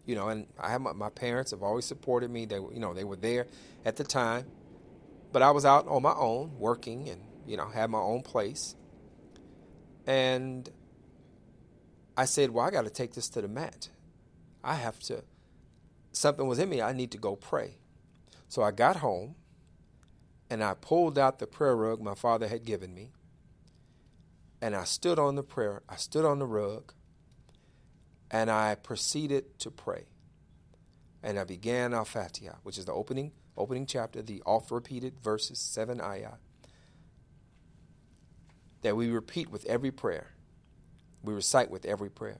You 0.05 0.15
know, 0.15 0.29
and 0.29 0.47
I 0.57 0.71
have 0.71 0.79
my, 0.79 0.93
my 0.93 1.09
parents 1.09 1.51
have 1.51 1.61
always 1.61 1.83
supported 1.83 2.31
me. 2.31 2.45
They 2.45 2.57
were, 2.57 2.71
you 2.71 2.79
know, 2.79 2.93
they 2.93 3.03
were 3.03 3.17
there 3.17 3.47
at 3.83 3.97
the 3.97 4.05
time, 4.05 4.45
but 5.33 5.41
I 5.41 5.51
was 5.51 5.65
out 5.65 5.89
on 5.89 6.01
my 6.01 6.13
own 6.13 6.57
working 6.57 7.09
and 7.09 7.21
you 7.45 7.57
know 7.57 7.67
had 7.67 7.89
my 7.89 7.99
own 7.99 8.21
place. 8.21 8.75
And 10.05 10.69
I 12.17 12.25
said, 12.25 12.49
"Well, 12.49 12.65
I 12.65 12.71
got 12.71 12.83
to 12.83 12.89
take 12.89 13.13
this 13.13 13.29
to 13.29 13.41
the 13.41 13.47
mat. 13.47 13.87
I 14.63 14.75
have 14.75 14.99
to. 15.01 15.23
Something 16.11 16.47
was 16.47 16.59
in 16.59 16.67
me. 16.67 16.81
I 16.81 16.91
need 16.91 17.11
to 17.11 17.17
go 17.17 17.37
pray." 17.37 17.77
So 18.49 18.63
I 18.63 18.71
got 18.71 18.97
home, 18.97 19.35
and 20.49 20.63
I 20.63 20.73
pulled 20.73 21.17
out 21.17 21.39
the 21.39 21.47
prayer 21.47 21.75
rug 21.75 22.01
my 22.01 22.15
father 22.15 22.47
had 22.47 22.65
given 22.65 22.93
me, 22.93 23.11
and 24.61 24.75
I 24.75 24.83
stood 24.83 25.19
on 25.19 25.35
the 25.35 25.43
prayer, 25.43 25.83
I 25.87 25.95
stood 25.95 26.25
on 26.25 26.39
the 26.39 26.45
rug, 26.45 26.93
and 28.31 28.49
I 28.49 28.75
proceeded 28.75 29.59
to 29.59 29.71
pray. 29.71 30.05
And 31.21 31.37
I 31.37 31.43
began 31.43 31.93
Al 31.93 32.05
Fatiha, 32.05 32.55
which 32.63 32.77
is 32.77 32.85
the 32.85 32.93
opening 32.93 33.31
opening 33.57 33.85
chapter, 33.85 34.21
the 34.21 34.41
oft 34.45 34.71
repeated 34.71 35.19
verses, 35.19 35.59
seven 35.59 35.97
ayat, 35.99 36.37
that 38.83 38.95
we 38.95 39.09
repeat 39.09 39.49
with 39.49 39.65
every 39.65 39.91
prayer. 39.91 40.36
We 41.23 41.33
recite 41.33 41.69
with 41.69 41.85
every 41.85 42.09
prayer. 42.09 42.39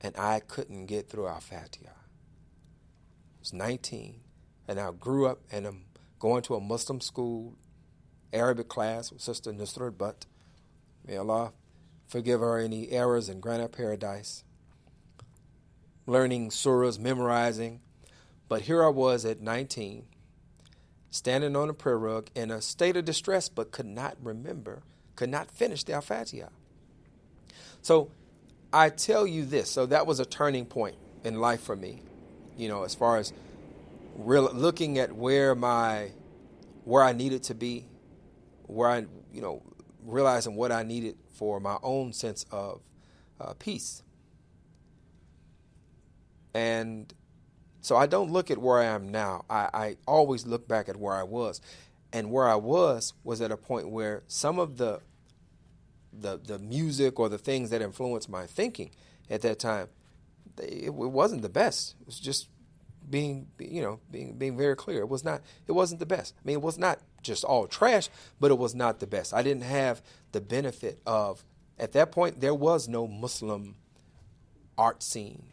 And 0.00 0.16
I 0.16 0.40
couldn't 0.40 0.86
get 0.86 1.08
through 1.08 1.28
Al 1.28 1.40
Fatiha. 1.40 1.90
I 1.90 3.38
was 3.38 3.52
19, 3.52 4.20
and 4.68 4.80
I 4.80 4.90
grew 4.92 5.26
up 5.26 5.40
and 5.50 5.66
I'm 5.66 5.84
going 6.18 6.42
to 6.42 6.54
a 6.54 6.60
Muslim 6.60 7.00
school, 7.00 7.56
Arabic 8.32 8.68
class 8.68 9.10
with 9.10 9.20
Sister 9.20 9.52
Nusrat 9.52 9.98
Butt 9.98 10.26
May 11.06 11.16
Allah 11.16 11.52
forgive 12.06 12.40
her 12.40 12.58
any 12.58 12.90
errors 12.90 13.28
and 13.28 13.42
grant 13.42 13.62
her 13.62 13.68
paradise. 13.68 14.44
Learning 16.06 16.50
surahs, 16.50 16.98
memorizing. 16.98 17.80
But 18.48 18.62
here 18.62 18.84
I 18.84 18.88
was 18.88 19.24
at 19.24 19.40
19, 19.40 20.06
standing 21.10 21.54
on 21.54 21.68
a 21.68 21.74
prayer 21.74 21.98
rug 21.98 22.30
in 22.34 22.50
a 22.50 22.60
state 22.60 22.96
of 22.96 23.04
distress, 23.04 23.48
but 23.48 23.70
could 23.70 23.86
not 23.86 24.16
remember, 24.20 24.82
could 25.14 25.30
not 25.30 25.50
finish 25.50 25.84
the 25.84 25.92
Al 25.92 26.00
Fatiha. 26.00 26.48
So 27.82 28.10
I 28.72 28.90
tell 28.90 29.26
you 29.26 29.44
this. 29.44 29.70
So 29.70 29.86
that 29.86 30.06
was 30.06 30.20
a 30.20 30.24
turning 30.24 30.66
point 30.66 30.96
in 31.24 31.40
life 31.40 31.62
for 31.62 31.76
me, 31.76 32.02
you 32.56 32.68
know, 32.68 32.84
as 32.84 32.94
far 32.94 33.18
as 33.18 33.32
real, 34.16 34.50
looking 34.52 34.98
at 34.98 35.12
where 35.12 35.54
my, 35.54 36.10
where 36.84 37.02
I 37.02 37.12
needed 37.12 37.42
to 37.44 37.54
be, 37.54 37.86
where 38.66 38.88
I, 38.88 39.06
you 39.32 39.40
know, 39.40 39.62
realizing 40.04 40.54
what 40.54 40.72
I 40.72 40.82
needed 40.82 41.16
for 41.34 41.60
my 41.60 41.76
own 41.82 42.12
sense 42.12 42.46
of 42.50 42.80
uh, 43.40 43.54
peace. 43.58 44.02
And 46.54 47.12
so 47.80 47.96
I 47.96 48.06
don't 48.06 48.30
look 48.30 48.50
at 48.50 48.58
where 48.58 48.78
I 48.78 48.86
am 48.86 49.10
now. 49.10 49.44
I, 49.48 49.68
I 49.72 49.96
always 50.06 50.46
look 50.46 50.68
back 50.68 50.88
at 50.88 50.96
where 50.96 51.14
I 51.14 51.22
was. 51.22 51.60
And 52.12 52.30
where 52.32 52.48
I 52.48 52.56
was 52.56 53.12
was 53.22 53.40
at 53.40 53.52
a 53.52 53.56
point 53.56 53.88
where 53.88 54.24
some 54.26 54.58
of 54.58 54.78
the 54.78 55.00
the 56.12 56.38
the 56.38 56.58
music 56.58 57.18
or 57.20 57.28
the 57.28 57.38
things 57.38 57.70
that 57.70 57.82
influenced 57.82 58.28
my 58.28 58.46
thinking 58.46 58.90
at 59.28 59.42
that 59.42 59.58
time, 59.58 59.88
it, 60.58 60.86
it 60.86 60.92
wasn't 60.92 61.42
the 61.42 61.48
best. 61.48 61.94
It 62.00 62.06
was 62.06 62.20
just 62.20 62.48
being 63.08 63.48
you 63.58 63.82
know 63.82 64.00
being 64.10 64.36
being 64.38 64.56
very 64.56 64.76
clear. 64.76 65.00
It 65.00 65.08
was 65.08 65.24
not. 65.24 65.42
It 65.66 65.72
wasn't 65.72 66.00
the 66.00 66.06
best. 66.06 66.34
I 66.36 66.46
mean, 66.46 66.54
it 66.54 66.62
was 66.62 66.78
not 66.78 67.00
just 67.22 67.44
all 67.44 67.66
trash, 67.66 68.08
but 68.38 68.50
it 68.50 68.58
was 68.58 68.74
not 68.74 69.00
the 69.00 69.06
best. 69.06 69.34
I 69.34 69.42
didn't 69.42 69.64
have 69.64 70.02
the 70.32 70.40
benefit 70.40 71.00
of, 71.06 71.44
at 71.78 71.92
that 71.92 72.12
point, 72.12 72.40
there 72.40 72.54
was 72.54 72.88
no 72.88 73.06
Muslim 73.06 73.76
art 74.78 75.02
scene. 75.02 75.44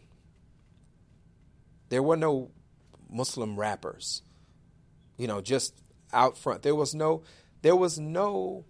There 1.90 2.04
were 2.04 2.18
no 2.18 2.52
Muslim 3.10 3.58
rappers, 3.58 4.22
you 5.18 5.28
know, 5.28 5.42
just 5.42 5.74
out 6.14 6.38
front. 6.38 6.64
There 6.64 6.76
was 6.76 6.94
no, 6.94 7.24
there 7.62 7.76
was 7.76 7.98
no 8.00 8.66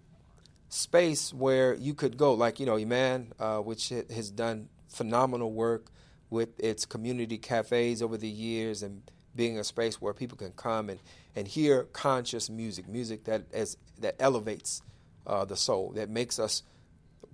space 0.68 1.32
where 1.32 1.74
you 1.74 1.94
could 1.94 2.16
go, 2.16 2.34
like, 2.34 2.60
you 2.60 2.66
know, 2.66 2.76
Iman, 2.76 3.32
uh, 3.38 3.58
which 3.58 3.88
has 3.88 4.30
done 4.30 4.68
phenomenal 4.88 5.52
work 5.52 5.90
with 6.30 6.58
its 6.60 6.84
community 6.84 7.38
cafes 7.38 8.02
over 8.02 8.16
the 8.16 8.28
years 8.28 8.82
and 8.82 9.02
being 9.34 9.58
a 9.58 9.64
space 9.64 10.00
where 10.00 10.12
people 10.12 10.36
can 10.36 10.52
come 10.52 10.90
and, 10.90 11.00
and 11.36 11.48
hear 11.48 11.84
conscious 11.84 12.50
music, 12.50 12.88
music 12.88 13.24
that 13.24 13.44
as 13.52 13.76
that 13.98 14.16
elevates 14.18 14.82
uh, 15.26 15.44
the 15.44 15.56
soul, 15.56 15.92
that 15.92 16.10
makes 16.10 16.38
us 16.38 16.62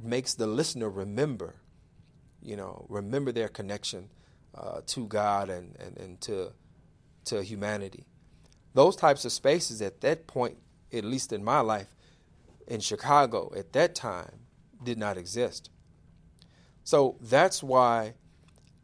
makes 0.02 0.34
the 0.34 0.46
listener 0.46 0.90
remember, 0.90 1.54
you 2.42 2.56
know, 2.56 2.84
remember 2.88 3.32
their 3.32 3.48
connection 3.48 4.10
uh, 4.54 4.80
to 4.86 5.06
God 5.06 5.48
and, 5.48 5.76
and, 5.80 5.96
and 5.98 6.20
to 6.22 6.52
to 7.26 7.42
humanity. 7.42 8.04
Those 8.74 8.96
types 8.96 9.24
of 9.24 9.32
spaces 9.32 9.80
at 9.80 10.00
that 10.02 10.26
point, 10.26 10.58
at 10.92 11.04
least 11.04 11.32
in 11.32 11.42
my 11.42 11.60
life, 11.60 11.88
in 12.66 12.80
Chicago 12.80 13.52
at 13.56 13.72
that 13.72 13.94
time, 13.94 14.40
did 14.82 14.98
not 14.98 15.16
exist. 15.16 15.70
So 16.84 17.16
that's 17.20 17.62
why 17.62 18.14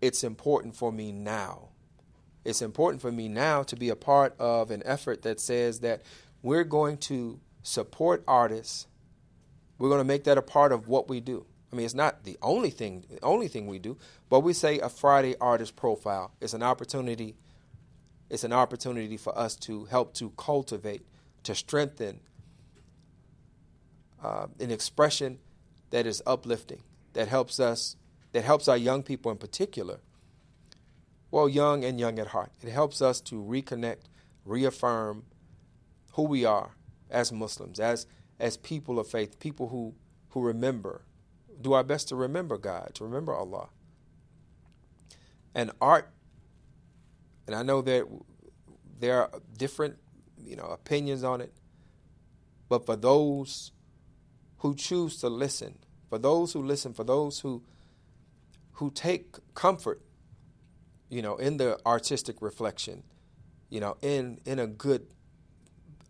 it's 0.01 0.25
important 0.25 0.75
for 0.75 0.91
me 0.91 1.13
now. 1.13 1.69
It's 2.45 2.63
important 2.63 3.03
for 3.03 3.13
me 3.13 3.29
now 3.29 3.63
to 3.65 3.77
be 3.77 3.91
a 3.91 3.97
part 3.97 4.35
of 4.39 4.71
an 4.71 4.83
effort 4.87 5.23
that 5.23 5.41
says 5.41 5.81
that 5.81 6.03
we're 6.43 6.65
going 6.65 6.97
to 6.99 7.39
support 7.63 8.25
artists. 8.27 8.87
We're 9.79 9.91
going 9.91 10.01
to 10.01 10.05
make 10.05 10.25
that 10.25 10.39
a 10.39 10.43
part 10.43 10.73
of 10.73 10.89
what 10.89 11.09
we 11.09 11.21
do. 11.21 11.45
I 11.71 11.77
mean, 11.77 11.85
it's 11.85 11.95
not 11.95 12.25
the 12.25 12.39
only 12.43 12.71
thing, 12.71 13.05
the 13.09 13.23
only 13.23 13.47
thing 13.47 13.67
we 13.67 13.79
do, 13.79 13.97
but 14.29 14.41
we 14.41 14.53
say 14.53 14.79
a 14.79 14.89
Friday 14.89 15.37
artist 15.41 15.77
profile 15.77 16.33
is 16.41 16.55
an 16.55 16.63
opportunity. 16.63 17.37
It's 18.29 18.45
an 18.45 18.53
opportunity 18.53 19.17
for 19.17 19.37
us 19.39 19.55
to 19.57 19.85
help 19.85 20.15
to 20.15 20.31
cultivate, 20.31 21.07
to 21.45 21.55
strengthen 21.55 22.21
uh, 24.23 24.47
an 24.59 24.71
expression 24.71 25.39
that 25.91 26.07
is 26.07 26.23
uplifting, 26.27 26.83
that 27.13 27.29
helps 27.29 27.59
us, 27.59 27.97
that 28.33 28.45
helps 28.45 28.69
our 28.69 28.77
young 28.77 29.03
people 29.03 29.31
in 29.31 29.39
particular. 29.39 30.01
Well, 31.31 31.49
young 31.49 31.85
and 31.85 31.99
young 32.01 32.19
at 32.19 32.29
heart. 32.29 32.51
It 32.63 32.71
helps 32.71 33.01
us 33.01 33.21
to 33.23 33.37
reconnect, 33.37 34.05
reaffirm 34.45 35.25
who 36.13 36.23
we 36.23 36.45
are 36.45 36.77
as 37.09 37.33
Muslims, 37.33 37.79
as 37.79 38.07
as 38.39 38.57
people 38.57 38.99
of 38.99 39.07
faith, 39.07 39.39
people 39.39 39.69
who 39.69 39.95
who 40.31 40.41
remember, 40.41 41.03
do 41.61 41.73
our 41.73 41.85
best 41.85 42.09
to 42.09 42.17
remember 42.17 42.57
God, 42.57 42.93
to 42.95 43.05
remember 43.05 43.35
Allah. 43.35 43.69
And 45.55 45.73
art, 45.81 46.11
and 47.47 47.57
I 47.57 47.63
know 47.63 47.83
that 47.83 48.07
there 48.99 49.23
are 49.23 49.31
different, 49.57 49.99
you 50.39 50.57
know, 50.57 50.67
opinions 50.67 51.25
on 51.25 51.41
it, 51.41 51.53
but 52.69 52.87
for 52.87 52.95
those 52.97 53.73
who 54.61 54.75
choose 54.75 55.19
to 55.19 55.29
listen, 55.29 55.79
for 56.09 56.19
those 56.19 56.53
who 56.53 56.63
listen, 56.63 56.95
for 56.95 57.05
those 57.05 57.41
who 57.41 57.63
who 58.73 58.91
take 58.91 59.37
comfort, 59.55 60.01
you 61.11 61.21
know, 61.21 61.37
in 61.37 61.59
the 61.59 61.79
artistic 61.85 62.41
reflection, 62.41 63.03
you 63.69 63.81
know, 63.81 63.97
in 64.03 64.41
in 64.45 64.59
a 64.59 64.67
good, 64.67 65.07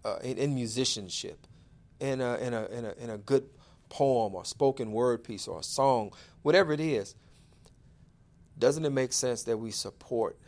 uh, 0.04 0.18
in, 0.22 0.38
in 0.38 0.54
musicianship, 0.54 1.46
in 2.00 2.20
a 2.20 2.36
in 2.36 2.54
a 2.54 2.66
in 2.66 2.84
a 2.84 2.92
in 2.98 3.10
a 3.10 3.18
good 3.18 3.48
poem 3.88 4.34
or 4.34 4.44
spoken 4.44 4.92
word 4.92 5.24
piece 5.24 5.48
or 5.48 5.60
a 5.60 5.64
song, 5.64 6.12
whatever 6.42 6.72
it 6.72 6.80
is, 6.80 7.14
doesn't 8.58 8.84
it 8.84 8.90
make 8.90 9.12
sense 9.12 9.44
that 9.44 9.58
we 9.58 9.70
support 9.70 10.38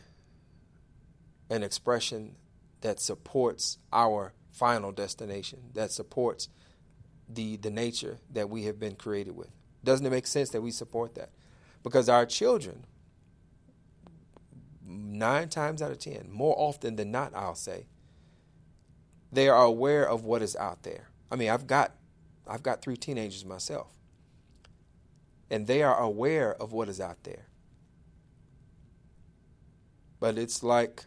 an 1.49 1.63
expression 1.63 2.35
that 2.81 2.99
supports 2.99 3.77
our 3.91 4.33
final 4.51 4.91
destination, 4.91 5.59
that 5.73 5.91
supports 5.91 6.49
the 7.29 7.57
the 7.57 7.69
nature 7.69 8.19
that 8.31 8.49
we 8.49 8.63
have 8.65 8.79
been 8.79 8.95
created 8.95 9.35
with? 9.35 9.49
Doesn't 9.83 10.05
it 10.05 10.11
make 10.11 10.27
sense 10.27 10.49
that 10.49 10.61
we 10.61 10.71
support 10.71 11.15
that? 11.15 11.29
Because 11.83 12.07
our 12.07 12.25
children, 12.25 12.85
nine 14.85 15.49
times 15.49 15.81
out 15.81 15.91
of 15.91 15.99
ten, 15.99 16.29
more 16.31 16.55
often 16.57 16.95
than 16.95 17.11
not, 17.11 17.33
I'll 17.35 17.55
say, 17.55 17.87
they 19.31 19.49
are 19.49 19.63
aware 19.63 20.07
of 20.07 20.23
what 20.23 20.41
is 20.41 20.55
out 20.55 20.83
there. 20.83 21.09
I 21.31 21.35
mean, 21.35 21.49
I've 21.49 21.67
got 21.67 21.93
I've 22.47 22.63
got 22.63 22.81
three 22.81 22.97
teenagers 22.97 23.45
myself. 23.45 23.87
And 25.49 25.67
they 25.67 25.83
are 25.83 25.97
aware 25.99 26.53
of 26.55 26.73
what 26.73 26.89
is 26.89 26.99
out 26.99 27.23
there. 27.23 27.45
But 30.19 30.37
it's 30.37 30.63
like 30.63 31.05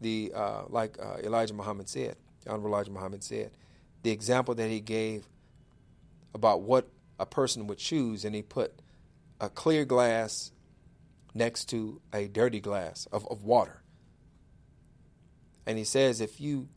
the 0.00 0.32
uh, 0.34 0.62
like 0.68 0.98
uh, 1.00 1.18
Elijah 1.22 1.54
Muhammad 1.54 1.88
said, 1.88 2.16
Honorable 2.46 2.70
Elijah 2.70 2.90
Muhammad 2.90 3.22
said, 3.22 3.52
the 4.02 4.10
example 4.10 4.54
that 4.54 4.68
he 4.68 4.80
gave 4.80 5.28
about 6.34 6.62
what 6.62 6.88
a 7.18 7.26
person 7.26 7.66
would 7.68 7.78
choose, 7.78 8.24
and 8.24 8.34
he 8.34 8.42
put 8.42 8.72
a 9.40 9.48
clear 9.48 9.84
glass 9.84 10.52
next 11.34 11.66
to 11.66 12.00
a 12.12 12.28
dirty 12.28 12.60
glass 12.60 13.06
of, 13.12 13.26
of 13.30 13.44
water. 13.44 13.82
And 15.66 15.78
he 15.78 15.84
says, 15.84 16.20
if 16.20 16.40
you 16.40 16.68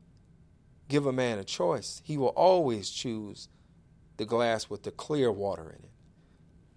give 0.88 1.05
a 1.05 1.12
man 1.12 1.39
a 1.39 1.43
choice, 1.43 2.01
he 2.03 2.18
will 2.18 2.30
always 2.30 2.89
choose 2.89 3.49
the 4.18 4.26
glass 4.26 4.70
with 4.70 4.84
the 4.84 4.91
clear 4.91 5.32
water 5.32 5.70
in 5.70 5.84
it. 5.84 5.91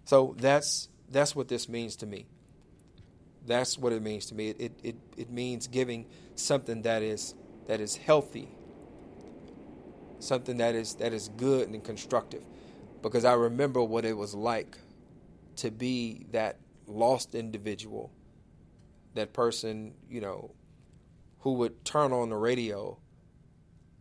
So 0.05 0.35
that's 0.37 0.89
that's 1.09 1.35
what 1.35 1.47
this 1.47 1.67
means 1.67 1.95
to 1.97 2.05
me. 2.05 2.27
That's 3.45 3.77
what 3.77 3.91
it 3.91 4.01
means 4.01 4.27
to 4.27 4.35
me. 4.35 4.49
It, 4.49 4.61
it, 4.61 4.79
it, 4.83 4.95
it 5.17 5.29
means 5.29 5.67
giving 5.67 6.05
something 6.35 6.83
that 6.83 7.01
is 7.01 7.33
that 7.67 7.79
is 7.79 7.95
healthy, 7.95 8.49
something 10.19 10.57
that 10.57 10.75
is 10.75 10.95
that 10.95 11.13
is 11.13 11.29
good 11.29 11.69
and 11.69 11.83
constructive. 11.83 12.43
Because 13.01 13.25
I 13.25 13.33
remember 13.33 13.83
what 13.83 14.05
it 14.05 14.15
was 14.15 14.33
like 14.33 14.77
to 15.57 15.71
be 15.71 16.27
that 16.31 16.59
lost 16.87 17.35
individual, 17.35 18.11
that 19.15 19.33
person, 19.33 19.93
you 20.09 20.21
know, 20.21 20.53
who 21.39 21.53
would 21.53 21.83
turn 21.83 22.13
on 22.13 22.29
the 22.29 22.35
radio 22.35 22.97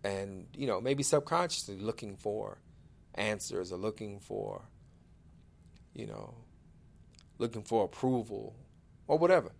and, 0.04 0.46
you 0.54 0.66
know, 0.66 0.80
maybe 0.80 1.02
subconsciously 1.02 1.76
looking 1.76 2.16
for 2.16 2.58
answers 3.14 3.72
or 3.72 3.76
looking 3.76 4.20
for, 4.20 4.62
you 5.94 6.06
know, 6.06 6.34
looking 7.38 7.62
for 7.62 7.84
approval 7.84 8.54
or 9.06 9.18
whatever. 9.18 9.52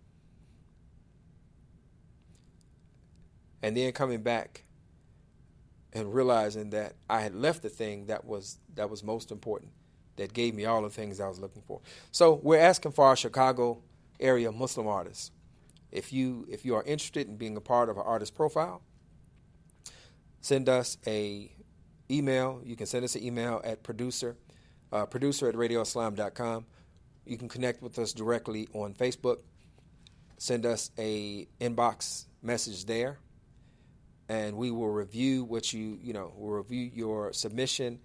And 3.63 3.75
then 3.75 3.91
coming 3.91 4.21
back 4.21 4.65
and 5.93 6.13
realizing 6.13 6.69
that 6.71 6.95
I 7.09 7.21
had 7.21 7.35
left 7.35 7.61
the 7.63 7.69
thing 7.69 8.05
that 8.07 8.25
was 8.25 8.57
that 8.75 8.89
was 8.89 9.03
most 9.03 9.31
important, 9.31 9.71
that 10.15 10.33
gave 10.33 10.55
me 10.55 10.65
all 10.65 10.81
the 10.81 10.89
things 10.89 11.19
I 11.19 11.27
was 11.27 11.39
looking 11.39 11.61
for. 11.61 11.81
So 12.11 12.39
we're 12.41 12.59
asking 12.59 12.93
for 12.93 13.05
our 13.05 13.15
Chicago 13.15 13.81
area 14.19 14.51
Muslim 14.51 14.87
artists. 14.87 15.31
If 15.91 16.13
you 16.13 16.45
if 16.49 16.63
you 16.63 16.75
are 16.75 16.83
interested 16.83 17.27
in 17.27 17.37
being 17.37 17.57
a 17.57 17.61
part 17.61 17.89
of 17.89 17.97
our 17.97 18.03
artist 18.03 18.35
profile, 18.35 18.81
send 20.39 20.69
us 20.69 20.97
a 21.05 21.51
email. 22.09 22.61
You 22.63 22.75
can 22.75 22.85
send 22.85 23.03
us 23.03 23.15
an 23.15 23.23
email 23.23 23.61
at 23.63 23.83
producer, 23.83 24.37
uh, 24.91 25.05
producer 25.05 25.47
at 25.49 25.55
radioislam.com. 25.55 26.65
You 27.25 27.37
can 27.37 27.49
connect 27.49 27.81
with 27.81 27.97
us 27.99 28.13
directly 28.13 28.67
on 28.73 28.93
Facebook. 28.93 29.39
Send 30.37 30.65
us 30.65 30.91
a 30.97 31.47
inbox 31.59 32.25
message 32.41 32.85
there, 32.85 33.19
and 34.31 34.55
we 34.55 34.71
will 34.71 34.89
review 34.89 35.43
what 35.43 35.73
you 35.73 35.99
you 36.01 36.13
know. 36.13 36.31
We'll 36.37 36.57
review 36.57 36.89
your 36.93 37.33
submission, 37.33 37.99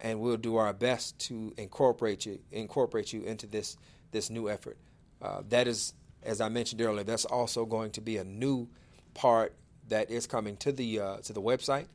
and 0.00 0.20
we'll 0.20 0.36
do 0.36 0.56
our 0.56 0.74
best 0.74 1.18
to 1.28 1.54
incorporate 1.56 2.26
you 2.26 2.40
incorporate 2.50 3.12
you 3.14 3.22
into 3.22 3.46
this 3.46 3.78
this 4.10 4.28
new 4.28 4.50
effort. 4.50 4.76
Uh, 5.22 5.40
that 5.48 5.66
is, 5.66 5.94
as 6.22 6.42
I 6.42 6.50
mentioned 6.50 6.82
earlier, 6.82 7.04
that's 7.04 7.24
also 7.24 7.64
going 7.64 7.90
to 7.92 8.02
be 8.02 8.18
a 8.18 8.24
new 8.24 8.68
part 9.14 9.54
that 9.88 10.10
is 10.10 10.26
coming 10.26 10.58
to 10.58 10.72
the 10.72 11.00
uh, 11.00 11.16
to 11.18 11.32
the 11.32 11.40
website 11.40 11.86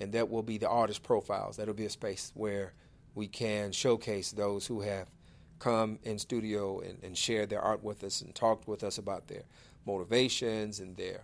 and 0.00 0.12
that 0.12 0.28
will 0.28 0.42
be 0.42 0.58
the 0.58 0.68
artist 0.68 1.02
profiles. 1.02 1.56
That'll 1.56 1.72
be 1.72 1.86
a 1.86 1.90
space 1.90 2.30
where 2.34 2.74
we 3.14 3.26
can 3.26 3.72
showcase 3.72 4.32
those 4.32 4.66
who 4.66 4.82
have 4.82 5.08
come 5.60 5.98
in 6.02 6.18
studio 6.18 6.80
and, 6.80 6.98
and 7.02 7.16
shared 7.16 7.48
their 7.48 7.62
art 7.62 7.82
with 7.82 8.02
us 8.04 8.20
and 8.20 8.34
talked 8.34 8.66
with 8.66 8.82
us 8.82 8.98
about 8.98 9.28
their 9.28 9.44
motivations 9.86 10.80
and 10.80 10.96
their 10.96 11.22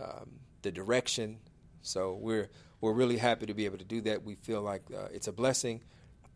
um, 0.00 0.30
the 0.62 0.70
direction. 0.70 1.38
So 1.82 2.14
we're 2.20 2.48
we're 2.80 2.92
really 2.92 3.18
happy 3.18 3.46
to 3.46 3.54
be 3.54 3.64
able 3.64 3.78
to 3.78 3.84
do 3.84 4.00
that. 4.02 4.24
We 4.24 4.34
feel 4.34 4.60
like 4.60 4.82
uh, 4.92 5.08
it's 5.12 5.28
a 5.28 5.32
blessing 5.32 5.82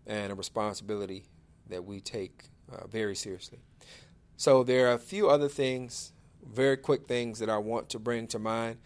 and 0.07 0.31
a 0.31 0.35
responsibility 0.35 1.25
that 1.69 1.85
we 1.85 2.01
take 2.01 2.45
uh, 2.73 2.87
very 2.87 3.17
seriously. 3.17 3.59
So 4.37 4.63
there 4.63 4.89
are 4.89 4.93
a 4.93 4.99
few 4.99 5.29
other 5.29 5.49
things, 5.49 6.13
very 6.45 6.77
quick 6.77 7.09
things 7.09 7.41
that 7.41 7.51
I 7.51 7.59
want 7.59 7.89
to 7.91 7.99
bring 7.99 8.27
to 8.29 8.39
mind 8.39 8.79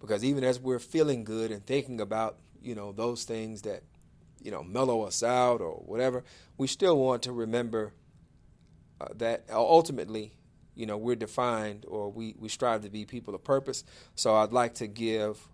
because 0.00 0.24
even 0.24 0.44
as 0.44 0.60
we're 0.60 0.78
feeling 0.78 1.24
good 1.24 1.50
and 1.50 1.64
thinking 1.64 2.00
about 2.00 2.36
you 2.62 2.74
know 2.74 2.92
those 2.92 3.24
things 3.24 3.62
that 3.62 3.82
you 4.42 4.50
know 4.50 4.62
mellow 4.62 5.02
us 5.02 5.22
out 5.22 5.60
or 5.60 5.74
whatever 5.86 6.24
we 6.56 6.66
still 6.66 6.98
want 6.98 7.22
to 7.22 7.32
remember 7.32 7.92
uh, 9.00 9.06
that 9.16 9.44
ultimately 9.50 10.32
you 10.78 10.86
know 10.86 10.96
we're 10.96 11.16
defined 11.16 11.84
or 11.88 12.10
we, 12.10 12.34
we 12.38 12.48
strive 12.48 12.82
to 12.82 12.90
be 12.90 13.04
people 13.04 13.34
of 13.34 13.42
purpose 13.44 13.84
so 14.14 14.34
i'd 14.36 14.52
like 14.52 14.74
to 14.74 14.86
give 14.86 15.48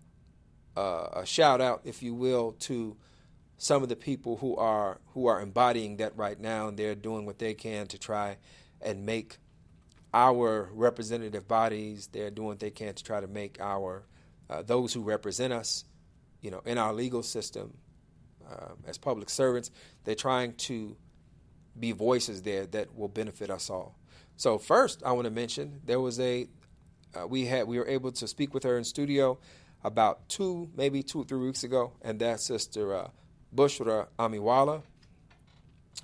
uh, 0.77 1.07
a 1.13 1.25
shout 1.25 1.61
out 1.61 1.81
if 1.83 2.03
you 2.03 2.13
will 2.13 2.51
to 2.53 2.95
some 3.57 3.81
of 3.81 3.89
the 3.89 3.95
people 3.95 4.37
who 4.37 4.55
are 4.55 4.99
who 5.13 5.27
are 5.27 5.41
embodying 5.41 5.97
that 5.97 6.15
right 6.17 6.39
now 6.39 6.67
and 6.67 6.77
they're 6.77 6.95
doing 6.95 7.25
what 7.25 7.39
they 7.39 7.53
can 7.53 7.87
to 7.87 7.97
try 7.97 8.37
and 8.81 9.05
make 9.05 9.37
our 10.13 10.69
representative 10.73 11.47
bodies 11.47 12.07
they're 12.11 12.31
doing 12.31 12.49
what 12.49 12.59
they 12.59 12.71
can 12.71 12.93
to 12.93 13.03
try 13.03 13.19
to 13.19 13.27
make 13.27 13.59
our 13.59 14.05
uh, 14.49 14.61
those 14.61 14.93
who 14.93 15.01
represent 15.01 15.53
us, 15.53 15.85
you 16.41 16.51
know, 16.51 16.61
in 16.65 16.77
our 16.77 16.93
legal 16.93 17.23
system 17.23 17.73
uh, 18.49 18.73
as 18.87 18.97
public 18.97 19.29
servants. 19.29 19.71
They're 20.03 20.15
trying 20.15 20.53
to 20.53 20.95
be 21.79 21.91
voices 21.91 22.41
there 22.43 22.65
that 22.67 22.95
will 22.95 23.07
benefit 23.07 23.49
us 23.49 23.69
all. 23.69 23.97
So 24.37 24.57
first, 24.57 25.01
I 25.05 25.11
want 25.13 25.25
to 25.25 25.31
mention 25.31 25.81
there 25.85 25.99
was 25.99 26.19
a 26.19 26.47
uh, 27.15 27.27
we 27.27 27.45
had 27.45 27.67
we 27.67 27.77
were 27.79 27.87
able 27.87 28.11
to 28.11 28.27
speak 28.27 28.53
with 28.53 28.63
her 28.63 28.77
in 28.77 28.83
studio 28.83 29.37
about 29.83 30.27
two 30.27 30.69
maybe 30.75 31.03
two 31.03 31.21
or 31.21 31.25
three 31.25 31.39
weeks 31.39 31.63
ago, 31.63 31.93
and 32.01 32.19
that's 32.19 32.43
Sister 32.45 32.93
uh, 32.93 33.07
Bushra 33.55 34.07
Amiwala. 34.19 34.81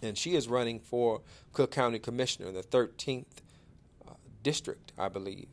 and 0.02 0.18
she 0.18 0.36
is 0.36 0.48
running 0.48 0.80
for 0.80 1.22
Cook 1.54 1.72
County 1.72 2.00
Commissioner 2.00 2.48
in 2.50 2.56
the 2.56 2.64
13th 2.64 3.26
uh, 4.08 4.14
district, 4.44 4.94
I 4.98 5.10
believe. 5.10 5.48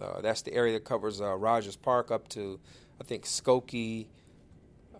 Uh, 0.00 0.20
that's 0.20 0.42
the 0.42 0.52
area 0.52 0.74
that 0.74 0.84
covers 0.84 1.20
uh, 1.20 1.34
Rogers 1.36 1.76
Park 1.76 2.10
up 2.10 2.28
to, 2.30 2.60
I 3.00 3.04
think, 3.04 3.24
Skokie, 3.24 4.06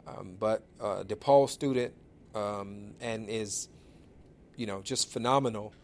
um, 0.07 0.37
but 0.39 0.65
uh, 0.81 1.03
DePaul 1.03 1.49
student, 1.49 1.93
um, 2.35 2.95
and 3.01 3.29
is, 3.29 3.69
you 4.57 4.67
know, 4.67 4.81
just 4.83 5.11
phenomenal. 5.13 5.75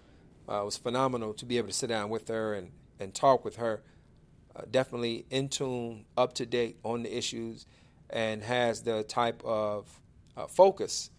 Uh, 0.48 0.62
it 0.62 0.64
was 0.64 0.76
phenomenal 0.76 1.32
to 1.34 1.46
be 1.46 1.58
able 1.58 1.68
to 1.68 1.74
sit 1.74 1.88
down 1.88 2.10
with 2.10 2.28
her 2.28 2.54
and, 2.54 2.70
and 2.98 3.14
talk 3.14 3.44
with 3.44 3.56
her. 3.56 3.82
Uh, 4.54 4.62
definitely 4.70 5.24
in 5.30 5.48
tune, 5.48 6.04
up 6.16 6.34
to 6.34 6.44
date 6.44 6.76
on 6.84 7.02
the 7.02 7.16
issues, 7.16 7.66
and 8.10 8.42
has 8.42 8.82
the 8.82 9.02
type 9.04 9.42
of 9.44 10.00
uh, 10.36 10.46
focus 10.46 11.10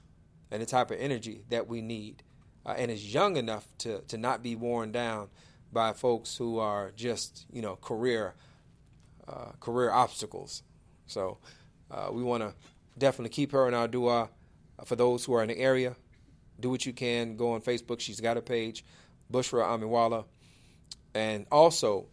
and 0.51 0.61
the 0.61 0.65
type 0.65 0.91
of 0.91 0.99
energy 0.99 1.43
that 1.49 1.67
we 1.67 1.81
need, 1.81 2.21
uh, 2.65 2.75
and 2.77 2.91
is 2.91 3.11
young 3.11 3.37
enough 3.37 3.67
to 3.79 4.01
to 4.01 4.17
not 4.17 4.43
be 4.43 4.55
worn 4.55 4.91
down 4.91 5.29
by 5.71 5.91
folks 5.93 6.37
who 6.37 6.59
are 6.59 6.91
just 6.95 7.47
you 7.51 7.61
know 7.61 7.75
career 7.77 8.35
uh, 9.27 9.51
career 9.59 9.89
obstacles. 9.89 10.61
So 11.07 11.39
uh, 11.89 12.09
we 12.11 12.23
want 12.23 12.43
to 12.43 12.53
definitely 12.97 13.29
keep 13.29 13.51
her 13.51 13.67
in 13.67 13.73
our 13.73 13.87
dua. 13.87 14.29
For 14.85 14.95
those 14.95 15.23
who 15.23 15.33
are 15.33 15.43
in 15.43 15.49
the 15.49 15.57
area, 15.57 15.95
do 16.59 16.69
what 16.69 16.85
you 16.85 16.93
can. 16.93 17.35
Go 17.37 17.53
on 17.53 17.61
Facebook. 17.61 17.99
She's 17.99 18.19
got 18.19 18.37
a 18.37 18.41
page, 18.41 18.83
Bushra 19.33 19.65
Amiwala, 19.65 20.25
and 21.15 21.47
also 21.51 22.05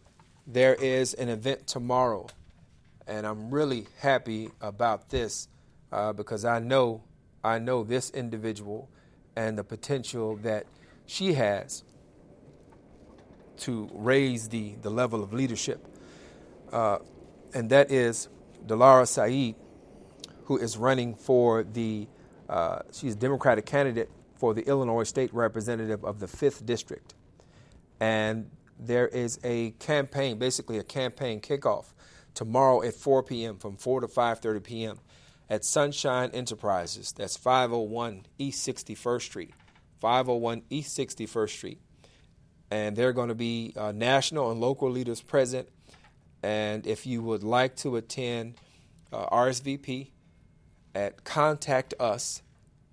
there 0.47 0.73
is 0.73 1.13
an 1.13 1.29
event 1.29 1.67
tomorrow, 1.67 2.27
and 3.07 3.27
I'm 3.27 3.51
really 3.51 3.85
happy 3.99 4.49
about 4.59 5.09
this 5.09 5.47
uh, 5.91 6.13
because 6.13 6.43
I 6.43 6.59
know 6.59 7.03
I 7.43 7.59
know 7.59 7.83
this 7.83 8.09
individual 8.09 8.89
and 9.35 9.57
the 9.57 9.63
potential 9.63 10.37
that 10.37 10.65
she 11.05 11.33
has 11.33 11.83
to 13.57 13.89
raise 13.93 14.49
the, 14.49 14.75
the 14.81 14.89
level 14.89 15.23
of 15.23 15.33
leadership. 15.33 15.85
Uh, 16.71 16.99
and 17.53 17.69
that 17.69 17.91
is 17.91 18.29
Dilara 18.65 19.03
Sayeed, 19.03 19.55
who 20.45 20.57
is 20.57 20.77
running 20.77 21.15
for 21.15 21.63
the, 21.63 22.07
uh, 22.49 22.79
she's 22.91 23.13
a 23.13 23.17
Democratic 23.17 23.65
candidate 23.65 24.09
for 24.41 24.55
the 24.55 24.67
Illinois 24.67 25.03
State 25.03 25.31
Representative 25.35 26.03
of 26.03 26.19
the 26.19 26.25
5th 26.25 26.65
District. 26.65 27.13
And 27.99 28.49
there 28.79 29.07
is 29.07 29.39
a 29.43 29.69
campaign, 29.77 30.39
basically 30.39 30.79
a 30.79 30.83
campaign 30.83 31.41
kickoff 31.41 31.93
tomorrow 32.33 32.81
at 32.81 32.95
4 32.95 33.21
p.m. 33.21 33.57
from 33.59 33.77
4 33.77 34.01
to 34.01 34.07
5:30 34.07 34.63
p.m. 34.63 34.99
at 35.47 35.63
Sunshine 35.63 36.31
Enterprises. 36.33 37.13
That's 37.15 37.37
501 37.37 38.25
East 38.39 38.67
61st 38.67 39.21
Street. 39.21 39.53
501 39.99 40.63
East 40.71 40.97
61st 40.97 41.49
Street. 41.49 41.81
And 42.71 42.95
there 42.95 43.09
are 43.09 43.13
going 43.13 43.29
to 43.29 43.35
be 43.35 43.73
uh, 43.77 43.91
national 43.91 44.49
and 44.49 44.59
local 44.59 44.89
leaders 44.89 45.21
present. 45.21 45.69
And 46.41 46.87
if 46.87 47.05
you 47.05 47.21
would 47.21 47.43
like 47.43 47.75
to 47.77 47.95
attend 47.95 48.55
uh, 49.13 49.27
RSVP 49.27 50.09
at 50.95 51.23
contact 51.23 51.93
us 51.99 52.41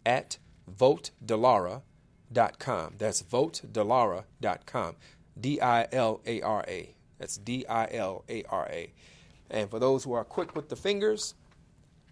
at 0.05 0.37
votedilara.com. 0.69 2.95
That's 2.99 3.23
votedilara.com. 3.23 4.97
D 5.41 5.61
I 5.61 5.87
L 5.93 6.21
A 6.27 6.41
R 6.41 6.65
A. 6.67 6.95
That's 7.19 7.37
D 7.37 7.67
I 7.67 7.89
L 7.93 8.25
A 8.29 8.43
R 8.45 8.69
A. 8.71 8.93
And 9.51 9.71
for 9.71 9.79
those 9.79 10.05
who 10.05 10.13
are 10.13 10.25
quick 10.25 10.55
with 10.55 10.69
the 10.69 10.77
fingers, 10.77 11.35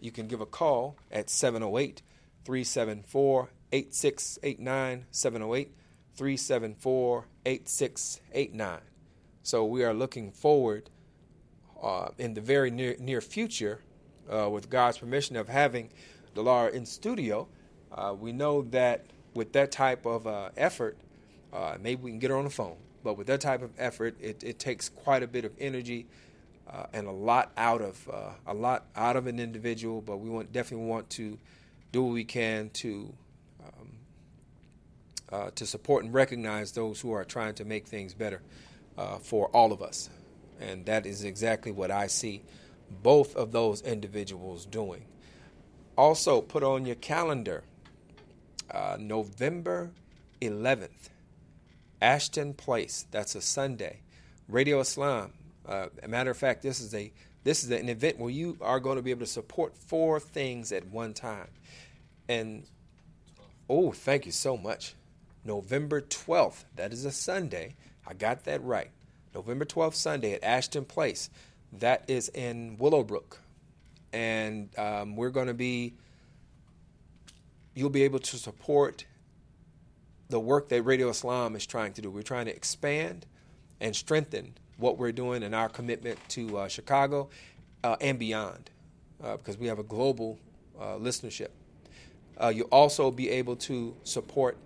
you 0.00 0.10
can 0.10 0.26
give 0.26 0.40
a 0.40 0.46
call 0.46 0.96
at 1.10 1.30
708 1.30 2.02
374 2.44 3.50
8689. 3.72 5.06
708 5.10 5.72
374 6.14 7.26
8689. 7.44 8.80
So 9.42 9.64
we 9.64 9.84
are 9.84 9.94
looking 9.94 10.32
forward 10.32 10.90
uh, 11.82 12.08
in 12.18 12.34
the 12.34 12.40
very 12.40 12.70
near, 12.70 12.96
near 12.98 13.20
future, 13.20 13.80
uh, 14.32 14.48
with 14.50 14.70
God's 14.70 14.98
permission, 14.98 15.36
of 15.36 15.48
having 15.48 15.90
Dilara 16.34 16.72
in 16.72 16.86
studio. 16.86 17.48
Uh, 17.92 18.14
we 18.18 18.32
know 18.32 18.62
that 18.62 19.04
with 19.34 19.52
that 19.52 19.70
type 19.70 20.06
of 20.06 20.26
uh, 20.26 20.50
effort, 20.56 20.96
uh, 21.52 21.76
maybe 21.80 22.02
we 22.02 22.10
can 22.10 22.18
get 22.18 22.30
her 22.30 22.36
on 22.36 22.44
the 22.44 22.50
phone. 22.50 22.76
But 23.04 23.16
with 23.16 23.26
that 23.28 23.40
type 23.40 23.62
of 23.62 23.70
effort, 23.78 24.16
it, 24.20 24.42
it 24.42 24.58
takes 24.58 24.88
quite 24.88 25.22
a 25.22 25.26
bit 25.26 25.44
of 25.44 25.52
energy 25.58 26.06
uh, 26.68 26.86
and 26.92 27.06
a 27.06 27.12
lot 27.12 27.52
out 27.56 27.80
of 27.80 28.08
a 28.46 28.52
lot 28.52 28.86
out 28.96 29.16
of 29.16 29.28
an 29.28 29.38
individual. 29.38 30.00
But 30.00 30.16
we 30.16 30.28
want 30.28 30.52
definitely 30.52 30.86
want 30.86 31.08
to 31.10 31.38
do 31.92 32.02
what 32.02 32.12
we 32.12 32.24
can 32.24 32.70
to 32.70 33.14
uh, 35.30 35.50
to 35.54 35.66
support 35.66 36.04
and 36.04 36.14
recognize 36.14 36.72
those 36.72 37.00
who 37.00 37.12
are 37.12 37.24
trying 37.24 37.54
to 37.54 37.64
make 37.64 37.86
things 37.86 38.14
better 38.14 38.40
uh, 38.96 39.18
for 39.18 39.48
all 39.48 39.72
of 39.72 39.82
us. 39.82 40.08
And 40.60 40.86
that 40.86 41.04
is 41.06 41.24
exactly 41.24 41.72
what 41.72 41.90
I 41.90 42.06
see 42.06 42.42
both 43.02 43.34
of 43.34 43.50
those 43.50 43.82
individuals 43.82 44.64
doing. 44.64 45.04
Also, 45.98 46.40
put 46.40 46.62
on 46.62 46.86
your 46.86 46.94
calendar 46.94 47.64
uh, 48.70 48.96
November 48.98 49.90
11th, 50.40 51.10
Ashton 52.00 52.54
Place. 52.54 53.06
That's 53.10 53.34
a 53.34 53.40
Sunday. 53.40 54.00
Radio 54.48 54.80
Islam. 54.80 55.32
Uh, 55.66 55.86
a 56.02 56.08
matter 56.08 56.30
of 56.30 56.36
fact, 56.36 56.62
this 56.62 56.80
is 56.80 56.94
a 56.94 57.12
this 57.42 57.62
is 57.62 57.70
an 57.70 57.88
event 57.88 58.18
where 58.18 58.30
you 58.30 58.56
are 58.60 58.80
going 58.80 58.96
to 58.96 59.02
be 59.02 59.12
able 59.12 59.20
to 59.20 59.26
support 59.26 59.76
four 59.76 60.18
things 60.18 60.72
at 60.72 60.86
one 60.88 61.14
time. 61.14 61.48
And 62.28 62.64
oh, 63.68 63.92
thank 63.92 64.26
you 64.26 64.32
so 64.32 64.56
much. 64.56 64.94
November 65.44 66.00
12th. 66.00 66.64
That 66.74 66.92
is 66.92 67.04
a 67.04 67.12
Sunday. 67.12 67.76
I 68.04 68.14
got 68.14 68.44
that 68.44 68.64
right. 68.64 68.90
November 69.34 69.64
12th, 69.64 69.94
Sunday 69.94 70.32
at 70.32 70.42
Ashton 70.42 70.84
Place. 70.84 71.30
That 71.72 72.04
is 72.08 72.28
in 72.30 72.76
Willowbrook. 72.78 73.38
And 74.12 74.76
um, 74.78 75.14
we're 75.14 75.30
going 75.30 75.46
to 75.46 75.54
be, 75.54 75.94
you'll 77.76 77.90
be 77.90 78.02
able 78.02 78.18
to 78.18 78.38
support 78.38 79.04
the 80.30 80.40
work 80.40 80.70
that 80.70 80.82
Radio 80.82 81.10
Islam 81.10 81.54
is 81.54 81.66
trying 81.66 81.92
to 81.92 82.02
do. 82.02 82.10
We're 82.10 82.22
trying 82.22 82.46
to 82.46 82.56
expand 82.56 83.26
and 83.80 83.94
strengthen 83.94 84.54
what 84.78 84.98
we're 84.98 85.12
doing 85.12 85.42
in 85.42 85.52
our 85.52 85.68
commitment 85.68 86.18
to 86.30 86.56
uh, 86.56 86.68
Chicago 86.68 87.28
uh, 87.84 87.96
and 88.00 88.18
beyond 88.18 88.70
uh, 89.22 89.36
because 89.36 89.58
we 89.58 89.66
have 89.66 89.78
a 89.78 89.84
global 89.84 90.38
uh, 90.80 90.94
listenership. 90.94 91.50
Uh, 92.42 92.48
you'll 92.48 92.66
also 92.68 93.10
be 93.10 93.28
able 93.28 93.56
to 93.56 93.94
support 94.04 94.56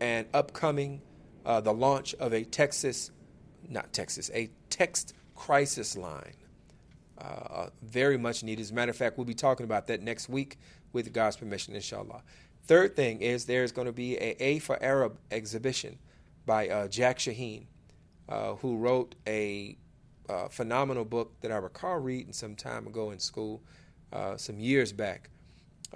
an 0.00 0.26
upcoming 0.32 1.02
uh, 1.44 1.60
the 1.60 1.72
launch 1.72 2.14
of 2.14 2.32
a 2.32 2.44
Texas, 2.44 3.10
not 3.68 3.92
Texas, 3.92 4.30
a 4.32 4.50
text 4.70 5.14
crisis 5.34 5.96
line. 5.96 6.32
Very 7.82 8.18
much 8.18 8.44
needed. 8.44 8.62
As 8.62 8.70
a 8.70 8.74
matter 8.74 8.90
of 8.90 8.96
fact, 8.96 9.18
we'll 9.18 9.24
be 9.24 9.34
talking 9.34 9.64
about 9.64 9.88
that 9.88 10.00
next 10.00 10.28
week 10.28 10.58
with 10.96 11.12
God's 11.12 11.36
permission, 11.36 11.74
inshallah. 11.74 12.22
Third 12.64 12.96
thing 12.96 13.20
is 13.20 13.44
there's 13.44 13.70
going 13.70 13.86
to 13.86 13.92
be 13.92 14.16
a 14.16 14.36
A 14.40 14.58
for 14.58 14.82
Arab 14.82 15.18
exhibition 15.30 15.98
by 16.44 16.68
uh, 16.68 16.88
Jack 16.88 17.18
Shaheen, 17.18 17.66
uh, 18.28 18.54
who 18.54 18.76
wrote 18.76 19.14
a 19.26 19.76
uh, 20.28 20.48
phenomenal 20.48 21.04
book 21.04 21.40
that 21.42 21.52
I 21.52 21.56
recall 21.56 21.98
reading 21.98 22.32
some 22.32 22.56
time 22.56 22.88
ago 22.88 23.12
in 23.12 23.20
school, 23.20 23.62
uh, 24.12 24.36
some 24.36 24.58
years 24.58 24.92
back. 24.92 25.30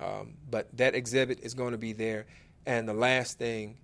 Um, 0.01 0.35
but 0.49 0.69
that 0.77 0.95
exhibit 0.95 1.41
is 1.41 1.55
going 1.55 1.73
to 1.73 1.79
be 1.79 1.93
there. 1.93 2.27
And 2.65 2.89
the 2.89 2.95
last 2.95 3.39
thing 3.39 3.77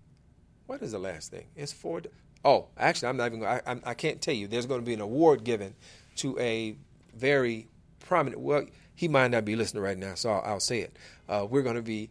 what 0.66 0.82
is 0.82 0.92
the 0.92 0.98
last 0.98 1.30
thing? 1.30 1.46
It's 1.54 1.72
for. 1.72 2.02
Oh, 2.44 2.66
actually, 2.76 3.08
I'm 3.08 3.16
not 3.16 3.26
even. 3.26 3.44
I, 3.44 3.60
I, 3.66 3.76
I 3.84 3.94
can't 3.94 4.20
tell 4.20 4.34
you. 4.34 4.46
There's 4.46 4.66
going 4.66 4.80
to 4.80 4.86
be 4.86 4.94
an 4.94 5.00
award 5.00 5.44
given 5.44 5.74
to 6.16 6.38
a 6.38 6.76
very 7.14 7.68
prominent. 8.00 8.42
Well, 8.42 8.66
he 8.96 9.06
might 9.08 9.30
not 9.30 9.44
be 9.44 9.54
listening 9.54 9.82
right 9.82 9.96
now, 9.96 10.14
so 10.14 10.30
I'll, 10.30 10.52
I'll 10.52 10.60
say 10.60 10.80
it. 10.80 10.96
Uh, 11.28 11.46
we're 11.48 11.62
going 11.62 11.76
to 11.76 11.82
be. 11.82 12.10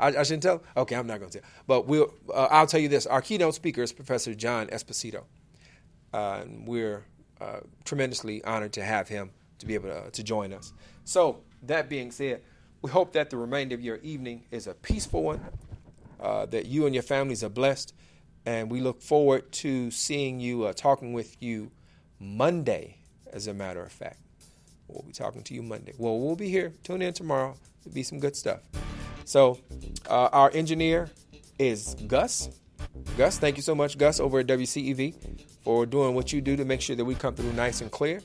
I, 0.00 0.08
I, 0.08 0.22
shouldn't 0.24 0.42
tell. 0.42 0.62
Okay, 0.76 0.96
I'm 0.96 1.06
not 1.06 1.20
going 1.20 1.30
to 1.30 1.40
tell. 1.40 1.48
But 1.68 1.86
we'll. 1.86 2.12
Uh, 2.32 2.48
I'll 2.50 2.66
tell 2.66 2.80
you 2.80 2.88
this. 2.88 3.06
Our 3.06 3.22
keynote 3.22 3.54
speaker 3.54 3.82
is 3.82 3.92
Professor 3.92 4.34
John 4.34 4.66
Esposito, 4.68 5.24
uh, 6.12 6.40
and 6.42 6.66
we're 6.66 7.04
tremendously 7.84 8.42
honored 8.44 8.72
to 8.72 8.84
have 8.84 9.08
him 9.08 9.30
to 9.58 9.66
be 9.66 9.74
able 9.74 9.88
to, 9.88 10.10
to 10.10 10.22
join 10.22 10.52
us. 10.52 10.72
So 11.04 11.42
that 11.62 11.88
being 11.88 12.10
said, 12.10 12.42
we 12.82 12.90
hope 12.90 13.12
that 13.12 13.30
the 13.30 13.36
remainder 13.36 13.74
of 13.74 13.80
your 13.80 13.96
evening 13.96 14.44
is 14.50 14.66
a 14.66 14.74
peaceful 14.74 15.22
one 15.22 15.40
uh, 16.20 16.46
that 16.46 16.66
you 16.66 16.86
and 16.86 16.94
your 16.94 17.02
families 17.02 17.42
are 17.44 17.48
blessed. 17.48 17.94
And 18.44 18.70
we 18.70 18.80
look 18.80 19.00
forward 19.02 19.52
to 19.52 19.90
seeing 19.90 20.40
you, 20.40 20.64
uh, 20.64 20.72
talking 20.72 21.12
with 21.12 21.40
you 21.40 21.70
Monday, 22.18 22.98
as 23.32 23.46
a 23.46 23.54
matter 23.54 23.82
of 23.82 23.92
fact. 23.92 24.18
We'll 24.92 25.02
be 25.02 25.12
talking 25.12 25.42
to 25.42 25.54
you 25.54 25.62
Monday. 25.62 25.94
Well, 25.98 26.18
we'll 26.18 26.36
be 26.36 26.48
here. 26.48 26.72
Tune 26.82 27.02
in 27.02 27.12
tomorrow. 27.12 27.56
It'll 27.80 27.94
be 27.94 28.02
some 28.02 28.20
good 28.20 28.36
stuff. 28.36 28.60
So, 29.24 29.58
uh, 30.08 30.28
our 30.32 30.50
engineer 30.52 31.10
is 31.58 31.94
Gus. 32.06 32.48
Gus, 33.16 33.38
thank 33.38 33.56
you 33.56 33.62
so 33.62 33.74
much, 33.74 33.96
Gus, 33.98 34.20
over 34.20 34.40
at 34.40 34.46
WCEV, 34.46 35.14
for 35.62 35.86
doing 35.86 36.14
what 36.14 36.32
you 36.32 36.40
do 36.40 36.56
to 36.56 36.64
make 36.64 36.80
sure 36.80 36.96
that 36.96 37.04
we 37.04 37.14
come 37.14 37.34
through 37.34 37.52
nice 37.52 37.80
and 37.80 37.90
clear. 37.90 38.20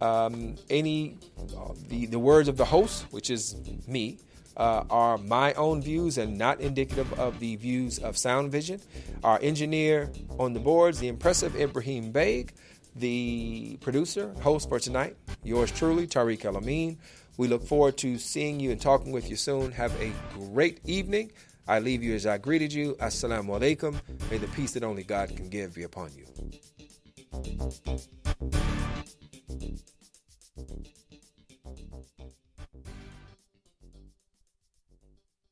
Um, 0.00 0.56
any 0.70 1.16
uh, 1.56 1.72
the 1.88 2.06
the 2.06 2.18
words 2.18 2.48
of 2.48 2.56
the 2.56 2.64
host, 2.64 3.06
which 3.10 3.30
is 3.30 3.56
me, 3.86 4.18
uh, 4.56 4.84
are 4.90 5.18
my 5.18 5.54
own 5.54 5.82
views 5.82 6.18
and 6.18 6.38
not 6.38 6.60
indicative 6.60 7.12
of 7.18 7.38
the 7.40 7.56
views 7.56 7.98
of 7.98 8.16
Sound 8.16 8.52
Vision. 8.52 8.80
Our 9.24 9.38
engineer 9.42 10.10
on 10.38 10.52
the 10.52 10.60
boards, 10.60 10.98
the 10.98 11.08
impressive 11.08 11.56
Ibrahim 11.56 12.12
Baig, 12.12 12.50
the 12.98 13.78
producer, 13.80 14.34
host 14.42 14.68
for 14.68 14.78
tonight, 14.78 15.16
yours 15.42 15.70
truly, 15.70 16.06
Tariq 16.06 16.44
El 16.44 16.56
Amin. 16.56 16.98
We 17.36 17.48
look 17.48 17.64
forward 17.64 17.96
to 17.98 18.18
seeing 18.18 18.58
you 18.58 18.70
and 18.70 18.80
talking 18.80 19.12
with 19.12 19.30
you 19.30 19.36
soon. 19.36 19.70
Have 19.72 19.94
a 20.00 20.12
great 20.34 20.80
evening. 20.84 21.32
I 21.68 21.78
leave 21.78 22.02
you 22.02 22.14
as 22.14 22.26
I 22.26 22.38
greeted 22.38 22.72
you. 22.72 22.94
Assalamu 22.94 23.58
alaikum. 23.58 24.00
May 24.30 24.38
the 24.38 24.48
peace 24.48 24.72
that 24.72 24.82
only 24.82 25.04
God 25.04 25.36
can 25.36 25.48
give 25.48 25.74
be 25.74 25.84
upon 25.84 26.10
you. 26.14 26.26